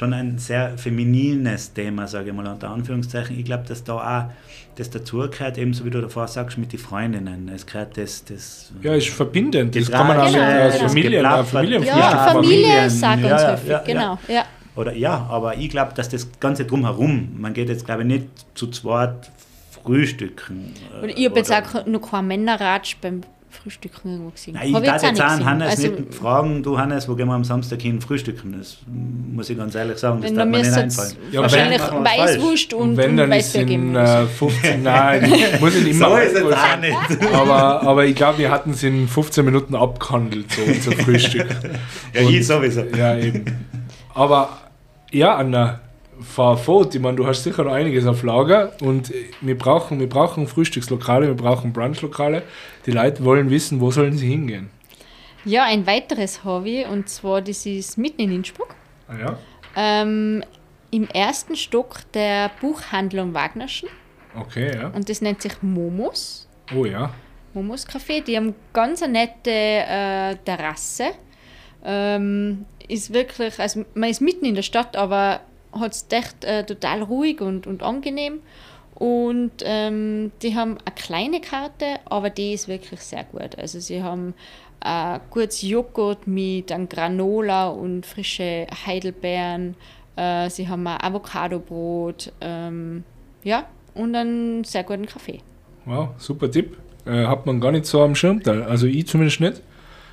schon 0.01 0.13
ein 0.13 0.39
sehr 0.39 0.75
feminines 0.79 1.73
Thema, 1.73 2.07
sage 2.07 2.29
ich 2.31 2.35
mal 2.35 2.47
unter 2.47 2.71
Anführungszeichen. 2.71 3.37
Ich 3.37 3.45
glaube, 3.45 3.65
dass 3.67 3.83
da 3.83 3.93
auch 3.93 4.31
das 4.75 4.89
dazugehört, 4.89 5.59
ebenso 5.59 5.85
wie 5.85 5.91
du 5.91 6.01
davor 6.01 6.27
sagst, 6.27 6.57
mit 6.57 6.73
den 6.73 6.79
Freundinnen. 6.79 7.51
Es 7.53 7.67
gehört 7.67 7.97
das, 7.97 8.25
das 8.25 8.71
Ja, 8.81 8.95
ist 8.95 9.09
verbindend. 9.09 9.75
Das 9.75 9.85
Getrage, 9.85 10.07
kann 10.07 10.17
man 10.17 10.19
auch 10.19 10.31
mit 10.31 10.33
Genau, 10.33 10.45
als 10.63 10.73
genau. 10.75 10.87
Familien, 10.87 11.25
als 11.27 11.49
Familienfrühstück 11.51 12.01
Ja, 12.01 12.11
Ja, 12.11 12.31
Familie 12.33 12.65
Familien, 12.65 12.89
sagt 12.89 13.21
uns 13.21 13.29
ja, 13.29 13.41
ja, 13.41 13.51
häufig, 13.51 13.69
ja, 13.69 13.79
genau. 13.85 14.19
Ja. 14.27 14.45
Oder 14.75 14.95
ja, 14.95 15.27
aber 15.29 15.57
ich 15.57 15.69
glaube, 15.69 15.91
dass 15.93 16.09
das 16.09 16.27
Ganze 16.39 16.65
drumherum, 16.65 17.29
man 17.37 17.53
geht 17.53 17.69
jetzt 17.69 17.85
glaube 17.85 18.01
ich 18.01 18.07
nicht 18.07 18.25
zu 18.55 18.67
zweit 18.71 19.29
frühstücken. 19.83 20.73
äh, 20.99 21.03
Und 21.03 21.09
ich 21.09 21.25
habe 21.25 21.37
jetzt 21.37 21.53
auch 21.53 21.85
noch 21.85 22.09
keinen 22.09 22.27
Männerratsch 22.27 22.97
beim 23.01 23.21
Frühstücken 23.51 24.11
irgendwo 24.11 24.29
gesehen. 24.31 24.53
Nein, 24.53 24.67
ich 24.67 24.73
darf 24.73 25.03
jetzt 25.03 25.19
gesehen. 25.19 25.45
Hannes 25.45 25.69
Also, 25.69 25.87
nicht 25.87 26.13
fragen, 26.15 26.63
du 26.63 26.77
Hannes, 26.77 27.07
wo 27.07 27.15
gehen 27.15 27.27
wir 27.27 27.33
am 27.33 27.43
Samstag 27.43 27.81
hin 27.81 28.01
frühstücken? 28.01 28.55
Das 28.57 28.77
muss 28.87 29.49
ich 29.49 29.57
ganz 29.57 29.75
ehrlich 29.75 29.97
sagen, 29.97 30.21
das 30.21 30.29
Wenn 30.29 30.37
darf 30.37 30.45
du 30.45 30.51
mir 30.51 30.57
nicht 30.59 30.73
einfallen. 30.73 31.15
Ja, 31.31 31.41
wahrscheinlich 31.41 31.81
Weißwurst 31.81 32.73
und, 32.73 32.81
Und 32.81 32.97
wenn, 32.97 33.11
und 33.11 33.17
dann 33.17 33.31
ist 33.33 33.55
in 33.55 33.67
geben 33.67 33.95
äh, 33.95 34.21
muss. 34.21 34.31
15, 34.31 34.83
nein, 34.83 35.33
muss 35.59 35.75
nicht 35.75 35.87
immer 35.87 36.09
So 36.09 36.15
ist 36.15 36.35
es 36.35 36.53
auch 36.53 36.79
nicht. 36.79 37.33
aber, 37.33 37.81
aber 37.83 38.05
ich 38.05 38.15
glaube, 38.15 38.37
wir 38.39 38.51
hatten 38.51 38.71
es 38.71 38.83
in 38.83 39.07
15 39.07 39.45
Minuten 39.45 39.75
abgehandelt, 39.75 40.51
so 40.51 40.61
unser 40.61 40.91
Frühstück. 41.03 41.47
Ja, 42.13 42.21
ich 42.21 42.45
sowieso. 42.45 42.81
Ja, 42.97 43.17
eben. 43.17 43.45
Aber 44.13 44.57
ja, 45.11 45.35
Anna, 45.35 45.79
fahr 46.21 46.57
fort. 46.57 46.95
Ich 46.95 47.01
meine, 47.01 47.17
du 47.17 47.27
hast 47.27 47.43
sicher 47.43 47.63
noch 47.63 47.73
einiges 47.73 48.05
auf 48.05 48.23
Lager 48.23 48.73
und 48.81 49.11
wir 49.41 49.57
brauchen, 49.57 49.99
wir 49.99 50.09
brauchen 50.09 50.47
Frühstückslokale, 50.47 51.27
wir 51.27 51.35
brauchen 51.35 51.73
Brunchlokale. 51.73 52.43
Die 52.85 52.91
Leute 52.91 53.23
wollen 53.23 53.49
wissen, 53.49 53.79
wo 53.79 53.91
sollen 53.91 54.13
sie 54.13 54.27
hingehen. 54.27 54.69
Ja, 55.45 55.63
ein 55.65 55.87
weiteres 55.87 56.43
Hobby 56.43 56.85
und 56.85 57.09
zwar 57.09 57.41
das 57.41 57.65
ist 57.65 57.97
mitten 57.97 58.21
in 58.21 58.31
Innsbruck. 58.31 58.75
Ah, 59.07 59.17
ja? 59.17 59.37
Ähm, 59.75 60.43
Im 60.91 61.07
ersten 61.07 61.55
Stock 61.55 61.99
der 62.13 62.51
Buchhandlung 62.61 63.33
Wagnerschen 63.33 63.89
Okay, 64.35 64.75
ja. 64.75 64.87
und 64.89 65.09
das 65.09 65.21
nennt 65.21 65.41
sich 65.41 65.61
Momos. 65.61 66.47
Oh 66.75 66.85
ja. 66.85 67.13
Momos 67.53 67.87
Café. 67.87 68.23
Die 68.23 68.37
haben 68.37 68.55
ganz 68.73 69.01
eine 69.01 69.13
nette 69.13 69.51
äh, 69.51 70.35
Terrasse. 70.45 71.11
Ähm, 71.83 72.65
ist 72.87 73.13
wirklich, 73.13 73.59
also 73.59 73.85
man 73.93 74.09
ist 74.09 74.21
mitten 74.21 74.45
in 74.45 74.55
der 74.55 74.61
Stadt, 74.61 74.95
aber 74.95 75.41
hat 75.73 75.93
es 75.93 76.05
echt 76.09 76.43
äh, 76.43 76.65
total 76.65 77.03
ruhig 77.03 77.41
und, 77.41 77.67
und 77.67 77.83
angenehm. 77.83 78.39
Und 78.95 79.51
ähm, 79.63 80.31
die 80.41 80.55
haben 80.55 80.77
eine 80.85 80.95
kleine 80.95 81.41
Karte, 81.41 81.85
aber 82.05 82.29
die 82.29 82.53
ist 82.53 82.67
wirklich 82.67 82.99
sehr 82.99 83.23
gut. 83.23 83.57
Also 83.57 83.79
sie 83.79 84.03
haben 84.03 84.35
äh, 84.83 85.19
gutes 85.29 85.61
Joghurt 85.63 86.27
mit 86.27 86.71
einem 86.71 86.87
Granola 86.87 87.69
und 87.69 88.05
frische 88.05 88.67
Heidelbeeren. 88.85 89.75
Äh, 90.15 90.49
sie 90.49 90.67
haben 90.67 90.85
ein 90.85 91.01
Avocadobrot. 91.01 92.31
Ähm, 92.41 93.03
ja, 93.43 93.65
und 93.95 94.15
einen 94.15 94.63
sehr 94.63 94.83
guten 94.83 95.05
Kaffee. 95.05 95.39
Wow, 95.85 96.09
super 96.17 96.51
Tipp. 96.51 96.77
Äh, 97.05 97.25
hat 97.25 97.45
man 97.45 97.59
gar 97.59 97.71
nicht 97.71 97.87
so 97.87 98.01
am 98.01 98.13
Schirm, 98.13 98.41
also 98.45 98.85
ich 98.85 99.07
zumindest 99.07 99.39
nicht. 99.39 99.61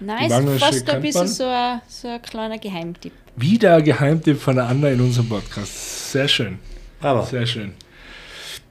Nein, 0.00 0.28
Die 0.28 0.52
ist 0.52 0.62
fast 0.62 0.88
ein 0.88 1.02
bisschen 1.02 1.26
so 1.26 1.44
ein, 1.44 1.82
so 1.88 2.08
ein 2.08 2.22
kleiner 2.22 2.58
Geheimtipp. 2.58 3.12
Wieder 3.40 3.80
Geheimtipp 3.82 4.40
von 4.40 4.56
der 4.56 4.66
Anna 4.66 4.88
in 4.88 5.00
unserem 5.00 5.28
Podcast. 5.28 6.10
Sehr 6.10 6.26
schön, 6.26 6.58
Bravo. 7.00 7.22
sehr 7.24 7.46
schön. 7.46 7.72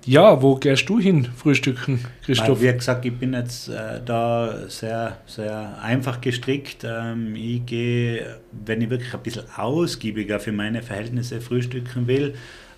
Ja, 0.06 0.42
wo 0.42 0.56
gehst 0.56 0.90
du 0.90 1.00
hin 1.00 1.26
frühstücken, 1.38 2.04
Christoph? 2.26 2.62
Wie 2.62 2.74
gesagt, 2.74 3.06
ich 3.06 3.14
bin 3.14 3.32
jetzt 3.32 3.70
äh, 3.70 4.02
da 4.04 4.68
sehr, 4.68 5.20
sehr 5.26 5.78
einfach 5.82 6.20
gestrickt. 6.20 6.84
Ähm, 6.84 7.34
ich 7.38 7.66
gehe, 7.66 8.40
wenn 8.66 8.82
ich 8.82 8.90
wirklich 8.90 9.14
ein 9.14 9.22
bisschen 9.22 9.44
ausgiebiger 9.56 10.42
für 10.42 10.52
meine 10.52 10.82
Verhältnisse 10.82 11.40
frühstücken 11.40 12.08
will, 12.08 12.36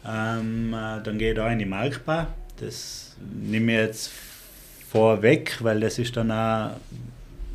ähm, 0.08 0.72
äh, 0.74 1.02
dann 1.04 1.18
gehe 1.18 1.32
ich 1.32 1.36
da 1.36 1.52
in 1.52 1.58
die 1.58 1.66
Marktbar. 1.66 2.28
Das 2.60 3.16
nehme 3.42 3.72
ich 3.72 3.78
jetzt 3.80 4.12
vorweg, 4.92 5.58
weil 5.62 5.80
das 5.80 5.98
ist 5.98 6.16
dann 6.18 6.30
auch 6.32 6.72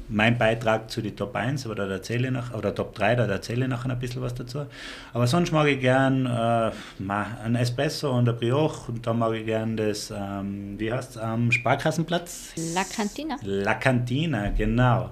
mein 0.08 0.38
Beitrag 0.38 0.90
zu 0.90 1.00
den 1.00 1.16
Top 1.16 1.34
1, 1.34 1.66
aber 1.66 1.74
da 1.74 1.88
erzähle 1.88 2.28
ich 2.28 2.32
noch, 2.32 2.52
oder 2.54 2.74
Top 2.74 2.94
3, 2.94 3.16
da 3.16 3.26
erzähle 3.26 3.64
ich 3.64 3.70
nachher 3.70 3.90
ein 3.90 3.98
bisschen 3.98 4.22
was 4.22 4.34
dazu. 4.34 4.66
Aber 5.12 5.26
sonst 5.26 5.52
mag 5.52 5.66
ich 5.66 5.80
gern 5.80 6.26
äh, 6.26 6.70
ein 7.08 7.54
Espresso 7.54 8.16
und 8.16 8.28
ein 8.28 8.36
Brioche 8.36 8.92
und 8.92 9.06
dann 9.06 9.18
mag 9.18 9.34
ich 9.34 9.46
gern 9.46 9.76
das, 9.76 10.12
ähm, 10.14 10.78
wie 10.78 10.92
heißt 10.92 11.12
es, 11.12 11.16
am 11.18 11.50
Sparkassenplatz? 11.50 12.52
La 12.74 12.84
Cantina. 12.84 13.36
La 13.42 13.74
Cantina, 13.74 14.48
genau. 14.50 15.10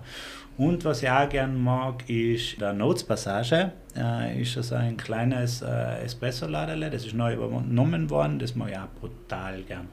Und 0.59 0.85
was 0.85 1.03
ich 1.03 1.09
auch 1.09 1.29
gern 1.29 1.63
mag, 1.63 2.09
ist 2.09 2.61
der 2.61 2.73
Notes 2.73 3.05
Passage. 3.05 3.73
Äh, 3.97 4.43
ist 4.43 4.57
also 4.57 4.75
ein 4.75 4.97
kleines 4.97 5.63
äh, 5.63 6.05
Espresso-Ladele, 6.05 6.91
das 6.91 7.07
ist 7.07 7.15
neu 7.15 7.35
übernommen 7.35 8.09
worden, 8.11 8.39
das 8.39 8.55
mag 8.55 8.71
ich 8.71 8.79
auch 8.79 8.89
brutal 9.01 9.63
gern. 9.63 9.89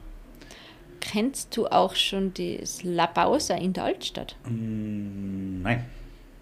Kennst 1.00 1.56
du 1.56 1.66
auch 1.66 1.94
schon 1.96 2.32
das 2.34 2.82
La 2.84 3.06
Pausa 3.06 3.54
in 3.54 3.72
der 3.72 3.84
Altstadt? 3.84 4.36
Mm, 4.48 5.62
nein. 5.62 5.84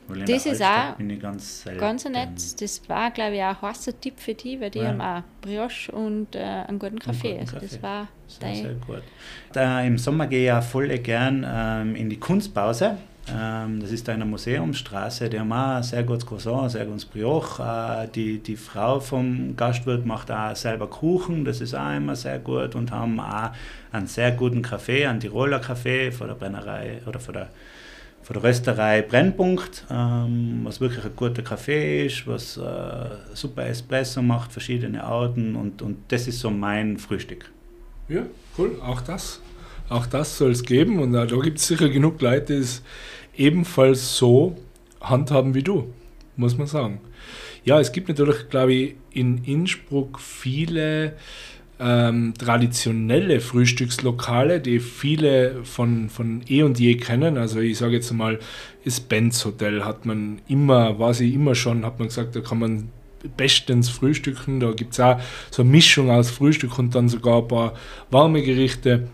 Weil 0.09 0.25
Das 0.25 0.47
ist 0.47 0.63
Altstadt 0.63 0.95
auch 1.01 1.21
ganz. 1.21 1.65
Ganz 1.79 2.05
nett. 2.07 2.61
Das 2.61 2.89
war, 2.89 3.11
glaube 3.11 3.37
ich, 3.37 3.43
auch 3.43 3.63
ein 3.63 3.69
heißer 3.71 4.01
Tipp 4.01 4.15
für 4.19 4.35
die, 4.35 4.59
weil 4.61 4.71
die 4.71 4.79
Ja. 4.79 4.89
haben 4.89 5.01
auch 5.01 5.23
Brioche 5.43 5.93
und 5.93 6.35
äh, 6.35 6.39
einen 6.41 6.79
guten 6.79 6.99
Kaffee. 6.99 7.31
guten 7.33 7.41
also 7.41 7.53
Kaffee. 7.55 7.67
das 7.71 7.83
war 7.83 8.09
Sehr, 8.27 8.55
sehr 8.55 8.65
dein. 8.73 8.81
gut. 8.81 9.03
Da, 9.53 9.83
Im 9.83 9.99
Sommer 9.99 10.27
gehe 10.27 10.41
ich 10.41 10.47
ja 10.47 10.61
voll 10.63 10.89
gern 10.99 11.47
ähm, 11.49 11.95
in 11.95 12.09
die 12.09 12.19
Kunstpause. 12.19 12.97
Ähm, 13.37 13.81
das 13.81 13.91
ist 13.91 14.07
da 14.09 14.13
in 14.13 14.21
der 14.21 14.29
ein 15.77 15.83
sehr 15.83 16.03
gutes 16.05 16.27
Croissant, 16.27 16.65
ein 16.65 16.69
sehr 16.71 16.87
gutes 16.87 17.05
Brioche. 17.05 17.63
Äh, 17.63 18.09
die, 18.15 18.39
die 18.39 18.57
Frau 18.57 19.01
vom 19.01 19.57
Gastwirt 19.57 20.07
macht 20.07 20.31
auch 20.31 20.55
selber 20.57 20.89
Kuchen, 20.89 21.45
das 21.45 21.61
ist 21.61 21.75
auch 21.75 21.97
immer 21.97 22.17
sehr 22.17 22.39
gut. 22.39 22.75
Und 22.75 22.91
haben 22.91 23.21
auch 23.21 23.51
einen 23.93 24.07
sehr 24.07 24.33
guten 24.33 24.63
Kaffee, 24.63 25.07
einen 25.07 25.21
Tiroler 25.21 25.61
Kaffee 25.61 26.13
von 26.13 26.29
der 26.29 26.35
Brennerei 26.35 27.01
oder 27.07 27.21
von 27.21 27.35
der 27.35 27.49
von 28.29 28.35
der 28.35 28.45
Rösterei 28.45 29.01
Brennpunkt, 29.01 29.87
ähm, 29.91 30.61
was 30.65 30.83
wirklich 30.83 31.03
ein 31.03 31.17
guter 31.17 31.41
Kaffee 31.41 32.05
ist, 32.05 32.27
was 32.27 32.59
äh, 32.59 32.63
super 33.33 33.65
Espresso 33.65 34.21
macht, 34.21 34.53
verschiedene 34.53 35.03
Arten 35.03 35.57
und, 35.57 35.81
und 35.81 35.97
das 36.09 36.29
ist 36.29 36.41
so 36.41 36.51
mein 36.51 36.99
Frühstück. 36.99 37.51
Ja, 38.07 38.27
cool. 38.59 38.79
Auch 38.83 39.01
das. 39.01 39.41
Auch 39.89 40.05
das 40.05 40.37
soll 40.37 40.51
es 40.51 40.63
geben 40.63 40.99
und 40.99 41.13
da 41.13 41.25
gibt 41.25 41.59
es 41.59 41.69
sicher 41.69 41.89
genug 41.89 42.21
Leute, 42.21 42.57
die 42.57 42.61
es 42.61 42.83
ebenfalls 43.39 44.17
so 44.17 44.57
handhaben 45.01 45.55
wie 45.55 45.63
du, 45.63 45.93
muss 46.37 46.59
man 46.59 46.67
sagen. 46.67 47.01
Ja, 47.65 47.81
es 47.81 47.93
gibt 47.93 48.09
natürlich, 48.09 48.49
glaube 48.49 48.75
ich, 48.75 48.95
in 49.13 49.45
Innsbruck 49.45 50.21
viele 50.21 51.15
ähm, 51.81 52.35
traditionelle 52.37 53.41
Frühstückslokale, 53.41 54.61
die 54.61 54.81
viele 54.81 55.65
von, 55.65 56.09
von 56.09 56.43
eh 56.49 56.63
und 56.63 56.79
je 56.81 56.97
kennen. 56.97 57.37
Also 57.37 57.61
ich 57.61 57.79
sage 57.79 57.95
jetzt 57.95 58.13
mal, 58.13 58.39
das 58.85 59.01
Benz 59.01 59.45
Hotel 59.45 59.85
hat 59.85 60.07
man 60.07 60.41
immer, 60.49 60.99
war 60.99 61.15
sie 61.15 61.33
immer 61.33 61.55
schon, 61.55 61.85
hat 61.85 61.99
man 61.99 62.09
gesagt, 62.09 62.35
da 62.35 62.41
kann 62.41 62.59
man 62.59 62.89
bestens 63.37 63.89
frühstücken. 63.89 64.61
Da 64.61 64.73
gibt 64.73 64.95
es 64.95 65.01
auch 65.01 65.21
so 65.51 65.63
eine 65.63 65.71
Mischung 65.71 66.11
aus 66.11 66.31
Frühstück 66.31 66.79
und 66.79 66.95
dann 66.95 67.09
sogar 67.09 67.43
ein 67.43 67.49
paar 67.49 67.75
warme 68.11 68.43
Gerichte. 68.43 69.09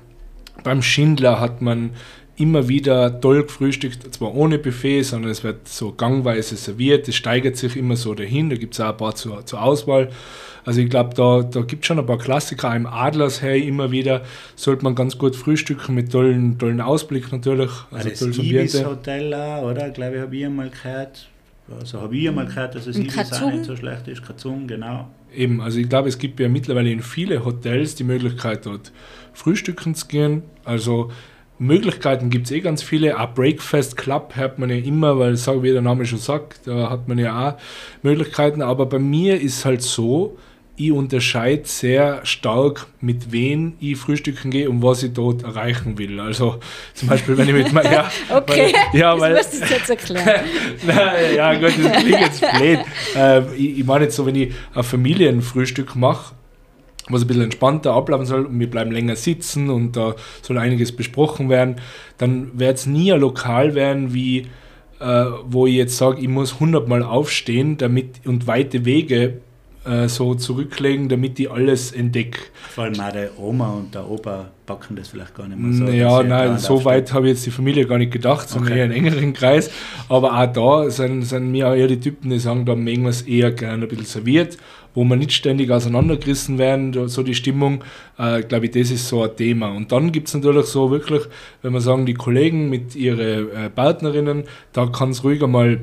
Beim 0.63 0.83
Schindler 0.83 1.41
hat 1.41 1.61
man 1.61 1.91
immer 2.37 2.69
wieder 2.69 3.21
toll 3.21 3.45
gefrühstückt, 3.45 4.13
zwar 4.15 4.35
ohne 4.35 4.59
Buffet, 4.59 5.03
sondern 5.03 5.31
es 5.31 5.45
wird 5.45 5.69
so 5.69 5.93
gangweise 5.93 6.57
serviert, 6.57 7.09
es 7.09 7.15
steigert 7.15 7.57
sich 7.57 7.77
immer 7.77 7.97
so 7.97 8.15
dahin, 8.15 8.51
da 8.51 8.57
gibt 8.57 8.75
es 8.75 8.81
auch 8.81 8.91
ein 8.91 8.97
paar 8.97 9.15
zur, 9.15 9.47
zur 9.47 9.63
Auswahl. 9.63 10.11
Also 10.65 10.81
ich 10.81 10.89
glaube, 10.89 11.15
da, 11.15 11.43
da 11.43 11.61
gibt 11.61 11.83
es 11.85 11.87
schon 11.87 11.99
ein 11.99 12.07
paar 12.07 12.19
Klassiker. 12.19 12.75
Im 12.75 12.87
Adlersheim 12.87 13.63
immer 13.63 13.91
wieder 13.91 14.23
sollte 14.57 14.83
man 14.85 14.95
ganz 14.95 15.19
gut 15.19 15.37
frühstücken 15.37 15.95
mit 15.95 16.11
tollen, 16.11 16.59
tollen 16.59 16.81
Ausblick 16.81 17.31
natürlich. 17.33 17.71
Also 17.91 18.09
das 18.09 18.23
Ibis 18.23 18.85
Hotel 18.85 19.29
oder? 19.29 19.91
Glaube 19.91 20.17
ich, 20.17 20.23
habe 20.23 20.37
ich 20.37 20.47
einmal 20.47 20.71
gehört. 20.71 21.29
Also 21.79 22.01
habe 22.01 22.17
ich 22.17 22.29
einmal 22.29 22.47
gehört, 22.47 22.75
dass 22.75 22.87
es 22.87 22.97
Ibis 22.97 23.33
auch 23.33 23.53
nicht 23.53 23.65
so 23.65 23.77
schlecht 23.77 24.09
ist. 24.09 24.23
Kazum, 24.25 24.67
genau. 24.67 25.09
Eben, 25.35 25.61
also 25.61 25.79
ich 25.79 25.89
glaube, 25.89 26.09
es 26.09 26.19
gibt 26.19 26.41
ja 26.41 26.49
mittlerweile 26.49 26.91
in 26.91 27.03
viele 27.03 27.45
Hotels 27.45 27.95
die 27.95 28.05
Möglichkeit, 28.05 28.65
dort 28.65 28.91
frühstücken 29.35 29.95
zu 29.95 30.07
gehen. 30.07 30.43
Also 30.65 31.11
Möglichkeiten 31.59 32.31
gibt 32.31 32.47
es 32.47 32.53
eh 32.53 32.61
ganz 32.61 32.83
viele. 32.83 33.19
Auch 33.19 33.33
Breakfast 33.35 33.97
Club 33.97 34.33
hört 34.35 34.59
man 34.59 34.71
ja 34.71 34.77
immer, 34.77 35.19
weil, 35.19 35.37
sag, 35.37 35.63
wie 35.63 35.73
der 35.73 35.83
Name 35.83 36.05
schon 36.05 36.19
sagt, 36.19 36.67
da 36.67 36.91
hat 36.91 37.09
man 37.09 37.19
ja 37.19 37.51
auch 37.51 37.55
Möglichkeiten. 38.03 38.61
Aber 38.63 38.87
bei 38.87 38.99
mir 38.99 39.41
ist 39.41 39.65
halt 39.65 39.83
so, 39.83 40.37
ich 40.77 40.91
unterscheide 40.91 41.63
sehr 41.67 42.21
stark, 42.25 42.89
mit 43.01 43.31
wem 43.31 43.75
ich 43.79 43.97
frühstücken 43.97 44.51
gehe 44.51 44.69
und 44.69 44.83
was 44.83 45.05
ich 45.05 45.13
dort 45.13 45.45
erreichen 45.45 45.97
will. 45.99 46.19
Also 46.19 46.59
zum 46.95 47.09
Beispiel, 47.09 47.39
wenn 47.39 47.49
ich 47.49 47.55
mit 47.55 47.73
meinem... 47.73 47.85
Ja, 47.93 48.11
okay, 48.31 48.73
weil, 48.93 49.01
ja, 49.01 49.21
weil, 49.21 49.35
das 49.35 49.53
musst 49.53 49.71
du 49.71 49.75
jetzt 49.75 49.91
erklären. 49.91 50.41
Nein, 50.87 51.35
ja 51.37 51.55
gut, 51.55 51.73
das 51.81 52.03
klingt 52.03 52.21
jetzt 52.21 52.41
blöd. 52.41 52.81
Äh, 53.15 53.55
ich, 53.55 53.79
ich 53.79 53.85
meine 53.85 54.05
jetzt 54.05 54.17
so, 54.17 54.27
wenn 54.27 54.35
ich 54.35 54.53
ein 54.75 54.83
Familienfrühstück 54.83 55.95
mache, 55.95 56.35
was 57.09 57.23
ein 57.23 57.27
bisschen 57.27 57.43
entspannter 57.43 57.93
ablaufen 57.93 58.27
soll 58.27 58.47
und 58.47 58.59
wir 58.59 58.71
bleiben 58.71 58.91
länger 58.91 59.17
sitzen 59.17 59.71
und 59.71 59.97
da 59.97 60.15
soll 60.43 60.59
einiges 60.59 60.93
besprochen 60.93 61.49
werden, 61.49 61.77
dann 62.19 62.59
wird 62.59 62.79
es 62.79 62.87
nie 62.87 63.13
ein 63.13 63.21
Lokal 63.21 63.75
werden 63.75 64.15
wie... 64.15 64.47
Äh, 65.01 65.25
wo 65.47 65.67
ich 65.67 65.75
jetzt 65.75 65.97
sage, 65.97 66.21
ich 66.21 66.29
muss 66.29 66.55
100 66.55 66.87
Mal 66.87 67.03
aufstehen 67.03 67.77
damit 67.77 68.25
und 68.27 68.47
weite 68.47 68.85
Wege 68.85 69.41
äh, 69.85 70.09
so 70.09 70.35
zurücklegen, 70.35 71.09
damit 71.09 71.39
ich 71.39 71.51
alles 71.51 71.93
entdecke. 71.93 72.39
Vor 72.71 72.85
allem 72.85 72.99
auch 72.99 73.13
der 73.13 73.39
Oma 73.39 73.73
und 73.73 73.95
der 73.95 74.09
Opa 74.09 74.47
backen 74.67 74.97
das 74.97 75.09
vielleicht 75.09 75.35
gar 75.35 75.47
nicht 75.47 75.59
mehr 75.59 75.73
so. 75.73 75.93
Ja, 75.93 76.23
nein, 76.23 76.59
so 76.59 76.85
weit 76.85 77.13
habe 77.13 77.27
ich 77.27 77.35
jetzt 77.35 77.47
die 77.47 77.51
Familie 77.51 77.87
gar 77.87 77.99
nicht 77.99 78.13
gedacht, 78.13 78.49
sondern 78.49 78.73
okay. 78.73 78.79
eher 78.79 78.85
einen 78.85 78.95
engeren 78.95 79.33
Kreis. 79.35 79.71
Aber 80.09 80.41
auch 80.41 80.47
da 80.47 80.91
sind, 80.91 81.23
sind 81.23 81.51
mir 81.51 81.69
auch 81.69 81.75
eher 81.75 81.89
die 81.89 82.01
Typen, 82.01 82.31
die 82.31 82.39
sagen, 82.39 82.65
da 82.65 82.75
mögen 82.75 83.03
wir 83.03 83.11
es 83.11 83.23
eher 83.23 83.51
gerne 83.53 83.83
ein 83.83 83.89
bisschen 83.89 84.07
serviert, 84.07 84.57
wo 84.95 85.05
wir 85.05 85.17
nicht 85.17 85.33
ständig 85.33 85.71
auseinandergerissen 85.71 86.59
werden, 86.59 87.09
so 87.09 87.23
die 87.23 87.35
Stimmung. 87.35 87.85
Äh, 88.19 88.43
glaube 88.43 88.67
ich, 88.67 88.73
das 88.73 88.91
ist 88.91 89.09
so 89.09 89.23
ein 89.23 89.37
Thema. 89.37 89.69
Und 89.71 89.93
dann 89.93 90.13
gibt 90.13 90.29
es 90.29 90.35
natürlich 90.35 90.67
so 90.67 90.91
wirklich, 90.91 91.23
wenn 91.63 91.73
wir 91.73 91.81
sagen, 91.81 92.07
die 92.07 92.15
Kollegen 92.15 92.71
mit 92.71 92.95
ihren 92.95 93.51
äh, 93.51 93.71
Partnerinnen, 93.71 94.45
da 94.73 94.87
kann 94.87 95.11
es 95.11 95.25
ruhiger 95.25 95.47
mal 95.47 95.81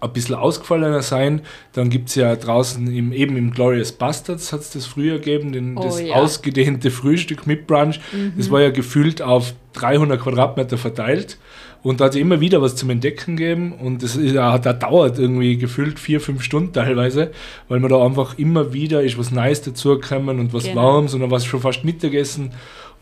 ein 0.00 0.12
bisschen 0.12 0.34
ausgefallener 0.34 1.02
sein. 1.02 1.40
Dann 1.72 1.90
gibt 1.90 2.10
es 2.10 2.16
ja 2.16 2.36
draußen 2.36 2.86
im, 2.94 3.12
eben 3.12 3.36
im 3.36 3.52
Glorious 3.52 3.92
Bastards 3.92 4.52
hat 4.52 4.60
es 4.60 4.70
das 4.70 4.86
früher 4.86 5.18
gegeben, 5.18 5.52
den, 5.52 5.76
oh, 5.76 5.82
das 5.82 6.00
ja. 6.00 6.14
ausgedehnte 6.14 6.90
Frühstück 6.90 7.46
mit 7.46 7.66
Brunch. 7.66 8.00
Mhm. 8.12 8.34
Das 8.36 8.50
war 8.50 8.60
ja 8.60 8.70
gefühlt 8.70 9.22
auf 9.22 9.54
300 9.74 10.20
Quadratmeter 10.20 10.78
verteilt. 10.78 11.38
Und 11.86 12.00
da 12.00 12.06
hat 12.06 12.16
es 12.16 12.20
immer 12.20 12.40
wieder 12.40 12.60
was 12.60 12.74
zum 12.74 12.90
Entdecken 12.90 13.36
gegeben 13.36 13.72
und 13.72 14.02
das 14.02 14.16
ist, 14.16 14.34
da 14.34 14.58
dauert 14.58 15.20
irgendwie 15.20 15.56
gefühlt 15.56 16.00
vier, 16.00 16.20
fünf 16.20 16.42
Stunden 16.42 16.72
teilweise, 16.72 17.30
weil 17.68 17.78
man 17.78 17.88
da 17.88 18.04
einfach 18.04 18.36
immer 18.38 18.72
wieder 18.72 19.04
ist 19.04 19.16
was 19.18 19.30
Neues 19.30 19.62
dazugekommen 19.62 20.40
und 20.40 20.52
was 20.52 20.64
genau. 20.64 20.82
Warmes 20.94 21.14
und 21.14 21.20
dann 21.20 21.30
was 21.30 21.44
schon 21.44 21.60
fast 21.60 21.84
Mittagessen. 21.84 22.50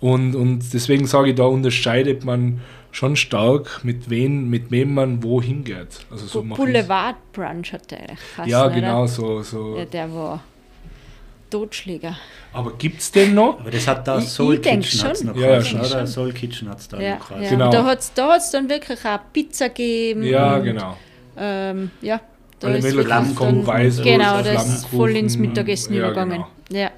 Und, 0.01 0.35
und 0.35 0.75
deswegen 0.75 1.07
sage 1.07 1.31
ich, 1.31 1.35
da 1.35 1.45
unterscheidet 1.45 2.27
man 2.27 2.61
schon 2.93 3.17
stark, 3.17 3.83
mit 3.85 4.11
wem, 4.11 4.51
mit 4.51 4.71
wem 4.71 4.93
man 4.93 5.23
wohin 5.23 5.65
geht. 5.65 6.05
Also 6.11 6.27
so 6.27 6.43
Boulevard 6.43 7.17
Brunch 7.33 7.73
hat 7.73 7.91
der 7.91 8.05
Ja, 8.45 8.69
genau, 8.69 9.07
so, 9.07 9.41
so. 9.41 9.79
Ja, 9.79 9.87
der 9.87 10.13
war 10.13 10.43
Totschläger. 11.51 12.17
Aber 12.53 12.73
gibt 12.73 13.01
es 13.01 13.13
den 13.13 13.35
noch? 13.35 13.61
Aber 13.61 13.71
das 13.71 13.87
hat 13.87 14.07
da 14.07 14.21
Soul 14.21 14.59
Kitchen 14.59 15.03
hat's 15.03 15.25
noch 15.25 15.37
ja, 15.37 15.61
ja, 15.61 15.81
oder? 15.81 16.07
Soul 16.07 16.33
Kitchen 16.33 16.69
hat 16.69 16.81
es 16.81 16.89
da 16.89 17.01
ja, 17.01 17.17
noch 17.17 17.31
ja. 17.31 17.51
Genau. 17.51 17.71
Da 17.71 17.85
hat 17.85 18.01
es 18.01 18.13
da 18.13 18.39
dann 18.53 18.69
wirklich 18.69 19.05
auch 19.05 19.21
Pizza 19.33 19.69
gegeben. 19.69 20.23
Ja, 20.23 20.59
genau. 20.59 20.97
Ähm, 21.37 21.91
ja, 22.01 22.21
da 22.61 22.69
Alle 22.69 22.79
ist 22.79 22.95
Flammkuchen, 22.95 23.67
Weißwurst, 23.67 24.05
Genau, 24.05 24.43
das 24.43 24.69
ist 24.69 24.87
voll 24.87 25.17
ins 25.17 25.37
Mittagessen 25.37 25.95
ja, 25.95 26.01
übergegangen. 26.01 26.45
Genau. 26.69 26.81
Ja. 26.81 26.91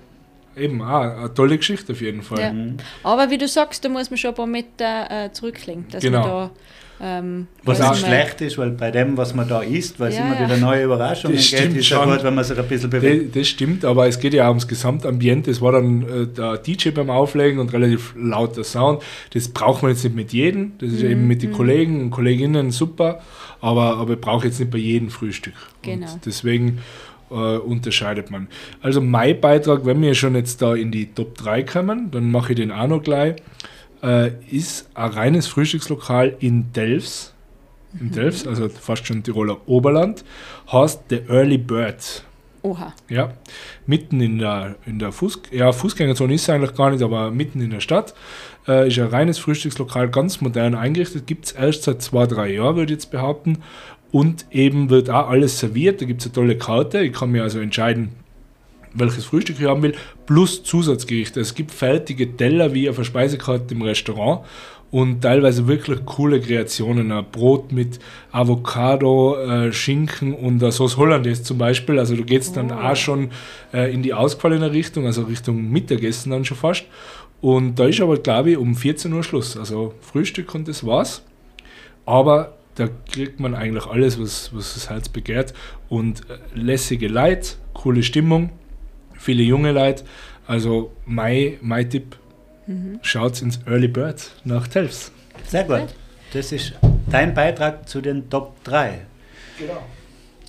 Eben, 0.57 0.81
ah, 0.81 1.17
eine 1.19 1.35
tolle 1.35 1.59
Geschichte 1.59 1.93
auf 1.93 2.01
jeden 2.01 2.23
Fall. 2.23 2.41
Ja. 2.41 2.53
Mhm. 2.53 2.79
Aber 3.03 3.31
wie 3.31 3.37
du 3.37 3.47
sagst, 3.47 3.85
da 3.85 3.89
muss 3.89 4.11
man 4.11 4.17
schon 4.17 4.31
ein 4.31 4.37
paar 4.37 4.47
Meter 4.47 5.25
äh, 5.27 5.33
zurücklegen. 5.33 5.87
Dass 5.91 6.03
genau. 6.03 6.21
man 6.21 6.29
da, 6.29 6.51
ähm, 6.99 7.47
was 7.63 7.81
auch 7.81 7.95
schlecht 7.95 8.41
ist, 8.41 8.57
weil 8.57 8.71
bei 8.71 8.91
dem, 8.91 9.17
was 9.17 9.35
man 9.35 9.47
da 9.47 9.61
isst, 9.61 10.01
weil 10.01 10.09
es 10.09 10.17
ja, 10.17 10.25
immer 10.25 10.41
wieder 10.41 10.57
neue 10.57 10.85
Überraschungen 10.85 11.37
das 11.37 11.51
geht, 11.51 11.77
ist 11.77 11.87
schon 11.87 12.09
gut, 12.09 12.25
wenn 12.25 12.35
man 12.35 12.45
sich 12.45 12.59
ein 12.59 12.67
bisschen 12.67 12.89
bewegt. 12.89 13.29
Das, 13.29 13.43
das, 13.43 13.49
stimmt, 13.49 13.85
aber 13.85 14.09
es 14.09 14.19
geht 14.19 14.33
ja 14.33 14.45
auch 14.47 14.51
ums 14.51 14.67
Gesamtambiente. 14.67 15.51
Es 15.51 15.61
war 15.61 15.73
dann 15.73 16.03
äh, 16.03 16.27
der 16.27 16.57
DJ 16.57 16.91
beim 16.91 17.11
Auflegen 17.11 17.59
und 17.59 17.73
relativ 17.73 18.15
lauter 18.17 18.65
Sound. 18.65 19.03
Das 19.35 19.49
braucht 19.49 19.83
man 19.83 19.93
jetzt 19.93 20.05
nicht 20.05 20.17
mit 20.17 20.33
jedem. 20.33 20.73
Das 20.79 20.91
ist 20.91 21.03
mhm. 21.03 21.11
eben 21.11 21.27
mit 21.27 21.43
den 21.43 21.51
mhm. 21.51 21.55
Kollegen 21.55 22.01
und 22.01 22.11
Kolleginnen 22.11 22.71
super, 22.71 23.21
aber, 23.61 23.99
aber 23.99 24.17
brauche 24.17 24.47
jetzt 24.47 24.59
nicht 24.59 24.71
bei 24.71 24.79
jedem 24.79 25.11
Frühstück. 25.11 25.55
Genau. 25.83 26.11
Und 26.11 26.25
deswegen 26.25 26.79
äh, 27.31 27.35
unterscheidet 27.35 28.31
man. 28.31 28.49
Also 28.81 29.01
mein 29.01 29.41
Beitrag, 29.41 29.85
wenn 29.85 30.01
wir 30.01 30.15
schon 30.15 30.35
jetzt 30.35 30.63
da 30.63 30.75
in 30.75 30.91
die 30.91 31.13
Top 31.13 31.37
3 31.37 31.63
kommen, 31.65 32.11
dann 32.11 32.31
mache 32.31 32.53
ich 32.53 32.57
den 32.57 32.73
auch 32.73 32.87
noch 32.87 33.03
gleich, 33.03 33.37
äh, 34.07 34.31
ist 34.51 34.89
ein 34.95 35.11
reines 35.11 35.49
Frühstückslokal 35.49 36.37
in 36.39 36.73
Delfs, 36.73 37.35
in 37.99 38.07
mhm. 38.07 38.13
Delfs, 38.13 38.47
also 38.47 38.69
fast 38.69 39.07
schon 39.07 39.23
Tiroler 39.23 39.59
Oberland, 39.67 40.25
heißt 40.71 41.03
The 41.11 41.23
Early 41.29 41.59
Bird. 41.59 42.23
Oha. 42.63 42.95
Ja, 43.09 43.33
mitten 43.87 44.21
in 44.21 44.39
der, 44.39 44.77
in 44.87 44.99
der 44.99 45.13
Fuß, 45.13 45.43
ja, 45.51 45.73
Fußgängerzone 45.73 46.35
ist 46.35 46.43
es 46.43 46.51
eigentlich 46.51 46.75
gar 46.75 46.91
nicht, 46.91 47.03
aber 47.03 47.31
mitten 47.31 47.61
in 47.61 47.71
der 47.71 47.81
Stadt. 47.81 48.15
Äh, 48.67 48.89
ist 48.89 48.99
ein 48.99 49.07
reines 49.07 49.39
Frühstückslokal, 49.39 50.09
ganz 50.09 50.41
modern 50.41 50.75
eingerichtet, 50.75 51.27
gibt 51.27 51.47
es 51.47 51.53
erst 51.53 51.85
seit 51.85 52.03
zwei, 52.03 52.27
drei 52.27 52.53
Jahren, 52.53 52.77
würde 52.77 52.93
ich 52.93 52.99
jetzt 52.99 53.11
behaupten. 53.11 53.59
Und 54.13 54.47
eben 54.51 54.89
wird 54.89 55.11
auch 55.11 55.29
alles 55.29 55.59
serviert. 55.59 56.01
Da 56.01 56.07
gibt 56.07 56.21
es 56.23 56.27
eine 56.27 56.33
tolle 56.33 56.57
Karte. 56.57 57.01
Ich 57.01 57.13
kann 57.13 57.33
mir 57.33 57.43
also 57.43 57.59
entscheiden, 57.59 58.11
welches 58.99 59.25
Frühstück 59.25 59.57
ich 59.61 59.67
haben 59.67 59.83
will, 59.83 59.95
plus 60.27 60.63
Zusatzgerichte. 60.63 61.41
Es 61.41 61.55
gibt 61.55 61.71
fertige 61.71 62.37
Teller 62.37 62.75
wie 62.75 62.89
auf 62.89 62.97
der 62.97 63.05
Speisekarte 63.05 63.75
im 63.75 63.83
Restaurant 63.83 64.41
und 64.91 65.21
teilweise 65.21 65.67
wirklich 65.67 66.05
coole 66.05 66.41
Kreationen. 66.41 67.11
Ein 67.13 67.27
Brot 67.31 67.73
mit 67.73 67.99
Avocado, 68.33 69.37
äh, 69.37 69.73
Schinken 69.73 70.33
und 70.33 70.63
eine 70.63 70.73
Sauce 70.73 70.97
Hollandaise 70.97 71.43
zum 71.43 71.59
Beispiel. 71.59 71.99
Also 71.99 72.17
du 72.17 72.25
gehst 72.25 72.57
dann 72.57 72.71
oh. 72.71 72.75
auch 72.75 72.97
schon 72.97 73.31
äh, 73.73 73.93
in 73.93 74.03
die 74.03 74.15
ausgefallene 74.15 74.73
Richtung, 74.73 75.07
also 75.07 75.23
Richtung 75.23 75.71
Mittagessen 75.71 76.31
dann 76.31 76.45
schon 76.45 76.57
fast. 76.57 76.85
Und 77.41 77.79
da 77.79 77.87
ist 77.87 78.01
aber, 78.01 78.17
glaube 78.17 78.53
ich, 78.53 78.57
um 78.57 78.75
14 78.75 79.13
Uhr 79.13 79.23
Schluss. 79.23 79.57
Also 79.57 79.95
Frühstück 80.01 80.55
und 80.55 80.69
das 80.69 80.87
war's. 80.87 81.23
Aber 82.07 82.57
da 82.77 82.89
kriegt 83.11 83.41
man 83.41 83.55
eigentlich 83.55 83.87
alles, 83.87 84.21
was, 84.21 84.55
was 84.55 84.75
das 84.75 84.89
Herz 84.89 85.09
begehrt. 85.09 85.53
Und 85.89 86.23
äh, 86.31 86.39
lässige 86.55 87.09
Leid, 87.09 87.59
coole 87.75 88.03
Stimmung, 88.03 88.51
viele 89.27 89.43
junge 89.43 89.73
Leute. 89.73 90.05
Also 90.47 90.93
mein, 91.05 91.55
mein 91.61 91.91
Tipp, 91.91 92.17
mhm. 92.67 93.01
schaut 93.03 93.43
ins 93.43 93.61
Early 93.67 93.89
Bird 93.89 94.31
nach 94.45 94.69
Telfs. 94.69 95.13
Sehr 95.47 95.65
gut. 95.65 95.89
Das 96.33 96.53
ist 96.53 96.73
dein 97.11 97.35
Beitrag 97.35 97.89
zu 97.89 98.01
den 98.01 98.31
Top 98.31 98.63
3. 98.65 99.01
Genau. 99.59 99.83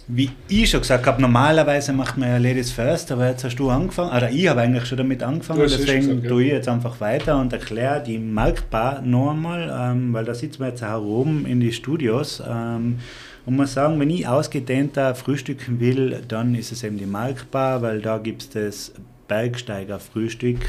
wie 0.09 0.29
ich 0.49 0.69
schon 0.69 0.81
gesagt 0.81 1.05
habe, 1.05 1.21
normalerweise 1.21 1.93
macht 1.93 2.17
man 2.17 2.29
ja 2.29 2.37
Ladies 2.37 2.71
First, 2.71 3.11
aber 3.11 3.29
jetzt 3.29 3.43
hast 3.45 3.55
du 3.55 3.69
angefangen, 3.69 4.15
oder 4.15 4.29
ich 4.29 4.47
habe 4.47 4.61
eigentlich 4.61 4.85
schon 4.85 4.97
damit 4.97 5.23
angefangen, 5.23 5.61
deswegen 5.61 6.07
gesagt, 6.07 6.27
tue 6.27 6.43
ich 6.43 6.51
jetzt 6.51 6.67
einfach 6.67 6.99
weiter 6.99 7.39
und 7.39 7.51
erkläre 7.53 8.03
die 8.03 8.17
Marktbar 8.17 9.01
noch 9.01 9.31
einmal, 9.31 9.91
ähm, 9.91 10.13
weil 10.13 10.25
da 10.25 10.33
sitzen 10.33 10.59
wir 10.59 10.67
jetzt 10.69 10.83
auch 10.83 11.01
oben 11.01 11.45
in 11.45 11.59
die 11.61 11.71
Studios. 11.71 12.43
Ähm, 12.45 12.99
und 13.47 13.55
muss 13.55 13.73
sagen, 13.73 13.97
wenn 14.01 14.09
ich 14.09 14.27
ausgedehnter 14.27 15.15
frühstücken 15.15 15.79
will, 15.79 16.21
dann 16.27 16.53
ist 16.53 16.73
es 16.73 16.83
eben 16.83 16.97
die 16.97 17.05
Marktbar, 17.05 17.81
weil 17.81 18.01
da 18.01 18.17
gibt 18.17 18.41
es 18.41 18.49
das 18.49 18.93
Bergsteiger-Frühstück. 19.29 20.59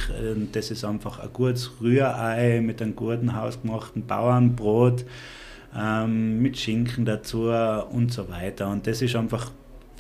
Das 0.53 0.71
ist 0.71 0.85
einfach 0.85 1.19
ein 1.19 1.31
gutes 1.33 1.73
Rührei 1.81 2.61
mit 2.61 2.81
einem 2.81 2.95
guten 2.95 3.35
hausgemachten 3.35 4.07
Bauernbrot 4.07 5.05
ähm, 5.77 6.41
mit 6.41 6.57
Schinken 6.57 7.05
dazu 7.05 7.51
und 7.91 8.13
so 8.13 8.29
weiter. 8.29 8.69
Und 8.69 8.87
das 8.87 9.03
ist 9.03 9.17
einfach 9.17 9.51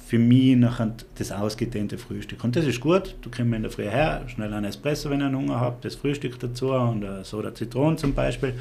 für 0.06 0.20
mich 0.20 0.56
nachher 0.56 0.94
das 1.16 1.32
ausgedehnte 1.32 1.98
Frühstück. 1.98 2.42
Und 2.44 2.54
das 2.54 2.64
ist 2.64 2.80
gut, 2.80 3.16
du 3.22 3.28
kommst 3.28 3.54
in 3.54 3.62
der 3.62 3.70
Früh 3.72 3.90
her, 3.90 4.22
schnell 4.28 4.54
einen 4.54 4.66
Espresso, 4.66 5.10
wenn 5.10 5.20
ihr 5.20 5.32
Hunger 5.32 5.60
habt, 5.60 5.84
das 5.84 5.96
Frühstück 5.96 6.38
dazu 6.38 6.70
und 6.70 7.04
eine 7.04 7.24
Soda 7.24 7.54
Zitronen 7.54 7.98
zum 7.98 8.14
Beispiel. 8.14 8.54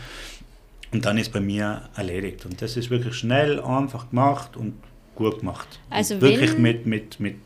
Und 0.92 1.06
dann 1.06 1.18
ist 1.18 1.34
bei 1.34 1.42
mir 1.42 1.90
erledigt. 1.96 2.46
Und 2.46 2.62
das 2.62 2.78
ist 2.78 2.90
wirklich 2.90 3.16
schnell, 3.16 3.60
einfach 3.60 4.10
gemacht 4.10 4.56
und 4.56 4.74
gut 5.16 5.40
gemacht. 5.40 5.80
Also 5.90 6.22
wirklich 6.22 6.58
mit, 6.58 6.86
mit, 6.86 7.20
mit 7.20 7.38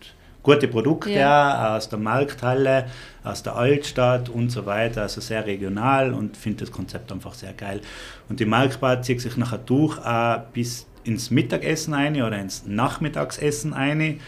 gute 0.43 0.67
Produkte 0.67 1.11
ja. 1.11 1.75
aus 1.75 1.89
der 1.89 1.99
Markthalle, 1.99 2.87
aus 3.23 3.43
der 3.43 3.55
Altstadt 3.55 4.29
und 4.29 4.49
so 4.49 4.65
weiter, 4.65 5.03
also 5.03 5.21
sehr 5.21 5.45
regional 5.45 6.13
und 6.13 6.37
finde 6.37 6.65
das 6.65 6.71
Konzept 6.71 7.11
einfach 7.11 7.33
sehr 7.33 7.53
geil. 7.53 7.81
Und 8.29 8.39
die 8.39 8.45
Marktbar 8.45 9.01
zieht 9.01 9.21
sich 9.21 9.37
nachher 9.37 9.59
durch 9.59 9.97
auch 9.99 10.41
bis 10.53 10.87
ins 11.03 11.31
Mittagessen 11.31 11.93
ein 11.93 12.21
oder 12.21 12.37
ins 12.39 12.65
Nachmittagsessen 12.65 13.73
ein. 13.73 14.19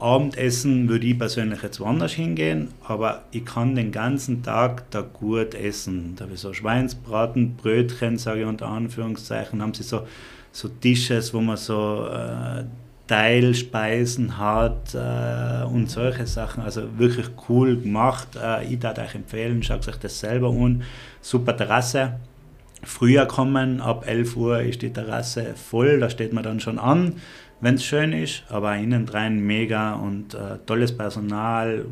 Abendessen 0.00 0.88
würde 0.88 1.06
ich 1.06 1.18
persönlich 1.18 1.62
jetzt 1.62 1.80
woanders 1.80 2.12
hingehen, 2.12 2.68
aber 2.86 3.22
ich 3.32 3.44
kann 3.44 3.74
den 3.74 3.90
ganzen 3.90 4.44
Tag 4.44 4.88
da 4.92 5.00
gut 5.00 5.54
essen. 5.54 6.14
Da 6.16 6.24
habe 6.24 6.34
ich 6.34 6.40
so 6.40 6.52
Schweinsbraten, 6.52 7.56
Brötchen, 7.56 8.16
sage 8.16 8.42
ich 8.42 8.46
unter 8.46 8.68
Anführungszeichen, 8.68 9.60
haben 9.60 9.74
sie 9.74 9.82
so, 9.82 10.06
so 10.52 10.68
Dishes, 10.68 11.34
wo 11.34 11.40
man 11.40 11.56
so 11.56 12.06
äh, 12.06 12.64
Teilspeisen 13.08 14.38
hat 14.38 14.94
äh, 14.94 15.64
und 15.64 15.90
solche 15.90 16.26
Sachen. 16.26 16.62
Also 16.62 16.82
wirklich 16.96 17.26
cool 17.48 17.76
gemacht. 17.76 18.28
Äh, 18.40 18.66
ich 18.66 18.80
würde 18.80 19.00
euch 19.00 19.16
empfehlen, 19.16 19.64
schaut 19.64 19.88
euch 19.88 19.96
das 19.96 20.20
selber 20.20 20.50
an. 20.50 20.84
Super 21.20 21.56
Terrasse. 21.56 22.20
Früher 22.84 23.26
kommen, 23.26 23.80
ab 23.80 24.04
11 24.06 24.36
Uhr 24.36 24.60
ist 24.60 24.82
die 24.82 24.92
Terrasse 24.92 25.54
voll, 25.56 25.98
da 25.98 26.08
steht 26.08 26.32
man 26.32 26.44
dann 26.44 26.60
schon 26.60 26.78
an, 26.78 27.14
wenn 27.60 27.74
es 27.74 27.84
schön 27.84 28.12
ist, 28.12 28.44
aber 28.48 28.76
innen 28.76 29.06
drin 29.06 29.40
mega 29.40 29.94
und 29.94 30.34
äh, 30.34 30.58
tolles 30.66 30.96
Personal, 30.96 31.86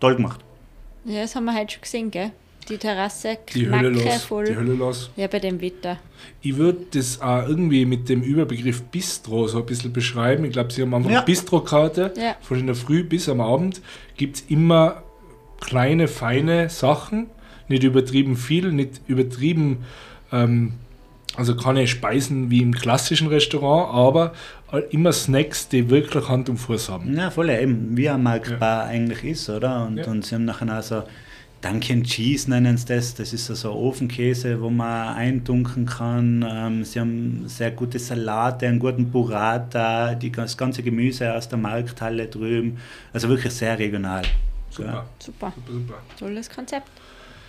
toll 0.00 0.16
gemacht. 0.16 0.40
Ja, 1.04 1.22
das 1.22 1.34
haben 1.34 1.44
wir 1.44 1.54
heute 1.54 1.74
schon 1.74 1.82
gesehen, 1.82 2.10
gell? 2.10 2.32
die 2.68 2.78
Terrasse 2.78 3.38
die 3.54 3.70
Hölle 3.70 3.90
los, 3.90 4.24
voll. 4.24 4.44
Die 4.44 4.56
Hölle 4.56 4.74
los. 4.74 5.10
Ja, 5.16 5.26
bei 5.26 5.38
dem 5.38 5.60
Wetter. 5.60 5.98
Ich 6.40 6.56
würde 6.56 6.86
das 6.92 7.20
auch 7.20 7.46
irgendwie 7.46 7.84
mit 7.84 8.08
dem 8.08 8.22
Überbegriff 8.22 8.82
Bistro 8.84 9.46
so 9.46 9.58
ein 9.58 9.66
bisschen 9.66 9.92
beschreiben. 9.92 10.44
Ich 10.44 10.52
glaube, 10.52 10.72
sie 10.72 10.82
haben 10.82 10.94
einfach 10.94 11.10
ja. 11.10 11.18
eine 11.18 11.26
Bistro-Karte. 11.26 12.12
Ja. 12.16 12.36
Von 12.40 12.66
der 12.66 12.74
Früh 12.74 13.04
bis 13.04 13.28
am 13.28 13.40
Abend 13.40 13.82
gibt 14.16 14.36
es 14.36 14.44
immer 14.48 15.02
kleine, 15.60 16.08
feine 16.08 16.68
Sachen. 16.70 17.26
Nicht 17.68 17.82
übertrieben 17.82 18.36
viel, 18.36 18.72
nicht 18.72 19.00
übertrieben, 19.06 19.84
ähm, 20.32 20.74
also 21.36 21.56
keine 21.56 21.86
Speisen 21.86 22.50
wie 22.50 22.60
im 22.60 22.72
klassischen 22.72 23.28
Restaurant, 23.28 23.92
aber 23.92 24.32
immer 24.78 25.12
Snacks, 25.12 25.68
die 25.68 25.88
wirklich 25.90 26.28
Hand 26.28 26.48
und 26.48 26.58
Fuß 26.58 26.88
haben. 26.88 27.16
Ja, 27.16 27.30
voll, 27.30 27.50
eben, 27.50 27.96
wie 27.96 28.08
ein 28.08 28.22
Marktbar 28.22 28.84
ja. 28.84 28.90
eigentlich 28.90 29.24
ist, 29.24 29.50
oder? 29.50 29.86
Und, 29.86 29.98
ja. 29.98 30.06
und 30.06 30.24
sie 30.24 30.34
haben 30.34 30.44
nachher 30.44 30.78
auch 30.78 30.82
so 30.82 31.02
Dunkin' 31.64 32.04
Cheese 32.04 32.50
nennen 32.50 32.76
sie 32.76 32.84
das. 32.84 33.14
Das 33.14 33.32
ist 33.32 33.46
so 33.46 33.72
Ofenkäse, 33.72 34.60
wo 34.60 34.68
man 34.68 35.14
eindunken 35.14 35.86
kann. 35.86 36.44
Ähm, 36.46 36.84
sie 36.84 37.00
haben 37.00 37.48
sehr 37.48 37.70
gute 37.70 37.98
Salate, 37.98 38.68
einen 38.68 38.78
guten 38.78 39.10
Burrata, 39.10 40.14
die, 40.14 40.30
das 40.30 40.58
ganze 40.58 40.82
Gemüse 40.82 41.32
aus 41.32 41.48
der 41.48 41.56
Markthalle 41.56 42.26
drüben. 42.26 42.76
Also 43.14 43.30
wirklich 43.30 43.54
sehr 43.54 43.78
regional. 43.78 44.22
Super. 44.68 44.88
Ja. 44.88 45.06
Super. 45.18 45.52
super, 45.56 45.72
super. 45.72 45.94
Tolles 46.18 46.50
Konzept. 46.50 46.90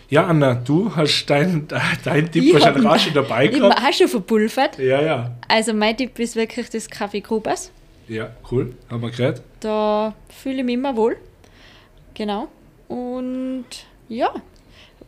Ja, 0.10 0.26
Anna, 0.28 0.54
du 0.54 0.96
hast 0.96 1.26
dein, 1.26 1.68
dein 2.04 2.32
Tipp 2.32 2.44
ich 2.44 2.54
wahrscheinlich 2.54 2.86
auch 2.86 3.00
schon 3.00 3.14
dabei 3.14 3.48
gehabt. 3.48 3.82
Hast 3.82 4.00
du 4.00 4.08
verpulvert? 4.08 4.78
Ja, 4.78 5.02
ja. 5.02 5.32
Also 5.48 5.74
mein 5.74 5.98
Tipp 5.98 6.18
ist 6.20 6.36
wirklich 6.36 6.70
das 6.70 6.88
Kaffee 6.90 7.22
Grubers. 7.22 7.72
Ja, 8.08 8.30
cool. 8.52 8.76
Haben 8.90 9.02
wir 9.02 9.10
gehört. 9.10 9.42
Da 9.62 10.14
fühle 10.30 10.58
ich 10.58 10.64
mich 10.64 10.76
immer 10.76 10.96
wohl. 10.96 11.18
Genau. 12.14 12.50
Und 12.88 13.66
ja, 14.08 14.32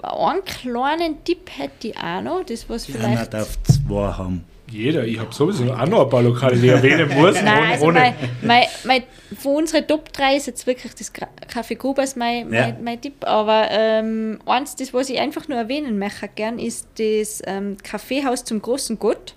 einen 0.01 0.43
kleinen 0.45 1.23
Tipp 1.23 1.49
hätte 1.55 1.89
ich 1.89 1.97
auch 1.97 2.21
noch, 2.21 2.43
das 2.43 2.67
was 2.67 2.85
vielleicht... 2.87 3.05
Einer 3.05 3.25
darf 3.25 3.57
zwei 3.63 4.11
haben. 4.13 4.45
Jeder, 4.69 5.05
ich 5.05 5.17
habe 5.17 5.33
sowieso 5.33 5.71
auch 5.71 5.85
noch 5.85 6.03
ein 6.03 6.09
paar 6.09 6.21
Lokale, 6.21 6.57
die 6.57 6.67
ich 6.67 6.71
erwähnen 6.73 7.09
muss. 7.15 7.41
Nein, 7.41 7.79
ohne, 7.79 8.01
also 8.01 8.11
mein, 8.11 8.13
mein, 8.41 8.63
mein, 8.83 9.03
von 9.37 9.55
unseren 9.55 9.87
Top 9.87 10.11
3 10.11 10.35
ist 10.35 10.47
jetzt 10.47 10.67
wirklich 10.67 10.93
das 10.93 11.13
Kaffee 11.13 11.75
Grubers 11.75 12.17
mein, 12.17 12.51
ja. 12.51 12.67
mein, 12.67 12.83
mein, 12.83 13.01
Tipp. 13.01 13.25
Aber 13.25 13.67
ähm, 13.71 14.39
eins, 14.45 14.75
das 14.75 14.93
was 14.93 15.09
ich 15.09 15.19
einfach 15.19 15.47
nur 15.47 15.57
erwähnen 15.57 15.97
möchte 15.97 16.27
gern, 16.35 16.59
ist 16.59 16.87
das 16.97 17.41
ähm, 17.47 17.77
Kaffeehaus 17.81 18.43
zum 18.43 18.61
großen 18.61 18.99
Gott. 18.99 19.35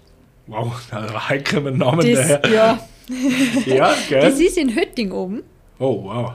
Wow, 0.48 0.72
da 0.90 0.98
reichen 0.98 1.64
wir 1.64 1.70
Namen 1.70 2.12
das, 2.12 2.40
daher. 2.40 2.50
Ja. 2.52 2.78
ja, 3.66 3.94
gell? 4.08 4.22
Das 4.22 4.40
ist 4.40 4.58
in 4.58 4.74
Hötting 4.74 5.12
oben. 5.12 5.44
Oh, 5.78 6.04
wow. 6.04 6.32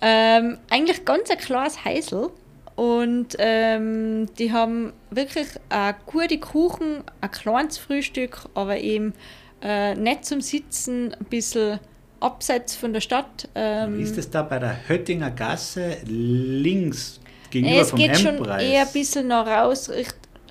Ähm, 0.00 0.58
eigentlich 0.68 1.04
ganz 1.04 1.30
ein 1.30 1.38
klares 1.38 1.84
Heisel. 1.84 2.30
Und 2.76 3.36
ähm, 3.38 4.26
die 4.38 4.52
haben 4.52 4.92
wirklich 5.10 5.48
eine 5.68 5.94
gute 6.06 6.38
Kuchen, 6.38 7.04
ein 7.20 7.30
kleines 7.30 7.78
Frühstück, 7.78 8.48
aber 8.54 8.78
eben 8.78 9.14
äh, 9.62 9.94
nicht 9.94 10.24
zum 10.24 10.40
Sitzen, 10.40 11.14
ein 11.14 11.26
bisschen 11.26 11.78
abseits 12.20 12.74
von 12.74 12.92
der 12.92 13.00
Stadt. 13.00 13.48
Ähm, 13.54 14.00
ist 14.00 14.16
es 14.16 14.30
da 14.30 14.42
bei 14.42 14.58
der 14.58 14.88
Höttinger 14.88 15.30
Gasse 15.30 15.96
links 16.06 17.20
gegenüber 17.50 17.80
es 17.80 17.90
vom 17.90 17.98
geht 17.98 18.18
schon 18.18 18.44
eher 18.44 18.82
ein 18.82 18.92
bisschen 18.92 19.26
nach 19.28 19.46
raus 19.46 19.90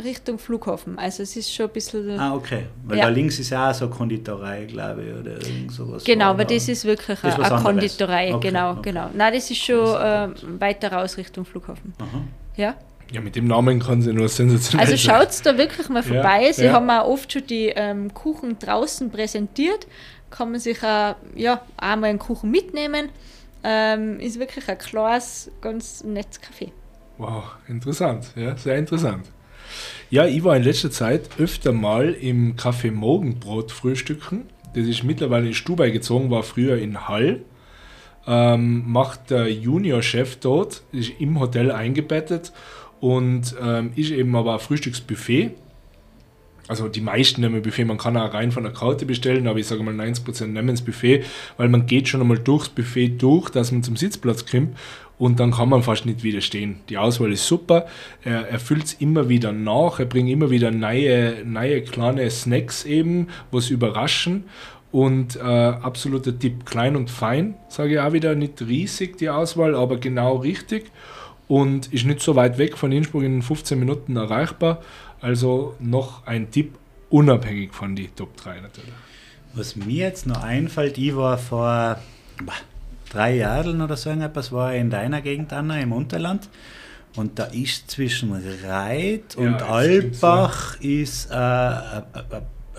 Richtung 0.04 0.40
Flughafen. 0.40 0.98
Also 0.98 1.24
es 1.24 1.36
ist 1.36 1.54
schon 1.54 1.68
ein 1.68 1.74
bisschen. 1.74 2.20
Ah, 2.20 2.34
okay. 2.34 2.66
Weil 2.86 2.98
ja. 2.98 3.06
da 3.06 3.10
links 3.10 3.40
ist 3.40 3.50
ja 3.50 3.70
auch 3.70 3.74
so 3.74 3.86
eine 3.86 3.94
Konditorei, 3.94 4.66
glaube 4.66 5.04
ich, 5.04 5.14
oder 5.14 5.32
irgend 5.34 5.72
sowas. 5.72 6.04
Genau, 6.04 6.26
aber 6.26 6.46
das 6.46 6.68
ist 6.68 6.86
wirklich 6.86 7.20
das 7.22 7.36
eine, 7.36 7.52
eine 7.52 7.64
Konditorei, 7.64 8.34
okay, 8.34 8.48
genau, 8.48 8.72
okay. 8.72 8.82
genau. 8.84 9.10
Nein, 9.14 9.34
das 9.34 9.52
ist 9.52 9.64
schon 9.64 9.78
äh, 9.78 10.30
weiter 10.60 10.92
raus 10.92 11.18
Richtung 11.18 11.46
Flughafen. 11.46 11.94
Aha. 12.00 12.22
Ja. 12.56 12.76
Ja, 13.12 13.20
mit 13.20 13.36
dem 13.36 13.46
Namen 13.46 13.80
kann 13.80 14.02
sie 14.02 14.14
nur 14.14 14.30
sensationell 14.30 14.88
Also 14.88 14.98
schaut 14.98 15.46
da 15.46 15.58
wirklich 15.58 15.90
mal 15.90 16.02
vorbei. 16.02 16.46
Ja, 16.46 16.54
sie 16.54 16.66
ja. 16.66 16.74
haben 16.74 16.90
auch 16.90 17.08
oft 17.08 17.34
schon 17.34 17.46
die 17.46 17.68
ähm, 17.68 18.14
Kuchen 18.14 18.58
draußen 18.58 19.12
präsentiert. 19.12 19.86
Kann 20.30 20.52
man 20.52 20.62
sich 20.62 20.82
auch, 20.82 21.16
ja, 21.36 21.62
einmal 21.76 22.10
einen 22.10 22.20
Kuchen 22.20 22.50
mitnehmen. 22.50 23.10
Ähm, 23.64 24.18
ist 24.22 24.40
wirklich 24.40 24.68
ein 24.70 24.78
klares, 24.78 25.52
ganz 25.60 26.06
nettes 26.06 26.40
Kaffee. 26.40 26.72
Wow, 27.18 27.44
interessant. 27.68 28.32
Ja, 28.36 28.56
sehr 28.56 28.78
interessant. 28.78 29.28
Ja, 30.12 30.26
ich 30.26 30.44
war 30.44 30.58
in 30.58 30.64
letzter 30.64 30.92
Zeit 30.92 31.30
öfter 31.40 31.72
mal 31.72 32.12
im 32.12 32.58
Café 32.58 32.92
Morgenbrot 32.92 33.72
frühstücken. 33.72 34.42
Das 34.76 34.86
ist 34.86 35.06
mittlerweile 35.06 35.48
in 35.48 35.54
Stubai 35.54 35.90
gezogen, 35.90 36.30
war 36.30 36.44
früher 36.44 36.78
in 36.78 37.08
Hall. 37.08 37.44
Ähm, 38.28 38.92
macht 38.92 39.30
der 39.30 39.50
Juniorchef 39.50 40.36
dort, 40.36 40.84
ist 40.92 41.14
im 41.20 41.40
Hotel 41.40 41.72
eingebettet 41.72 42.52
und 43.00 43.56
ähm, 43.64 43.94
ist 43.96 44.12
eben 44.12 44.36
aber 44.36 44.56
ein 44.56 44.60
Frühstücksbuffet. 44.60 45.52
Also 46.68 46.90
die 46.90 47.02
meisten 47.02 47.40
nehmen 47.40 47.62
Buffet, 47.62 47.86
man 47.86 47.98
kann 47.98 48.18
auch 48.18 48.34
rein 48.34 48.52
von 48.52 48.64
der 48.64 48.74
Karte 48.74 49.06
bestellen, 49.06 49.48
aber 49.48 49.60
ich 49.60 49.68
sage 49.68 49.82
mal 49.82 49.94
90% 49.94 50.48
nehmen 50.48 50.70
das 50.70 50.82
Buffet, 50.82 51.24
weil 51.56 51.70
man 51.70 51.86
geht 51.86 52.10
schon 52.10 52.22
einmal 52.22 52.40
durchs 52.40 52.70
Buffet 52.70 53.10
durch, 53.18 53.50
dass 53.50 53.72
man 53.72 53.82
zum 53.82 53.96
Sitzplatz 53.96 54.46
kommt 54.46 54.78
und 55.22 55.40
dann 55.40 55.52
kann 55.52 55.70
man 55.70 55.84
fast 55.84 56.08
nicht 56.08 56.24
widerstehen. 56.24 56.78
Die 56.90 56.98
Auswahl 56.98 57.32
ist 57.32 57.46
super, 57.46 57.86
er, 58.24 58.50
er 58.50 58.60
füllt 58.60 58.86
es 58.86 58.94
immer 58.94 59.30
wieder 59.30 59.52
nach, 59.52 60.00
er 60.00 60.08
bringt 60.08 60.32
immer 60.32 60.50
wieder 60.50 60.72
neue, 60.72 61.46
neue 61.46 61.84
kleine 61.84 62.28
Snacks 62.32 62.86
eben, 62.86 63.28
was 63.52 63.70
überraschen 63.70 64.46
und 64.92 65.36
äh, 65.36 65.42
absoluter 65.42 66.40
Tipp, 66.40 66.66
klein 66.66 66.96
und 66.96 67.12
fein, 67.12 67.54
sage 67.70 67.94
ich 67.94 68.00
auch 68.00 68.14
wieder, 68.14 68.34
nicht 68.34 68.64
riesig 68.64 69.20
die 69.20 69.30
Auswahl, 69.30 69.76
aber 69.76 69.98
genau 69.98 70.38
richtig 70.38 70.86
und 71.48 71.94
ist 71.94 72.06
nicht 72.08 72.22
so 72.22 72.36
weit 72.36 72.58
weg 72.58 72.76
von 72.76 72.92
Innsbruck 72.92 73.22
in 73.22 73.44
15 73.44 73.78
Minuten 73.78 74.16
erreichbar. 74.16 74.82
Also 75.20 75.76
noch 75.80 76.26
ein 76.26 76.50
Tipp, 76.50 76.80
unabhängig 77.12 77.76
von 77.76 77.96
die 77.96 78.08
Top 78.08 78.36
3 78.38 78.62
natürlich. 78.62 78.90
Was 79.54 79.76
mir 79.76 80.08
jetzt 80.08 80.26
noch 80.26 80.42
einfällt, 80.42 80.98
ich 80.98 81.16
war 81.16 81.38
vor 81.38 82.00
drei 83.14 83.36
Jahren 83.36 83.82
oder 83.82 83.98
so 83.98 84.10
irgendetwas 84.10 84.52
war 84.52 84.74
in 84.74 84.90
deiner 84.90 85.22
Gegend, 85.22 85.54
Anna, 85.54 85.80
im 85.80 85.92
Unterland. 85.92 86.50
Und 87.16 87.40
da 87.40 87.46
ist 87.46 87.92
zwischen 87.92 88.34
Reit 88.66 89.36
und 89.36 89.60
ja, 89.60 89.68
Albach 89.68 90.80
ist 90.80 91.30
äh, 91.30 91.34
ein 91.36 92.04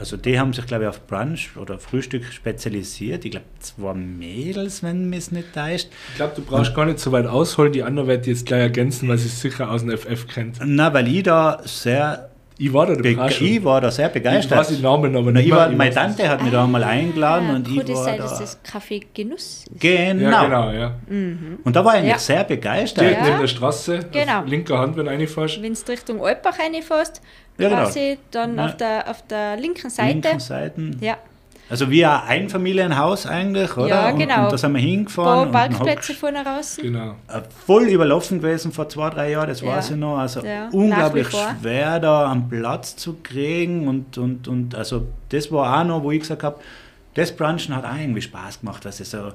also 0.02 0.16
die 0.16 0.36
haben 0.36 0.52
sich, 0.52 0.66
glaube 0.66 0.82
ich, 0.82 0.88
auf 0.88 1.06
Brunch 1.06 1.50
oder 1.56 1.78
Frühstück 1.78 2.24
spezialisiert. 2.24 3.24
Ich 3.24 3.30
glaube, 3.30 3.46
zwei 3.60 3.94
Mädels, 3.94 4.82
wenn 4.82 5.08
mich 5.08 5.20
es 5.20 5.30
nicht 5.30 5.54
täuscht. 5.54 5.90
Ich 6.10 6.16
glaube, 6.16 6.32
du 6.34 6.42
brauchst 6.42 6.74
gar 6.74 6.86
nicht 6.86 6.98
so 6.98 7.12
weit 7.12 7.26
ausholen. 7.26 7.72
Die 7.72 7.84
andere 7.84 8.08
wird 8.08 8.26
jetzt 8.26 8.46
gleich 8.46 8.62
ergänzen, 8.62 9.08
weil 9.08 9.18
sie 9.18 9.28
es 9.28 9.40
sicher 9.40 9.70
aus 9.70 9.82
dem 9.82 9.96
FF 9.96 10.26
kennt. 10.26 10.58
Na, 10.64 10.92
weil 10.92 11.06
ich 11.06 11.22
da 11.22 11.60
sehr 11.64 12.31
Ich 12.58 12.72
war 12.72 12.86
da 12.86 12.94
Be 12.94 13.10
überrascht. 13.10 13.40
ich 13.40 13.64
war 13.64 13.80
da 13.80 13.90
sehr 13.90 14.06
Ich 14.08 14.12
begeistert. 14.12 14.58
weiß 14.58 14.68
den 14.68 14.82
Namen 14.82 15.16
aber 15.16 15.32
nicht 15.32 15.46
ich 15.46 15.52
war, 15.52 15.68
meine 15.70 15.94
Tante 15.94 16.28
hat 16.28 16.42
mich 16.42 16.52
da 16.52 16.64
einmal 16.64 16.84
eingeladen 16.84 17.50
und 17.50 17.68
ich 17.68 17.76
war 17.88 17.96
sein, 17.96 18.18
da. 18.18 18.22
dass 18.24 18.38
das 18.38 18.62
Kaffee 18.62 19.00
Genuss 19.14 19.64
ist. 19.70 19.80
Genau. 19.80 20.30
Ja, 20.30 20.44
genau, 20.44 20.70
ja. 20.70 20.94
Und 21.64 21.74
da 21.76 21.84
war 21.84 21.98
ich 22.00 22.08
Ja. 22.08 22.18
sehr 22.18 22.44
begeistert. 22.44 23.04
Direkt 23.04 23.20
Ja. 23.22 23.26
neben 23.28 23.40
der 23.40 23.46
Straße, 23.48 24.00
Genau. 24.12 24.40
auf 24.40 24.46
linker 24.46 24.78
Hand, 24.78 24.96
wenn 24.96 25.06
du 25.06 25.10
reinfährst. 25.10 25.62
Wenn 25.62 25.74
du 25.74 25.80
Richtung 25.92 26.22
Alpbach 26.24 26.58
reinfährst, 26.58 27.20
Ja, 27.58 27.68
genau. 27.68 27.82
quasi 27.82 28.18
dann 28.30 28.56
Ja. 28.56 28.66
auf, 28.66 28.76
der, 28.76 29.10
auf 29.10 29.22
der 29.26 29.56
linken 29.56 29.90
Seite. 29.90 30.12
Linken 30.12 30.40
Seiten. 30.40 30.96
Ja, 31.00 31.16
Also 31.72 31.88
wie 31.90 32.04
ein 32.04 32.20
Einfamilienhaus 32.28 33.24
eigentlich, 33.26 33.74
oder? 33.78 33.88
Ja, 33.88 34.10
Und- 34.10 34.18
genau. 34.18 34.44
Und, 34.44 34.52
da 34.52 34.58
sind 34.58 34.72
wir 34.72 34.78
ein 34.78 34.84
hingefahren. 34.84 35.50
paar 35.50 35.66
und 35.66 35.72
Parkplätze 35.72 36.12
vorne 36.12 36.44
raus. 36.44 36.76
Genau. 36.80 37.12
äh, 37.28 37.40
voll 37.66 37.84
überlaufen 37.88 38.42
gewesen 38.42 38.72
vor 38.72 38.90
zwei, 38.90 39.08
drei 39.08 39.30
Jahren, 39.30 39.48
das 39.48 39.62
Ja. 39.62 39.68
weiß 39.68 39.92
ich 39.92 39.96
noch. 39.96 40.18
Also 40.18 40.44
Ja, 40.44 40.68
unglaublich 40.70 41.28
schwer 41.30 41.98
da 41.98 42.30
am 42.30 42.46
Platz 42.50 42.94
zu 42.96 43.16
kriegen 43.22 43.88
und, 43.88 44.18
und, 44.18 44.48
und 44.48 44.74
also 44.74 45.06
das 45.30 45.50
war 45.50 45.80
auch 45.80 45.84
noch, 45.84 46.02
wo 46.02 46.10
ich 46.10 46.20
gesagt 46.20 46.42
habe, 46.42 46.60
das 47.14 47.32
Brunchen 47.34 47.74
hat 47.74 47.86
auch 47.86 47.96
irgendwie 47.98 48.20
Spaß 48.22 48.60
gemacht, 48.60 48.84
was 48.84 49.00
es 49.00 49.10
so 49.10 49.32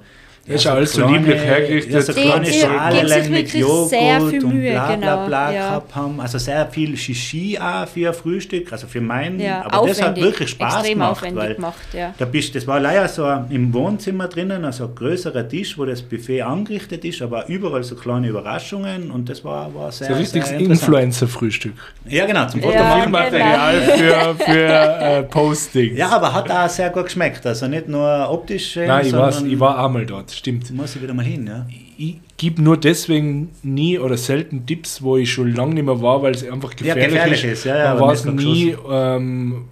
ist 0.47 0.63
ja 0.63 0.73
alles 0.73 0.93
so 0.93 1.07
lieblich 1.07 1.41
hergerichtet. 1.41 1.93
Ja, 1.93 2.01
so 2.01 2.13
kleine 2.13 2.45
die 2.45 2.53
Schalen 2.53 3.31
mit 3.31 3.53
Joghurt 3.53 3.89
sehr 3.89 4.21
viel 4.21 4.45
und 4.45 4.53
Mühe, 4.53 4.71
bla 4.71 4.85
bla 4.85 4.95
genau, 4.95 5.27
bla 5.27 5.51
ja. 5.51 5.69
gehabt 5.69 5.95
haben. 5.95 6.21
Also 6.21 6.37
sehr 6.37 6.67
viel 6.67 6.97
Shishi 6.97 7.59
auch 7.59 7.87
für 7.87 8.13
Frühstück, 8.13 8.71
also 8.71 8.87
für 8.87 9.01
meinen. 9.01 9.39
Ja, 9.39 9.65
aber 9.65 9.87
das 9.87 10.01
hat 10.01 10.09
aufwendig, 10.09 10.23
wirklich 10.23 10.49
Spaß 10.49 10.75
extrem 10.75 10.93
gemacht. 10.93 11.11
aufwendig 11.11 11.43
weil 11.43 11.55
gemacht, 11.55 11.87
ja. 11.93 12.13
da 12.17 12.25
bist, 12.25 12.55
das 12.55 12.67
war 12.67 12.79
leider 12.79 13.07
so 13.07 13.25
im 13.49 13.73
Wohnzimmer 13.73 14.27
drinnen, 14.27 14.65
also 14.65 14.85
ein 14.85 14.95
größerer 14.95 15.47
Tisch, 15.47 15.77
wo 15.77 15.85
das 15.85 16.01
Buffet 16.01 16.41
angerichtet 16.41 17.03
ist, 17.05 17.21
aber 17.21 17.47
überall 17.47 17.83
so 17.83 17.95
kleine 17.95 18.27
Überraschungen 18.27 19.11
und 19.11 19.29
das 19.29 19.43
war, 19.43 19.73
war 19.73 19.91
sehr, 19.91 20.07
So 20.07 20.13
ein 20.13 20.19
richtiges. 20.19 20.51
Influencer-Frühstück. 20.51 21.73
Ja, 22.07 22.25
genau, 22.25 22.47
zum 22.47 22.61
Ja, 22.61 22.67
Fotomachen. 22.67 23.01
Filmmaterial 23.01 23.81
für, 23.81 24.35
für 24.35 24.67
äh, 24.67 25.23
Postings. 25.23 25.97
Ja, 25.97 26.09
aber 26.09 26.33
hat 26.33 26.49
auch 26.49 26.69
sehr 26.69 26.89
gut 26.89 27.05
geschmeckt. 27.05 27.45
Also 27.45 27.67
nicht 27.67 27.87
nur 27.87 28.29
optisch 28.29 28.71
schön, 28.71 28.87
Nein, 28.87 29.05
ich 29.05 29.11
sondern 29.11 29.49
ich 29.49 29.59
war 29.59 29.83
einmal 29.83 30.05
dort, 30.05 30.36
stimmt. 30.37 30.71
muss 30.71 30.95
ich 30.95 31.01
wieder 31.01 31.13
mal 31.13 31.25
hin. 31.25 31.47
Ja. 31.47 31.65
Ich 31.97 32.17
gebe 32.37 32.61
nur 32.61 32.77
deswegen 32.77 33.49
nie 33.63 33.97
oder 33.99 34.17
selten 34.17 34.65
Tipps, 34.65 35.01
wo 35.01 35.17
ich 35.17 35.31
schon 35.31 35.53
lange 35.55 35.73
nicht 35.75 35.85
mehr 35.85 36.01
war, 36.01 36.21
weil 36.21 36.33
es 36.33 36.43
einfach 36.49 36.71
Ja, 36.81 36.93
gefährlich, 36.93 37.05
gefährlich 37.13 37.43
ist. 37.43 37.59
ist, 37.59 37.63
ja, 37.65 37.77
ja, 37.77 37.93
Man 37.95 38.09
weiß 38.09 38.25
nie, 38.25 38.75
ähm, 38.89 39.65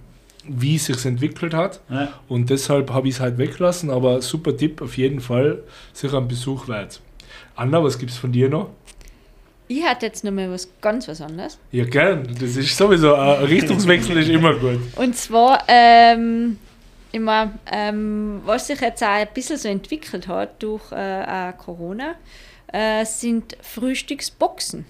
wie 0.48 0.76
es 0.76 0.86
sich 0.86 1.04
entwickelt 1.04 1.54
hat. 1.54 1.80
Ja. 1.90 2.08
Und 2.28 2.50
deshalb 2.50 2.90
habe 2.92 3.08
ich 3.08 3.14
es 3.14 3.20
halt 3.20 3.38
weggelassen, 3.38 3.90
aber 3.90 4.20
super 4.22 4.56
Tipp, 4.56 4.80
auf 4.82 4.96
jeden 4.96 5.20
Fall 5.20 5.60
sicher 5.92 6.18
ein 6.18 6.28
Besuch 6.28 6.68
wert. 6.68 7.00
Anna, 7.56 7.82
was 7.82 7.98
gibt 7.98 8.10
es 8.12 8.18
von 8.18 8.32
dir 8.32 8.48
noch? 8.48 8.70
Ich 9.68 9.82
hatte 9.82 10.06
jetzt 10.06 10.22
noch 10.22 10.30
mal 10.30 10.48
was 10.50 10.68
ganz 10.80 11.08
was 11.08 11.20
anderes. 11.20 11.58
Ja, 11.72 11.84
gern. 11.84 12.28
Das 12.38 12.56
ist 12.56 12.76
sowieso, 12.76 13.14
ein 13.14 13.44
Richtungswechsel 13.44 14.16
ist 14.18 14.28
immer 14.28 14.54
gut. 14.54 14.78
Und 14.94 15.16
zwar, 15.16 15.64
ähm, 15.66 16.58
immer, 17.12 17.52
ähm, 17.70 18.42
was 18.44 18.66
sich 18.66 18.80
jetzt 18.80 19.02
auch 19.02 19.08
ein 19.08 19.28
bisschen 19.32 19.56
so 19.56 19.68
entwickelt 19.68 20.28
hat 20.28 20.62
durch 20.62 20.92
äh, 20.92 21.52
Corona, 21.56 22.14
äh, 22.72 23.04
sind 23.04 23.56
Frühstücksboxen. 23.60 24.84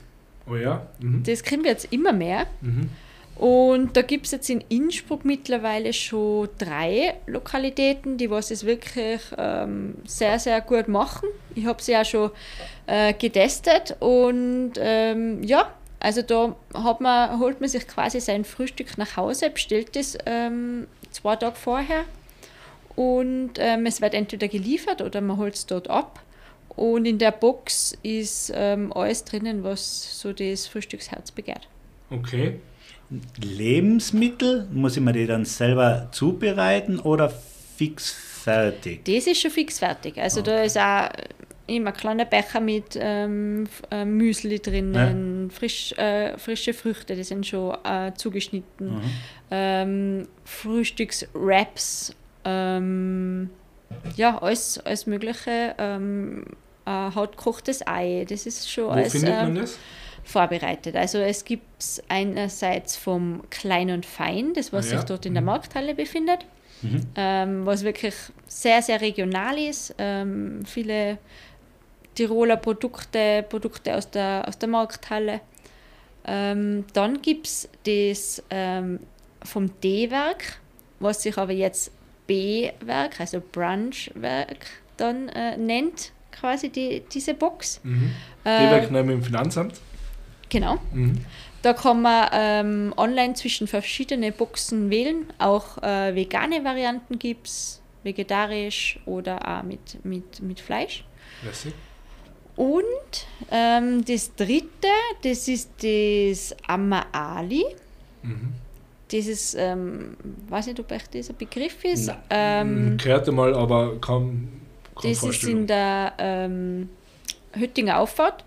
Oh 0.48 0.56
ja? 0.56 0.86
Mhm. 1.00 1.22
Das 1.24 1.42
kriegen 1.42 1.62
wir 1.62 1.70
jetzt 1.70 1.92
immer 1.92 2.12
mehr. 2.12 2.46
Mhm. 2.60 2.90
Und 3.36 3.98
da 3.98 4.02
gibt 4.02 4.26
es 4.26 4.32
jetzt 4.32 4.48
in 4.48 4.64
Innsbruck 4.70 5.26
mittlerweile 5.26 5.92
schon 5.92 6.48
drei 6.56 7.16
Lokalitäten, 7.26 8.16
die 8.16 8.30
was 8.30 8.50
es 8.50 8.64
wirklich 8.64 9.20
ähm, 9.36 9.96
sehr, 10.06 10.38
sehr 10.38 10.62
gut 10.62 10.88
machen. 10.88 11.28
Ich 11.54 11.66
habe 11.66 11.82
sie 11.82 11.92
ja 11.92 12.04
schon 12.04 12.30
äh, 12.86 13.12
getestet 13.12 13.94
und 14.00 14.72
ähm, 14.78 15.42
ja, 15.42 15.70
also 16.00 16.22
da 16.22 16.56
man, 16.98 17.38
holt 17.38 17.60
man 17.60 17.68
sich 17.68 17.86
quasi 17.86 18.20
sein 18.20 18.44
Frühstück 18.44 18.96
nach 18.96 19.18
Hause, 19.18 19.50
bestellt 19.50 19.96
es 19.96 20.16
ähm, 20.24 20.86
zwei 21.16 21.36
Tage 21.36 21.56
vorher 21.56 22.04
und 22.94 23.52
ähm, 23.58 23.86
es 23.86 24.00
wird 24.00 24.14
entweder 24.14 24.48
geliefert 24.48 25.02
oder 25.02 25.20
man 25.20 25.36
holt 25.36 25.54
es 25.54 25.66
dort 25.66 25.88
ab. 25.88 26.20
Und 26.68 27.06
in 27.06 27.18
der 27.18 27.30
Box 27.30 27.96
ist 28.02 28.52
ähm, 28.54 28.92
alles 28.92 29.24
drinnen, 29.24 29.64
was 29.64 30.20
so 30.20 30.32
das 30.34 30.66
Frühstücksherz 30.66 31.30
begehrt. 31.30 31.68
Okay. 32.10 32.60
Lebensmittel, 33.42 34.66
muss 34.72 34.96
ich 34.96 35.02
mir 35.02 35.12
die 35.12 35.26
dann 35.26 35.44
selber 35.44 36.08
zubereiten 36.12 36.98
oder 37.00 37.30
fix 37.76 38.12
fertig? 38.12 39.04
Das 39.04 39.26
ist 39.26 39.40
schon 39.40 39.50
fix 39.50 39.78
fertig. 39.78 40.18
Also 40.18 40.42
da 40.42 40.62
ist 40.62 40.76
auch 40.78 41.08
immer 41.66 41.90
ein 41.90 41.96
kleiner 41.96 42.24
Becher 42.24 42.60
mit 42.60 42.96
ähm, 42.98 43.66
äh, 43.90 44.04
Müsli 44.04 44.60
drinnen, 44.60 45.50
frisch, 45.50 45.92
äh, 45.92 46.36
frische 46.38 46.74
Früchte, 46.74 47.16
die 47.16 47.24
sind 47.24 47.46
schon 47.46 47.76
äh, 47.84 48.12
zugeschnitten, 48.14 48.96
Mhm. 48.96 49.02
Ähm, 49.50 50.26
Frühstückswraps, 50.44 52.14
ähm, 52.44 53.50
ja, 54.16 54.38
alles, 54.38 54.78
alles 54.78 55.06
Mögliche. 55.06 55.74
Ähm, 55.78 56.44
äh, 56.84 56.90
hautgekochtes 57.14 57.86
Ei, 57.86 58.24
das 58.28 58.46
ist 58.46 58.70
schon 58.70 58.86
Wo 58.86 58.90
alles 58.90 59.12
findet 59.12 59.34
ähm, 59.34 59.42
man 59.42 59.54
das? 59.56 59.78
vorbereitet. 60.24 60.96
Also 60.96 61.18
es 61.18 61.44
gibt 61.44 61.64
es 61.80 62.02
einerseits 62.08 62.96
vom 62.96 63.42
Klein 63.50 63.90
und 63.90 64.06
Fein, 64.06 64.52
das 64.54 64.72
was 64.72 64.86
Ah 64.88 64.92
ja. 64.92 64.96
sich 64.98 65.06
dort 65.06 65.26
in 65.26 65.34
der 65.34 65.42
Mhm. 65.42 65.46
Markthalle 65.46 65.94
befindet, 65.94 66.44
Mhm. 66.82 67.00
ähm, 67.16 67.66
was 67.66 67.84
wirklich 67.84 68.14
sehr, 68.46 68.82
sehr 68.82 69.00
regional 69.00 69.58
ist. 69.58 69.94
Ähm, 69.98 70.62
viele 70.66 71.18
Tiroler 72.14 72.56
Produkte, 72.56 73.44
Produkte 73.48 73.94
aus 73.94 74.10
der, 74.10 74.44
aus 74.48 74.58
der 74.58 74.68
Markthalle. 74.68 75.40
Ähm, 76.26 76.84
dann 76.92 77.22
gibt 77.22 77.46
es 77.46 77.68
das 77.84 78.42
ähm, 78.50 79.00
vom 79.46 79.70
D-Werk, 79.80 80.60
was 81.00 81.22
sich 81.22 81.36
aber 81.38 81.52
jetzt 81.52 81.92
B-Werk, 82.26 83.20
also 83.20 83.40
Brunch-Werk, 83.52 84.66
dann 84.96 85.28
äh, 85.28 85.56
nennt, 85.56 86.12
quasi 86.32 86.68
die, 86.68 87.02
diese 87.12 87.34
Box. 87.34 87.80
Mhm. 87.82 88.12
Äh, 88.44 88.66
Die 88.66 88.74
wegnehmen 88.74 89.16
im 89.16 89.22
Finanzamt. 89.22 89.80
Genau. 90.48 90.78
Mhm. 90.92 91.24
Da 91.62 91.72
kann 91.72 92.02
man 92.02 92.28
ähm, 92.32 92.94
online 92.96 93.34
zwischen 93.34 93.66
verschiedene 93.66 94.30
Boxen 94.32 94.90
wählen. 94.90 95.26
Auch 95.38 95.82
äh, 95.82 96.14
vegane 96.14 96.62
Varianten 96.62 97.18
gibt 97.18 97.48
es, 97.48 97.80
vegetarisch 98.04 99.00
oder 99.04 99.36
auch 99.48 99.62
mit, 99.64 100.04
mit, 100.04 100.40
mit 100.40 100.60
Fleisch. 100.60 101.04
Lässig. 101.44 101.74
Und 102.54 103.26
ähm, 103.50 104.04
das 104.04 104.34
dritte, 104.34 104.88
das 105.22 105.48
ist 105.48 105.70
das 105.82 106.56
Amaali. 106.66 107.64
Mhm. 108.22 108.54
Das 109.12 109.26
ist, 109.26 109.54
ähm, 109.56 110.16
weiß 110.48 110.66
nicht, 110.66 110.80
ob 110.80 110.88
das 110.88 111.30
ein 111.30 111.36
Begriff 111.36 111.84
ist. 111.84 112.12
Ähm, 112.30 112.96
Gehörte 112.96 113.30
mal, 113.32 113.54
aber 113.54 113.96
kaum, 114.00 114.48
kaum 114.94 115.10
das 115.10 115.22
ist 115.22 115.44
in 115.44 115.66
der 115.66 116.12
ähm, 116.18 116.88
Hüttinger 117.52 117.98
Auffahrt. 118.00 118.44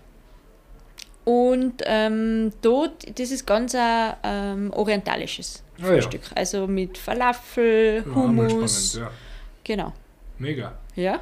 Und 1.24 1.82
ähm, 1.86 2.52
dort, 2.62 3.18
das 3.18 3.30
ist 3.30 3.46
ganz 3.46 3.74
ein 3.74 4.14
ähm, 4.22 4.72
orientalisches 4.72 5.62
Ah, 5.78 5.86
ja. 5.86 5.92
Frühstück. 5.92 6.22
Also 6.34 6.66
mit 6.66 6.98
Falafel, 6.98 8.04
Ja, 8.06 8.12
mal 8.26 8.48
Hummus. 8.50 8.92
spannend, 8.92 9.08
ja. 9.10 9.16
Genau. 9.64 9.92
Mega. 10.38 10.72
Ja. 10.96 11.20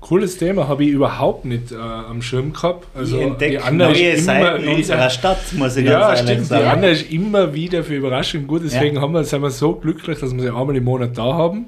Cooles 0.00 0.38
Thema, 0.38 0.68
habe 0.68 0.84
ich 0.84 0.90
überhaupt 0.90 1.44
nicht 1.44 1.72
äh, 1.72 1.76
am 1.76 2.22
Schirm 2.22 2.52
gehabt. 2.52 2.86
Also 2.94 3.18
ich 3.18 3.24
entdecke 3.24 3.64
Anna 3.64 3.90
ist 3.90 3.98
neue 3.98 4.10
immer 4.10 4.52
Seiten 4.52 4.68
unserer 4.68 5.10
Stadt, 5.10 5.52
muss 5.54 5.76
ich 5.76 5.86
Ja, 5.86 6.08
ganz 6.08 6.20
stimmt. 6.20 6.40
Die 6.40 6.44
sagen. 6.44 6.66
Anna 6.66 6.88
ist 6.88 7.10
immer 7.10 7.52
wieder 7.52 7.82
für 7.82 7.96
Überraschungen 7.96 8.46
gut. 8.46 8.62
Deswegen 8.64 9.00
haben 9.00 9.12
wir, 9.12 9.24
sind 9.24 9.42
wir 9.42 9.50
so 9.50 9.74
glücklich, 9.74 10.18
dass 10.18 10.32
wir 10.32 10.40
sie 10.40 10.48
einmal 10.48 10.76
im 10.76 10.84
Monat 10.84 11.18
da 11.18 11.34
haben. 11.34 11.66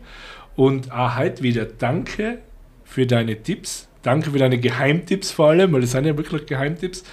Und 0.54 0.92
auch 0.92 1.16
heute 1.16 1.42
wieder 1.42 1.64
danke 1.64 2.38
für 2.84 3.06
deine 3.06 3.42
Tipps. 3.42 3.88
Danke 4.02 4.30
für 4.30 4.38
deine 4.38 4.58
Geheimtipps 4.58 5.30
vor 5.30 5.48
allem, 5.48 5.72
weil 5.72 5.80
das 5.80 5.90
sind 5.90 6.06
ja 6.06 6.16
wirklich 6.16 6.46
Geheimtipps. 6.46 7.04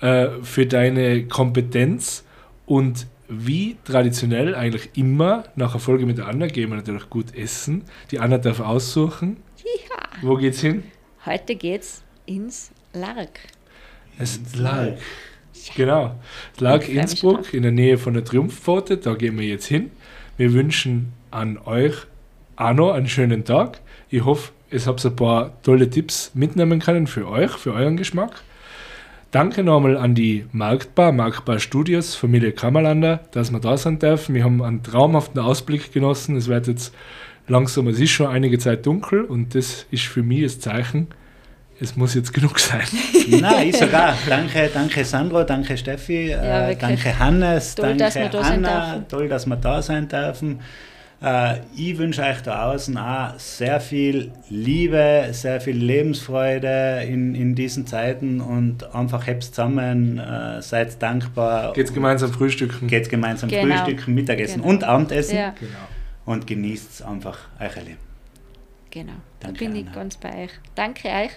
Äh, 0.00 0.28
für 0.42 0.66
deine 0.66 1.24
Kompetenz 1.24 2.24
und 2.66 3.06
wie 3.28 3.76
traditionell 3.84 4.54
eigentlich 4.54 4.90
immer 4.94 5.44
nach 5.56 5.70
einer 5.70 5.80
Folge 5.80 6.04
mit 6.04 6.18
der 6.18 6.28
Anna 6.28 6.48
gehen 6.48 6.68
wir 6.68 6.76
natürlich 6.76 7.08
gut 7.08 7.34
essen. 7.34 7.84
Die 8.10 8.18
Anna 8.18 8.36
darf 8.38 8.60
aussuchen. 8.60 9.38
Ja. 10.22 10.28
Wo 10.28 10.36
geht's 10.36 10.60
hin? 10.60 10.84
Heute 11.24 11.56
geht's 11.56 12.02
ins 12.26 12.70
Lark. 12.92 13.40
Es. 14.18 14.40
Genau. 15.74 16.14
Es 16.54 16.60
lag 16.60 16.80
Ich 16.80 16.86
freu 16.86 16.92
mich 16.92 17.02
Innsbruck 17.02 17.54
in 17.54 17.62
der 17.62 17.72
Nähe 17.72 17.98
von 17.98 18.14
der 18.14 18.24
Triumphpforte. 18.24 18.98
Da 18.98 19.14
gehen 19.14 19.38
wir 19.38 19.46
jetzt 19.46 19.66
hin. 19.66 19.90
Wir 20.36 20.52
wünschen 20.52 21.12
an 21.30 21.58
euch 21.58 21.94
auch 22.56 22.72
noch 22.72 22.92
einen 22.92 23.08
schönen 23.08 23.44
Tag. 23.44 23.80
Ich 24.08 24.24
hoffe, 24.24 24.52
es 24.70 24.86
habt 24.86 25.04
ein 25.04 25.16
paar 25.16 25.60
tolle 25.62 25.90
Tipps 25.90 26.30
mitnehmen 26.34 26.80
können 26.80 27.06
für 27.06 27.28
euch, 27.28 27.50
für 27.52 27.72
euren 27.72 27.96
Geschmack. 27.96 28.42
Danke 29.30 29.62
nochmal 29.62 29.96
an 29.96 30.14
die 30.14 30.46
Marktbar, 30.52 31.12
Marktbar 31.12 31.58
Studios, 31.58 32.14
Familie 32.14 32.52
Kammerlander, 32.52 33.20
dass 33.32 33.50
wir 33.50 33.60
da 33.60 33.76
sein 33.76 33.98
dürfen. 33.98 34.34
Wir 34.34 34.44
haben 34.44 34.62
einen 34.62 34.82
traumhaften 34.82 35.40
Ausblick 35.40 35.92
genossen. 35.92 36.36
Es 36.36 36.48
wird 36.48 36.68
jetzt 36.68 36.94
langsam, 37.48 37.88
es 37.88 37.98
ist 38.00 38.10
schon 38.10 38.26
einige 38.28 38.58
Zeit 38.58 38.84
dunkel 38.86 39.22
und 39.24 39.54
das 39.54 39.86
ist 39.90 40.04
für 40.04 40.22
mich 40.22 40.42
das 40.42 40.60
Zeichen, 40.60 41.08
es 41.78 41.94
muss 41.96 42.14
jetzt 42.14 42.32
genug 42.32 42.58
sein. 42.58 42.80
Nein, 43.28 43.68
ich 43.68 43.76
sogar. 43.76 44.14
Danke, 44.28 44.70
danke 44.72 45.04
Sandro, 45.04 45.44
danke 45.44 45.76
Steffi, 45.76 46.28
Ja, 46.30 46.64
äh, 46.64 46.68
wirklich. 46.70 47.02
danke 47.02 47.18
Hannes, 47.18 47.74
Toll, 47.74 47.96
dass 47.96 48.14
wir 48.14 48.22
danke 48.22 48.36
da 48.38 48.44
sein 48.44 48.64
Anna, 48.64 48.86
dürfen. 48.94 49.08
toll, 49.08 49.28
dass 49.28 49.46
wir 49.46 49.56
da 49.56 49.82
sein 49.82 50.08
dürfen. 50.08 50.60
Äh, 51.22 51.56
ich 51.74 51.96
wünsche 51.98 52.22
euch 52.22 52.40
da 52.42 52.70
außen 52.72 52.96
auch 52.98 53.38
sehr 53.38 53.80
viel 53.80 54.32
Liebe, 54.50 55.28
sehr 55.32 55.60
viel 55.60 55.76
Lebensfreude 55.76 57.02
in, 57.08 57.34
in 57.34 57.54
diesen 57.54 57.86
Zeiten 57.86 58.40
und 58.40 58.94
einfach 58.94 59.26
hebt 59.26 59.44
zusammen, 59.44 60.18
äh, 60.18 60.60
seid 60.62 61.00
dankbar. 61.02 61.72
Geht's 61.74 61.92
gemeinsam 61.92 62.32
frühstücken. 62.32 62.86
Geht 62.88 63.08
gemeinsam 63.08 63.48
Genau. 63.50 63.76
Frühstücken, 63.76 64.14
Mittagessen 64.14 64.60
Genau. 64.62 64.68
und 64.74 64.84
Abendessen 64.84 65.36
Ja, 65.36 65.54
Genau 65.58 65.72
und 66.26 66.46
genießt 66.46 66.90
es 66.90 67.02
einfach 67.02 67.38
euch 67.58 67.76
alle. 67.76 67.96
Genau, 68.90 69.12
Danke, 69.40 69.58
da 69.64 69.64
bin 69.70 69.70
Anna. 69.78 69.88
ich 69.88 69.92
ganz 69.94 70.16
bei 70.18 70.44
euch. 70.44 70.50
Danke 70.74 71.08
euch, 71.08 71.30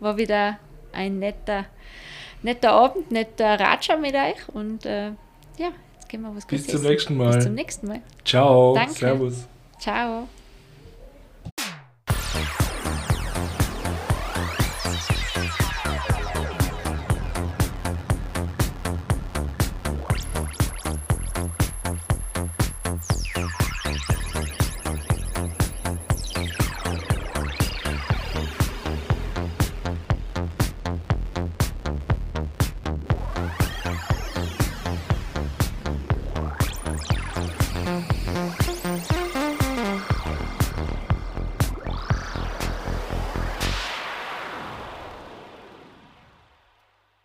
war 0.00 0.16
wieder 0.16 0.58
ein 0.92 1.18
netter, 1.18 1.66
netter 2.42 2.72
Abend, 2.72 3.10
netter 3.10 3.58
Ratscher 3.58 3.96
mit 3.98 4.14
euch 4.14 4.48
und 4.52 4.86
äh, 4.86 5.06
ja, 5.56 5.70
jetzt 5.94 6.08
gehen 6.08 6.22
wir 6.22 6.34
was 6.34 6.46
Bis 6.46 6.66
zum 6.66 6.76
essen. 6.76 6.88
nächsten 6.88 7.16
Mal. 7.16 7.34
Bis 7.34 7.44
zum 7.44 7.54
nächsten 7.54 7.86
Mal. 7.88 8.02
Ciao. 8.24 8.74
Danke. 8.74 8.92
Servus. 8.94 9.46
Ciao. 9.78 10.28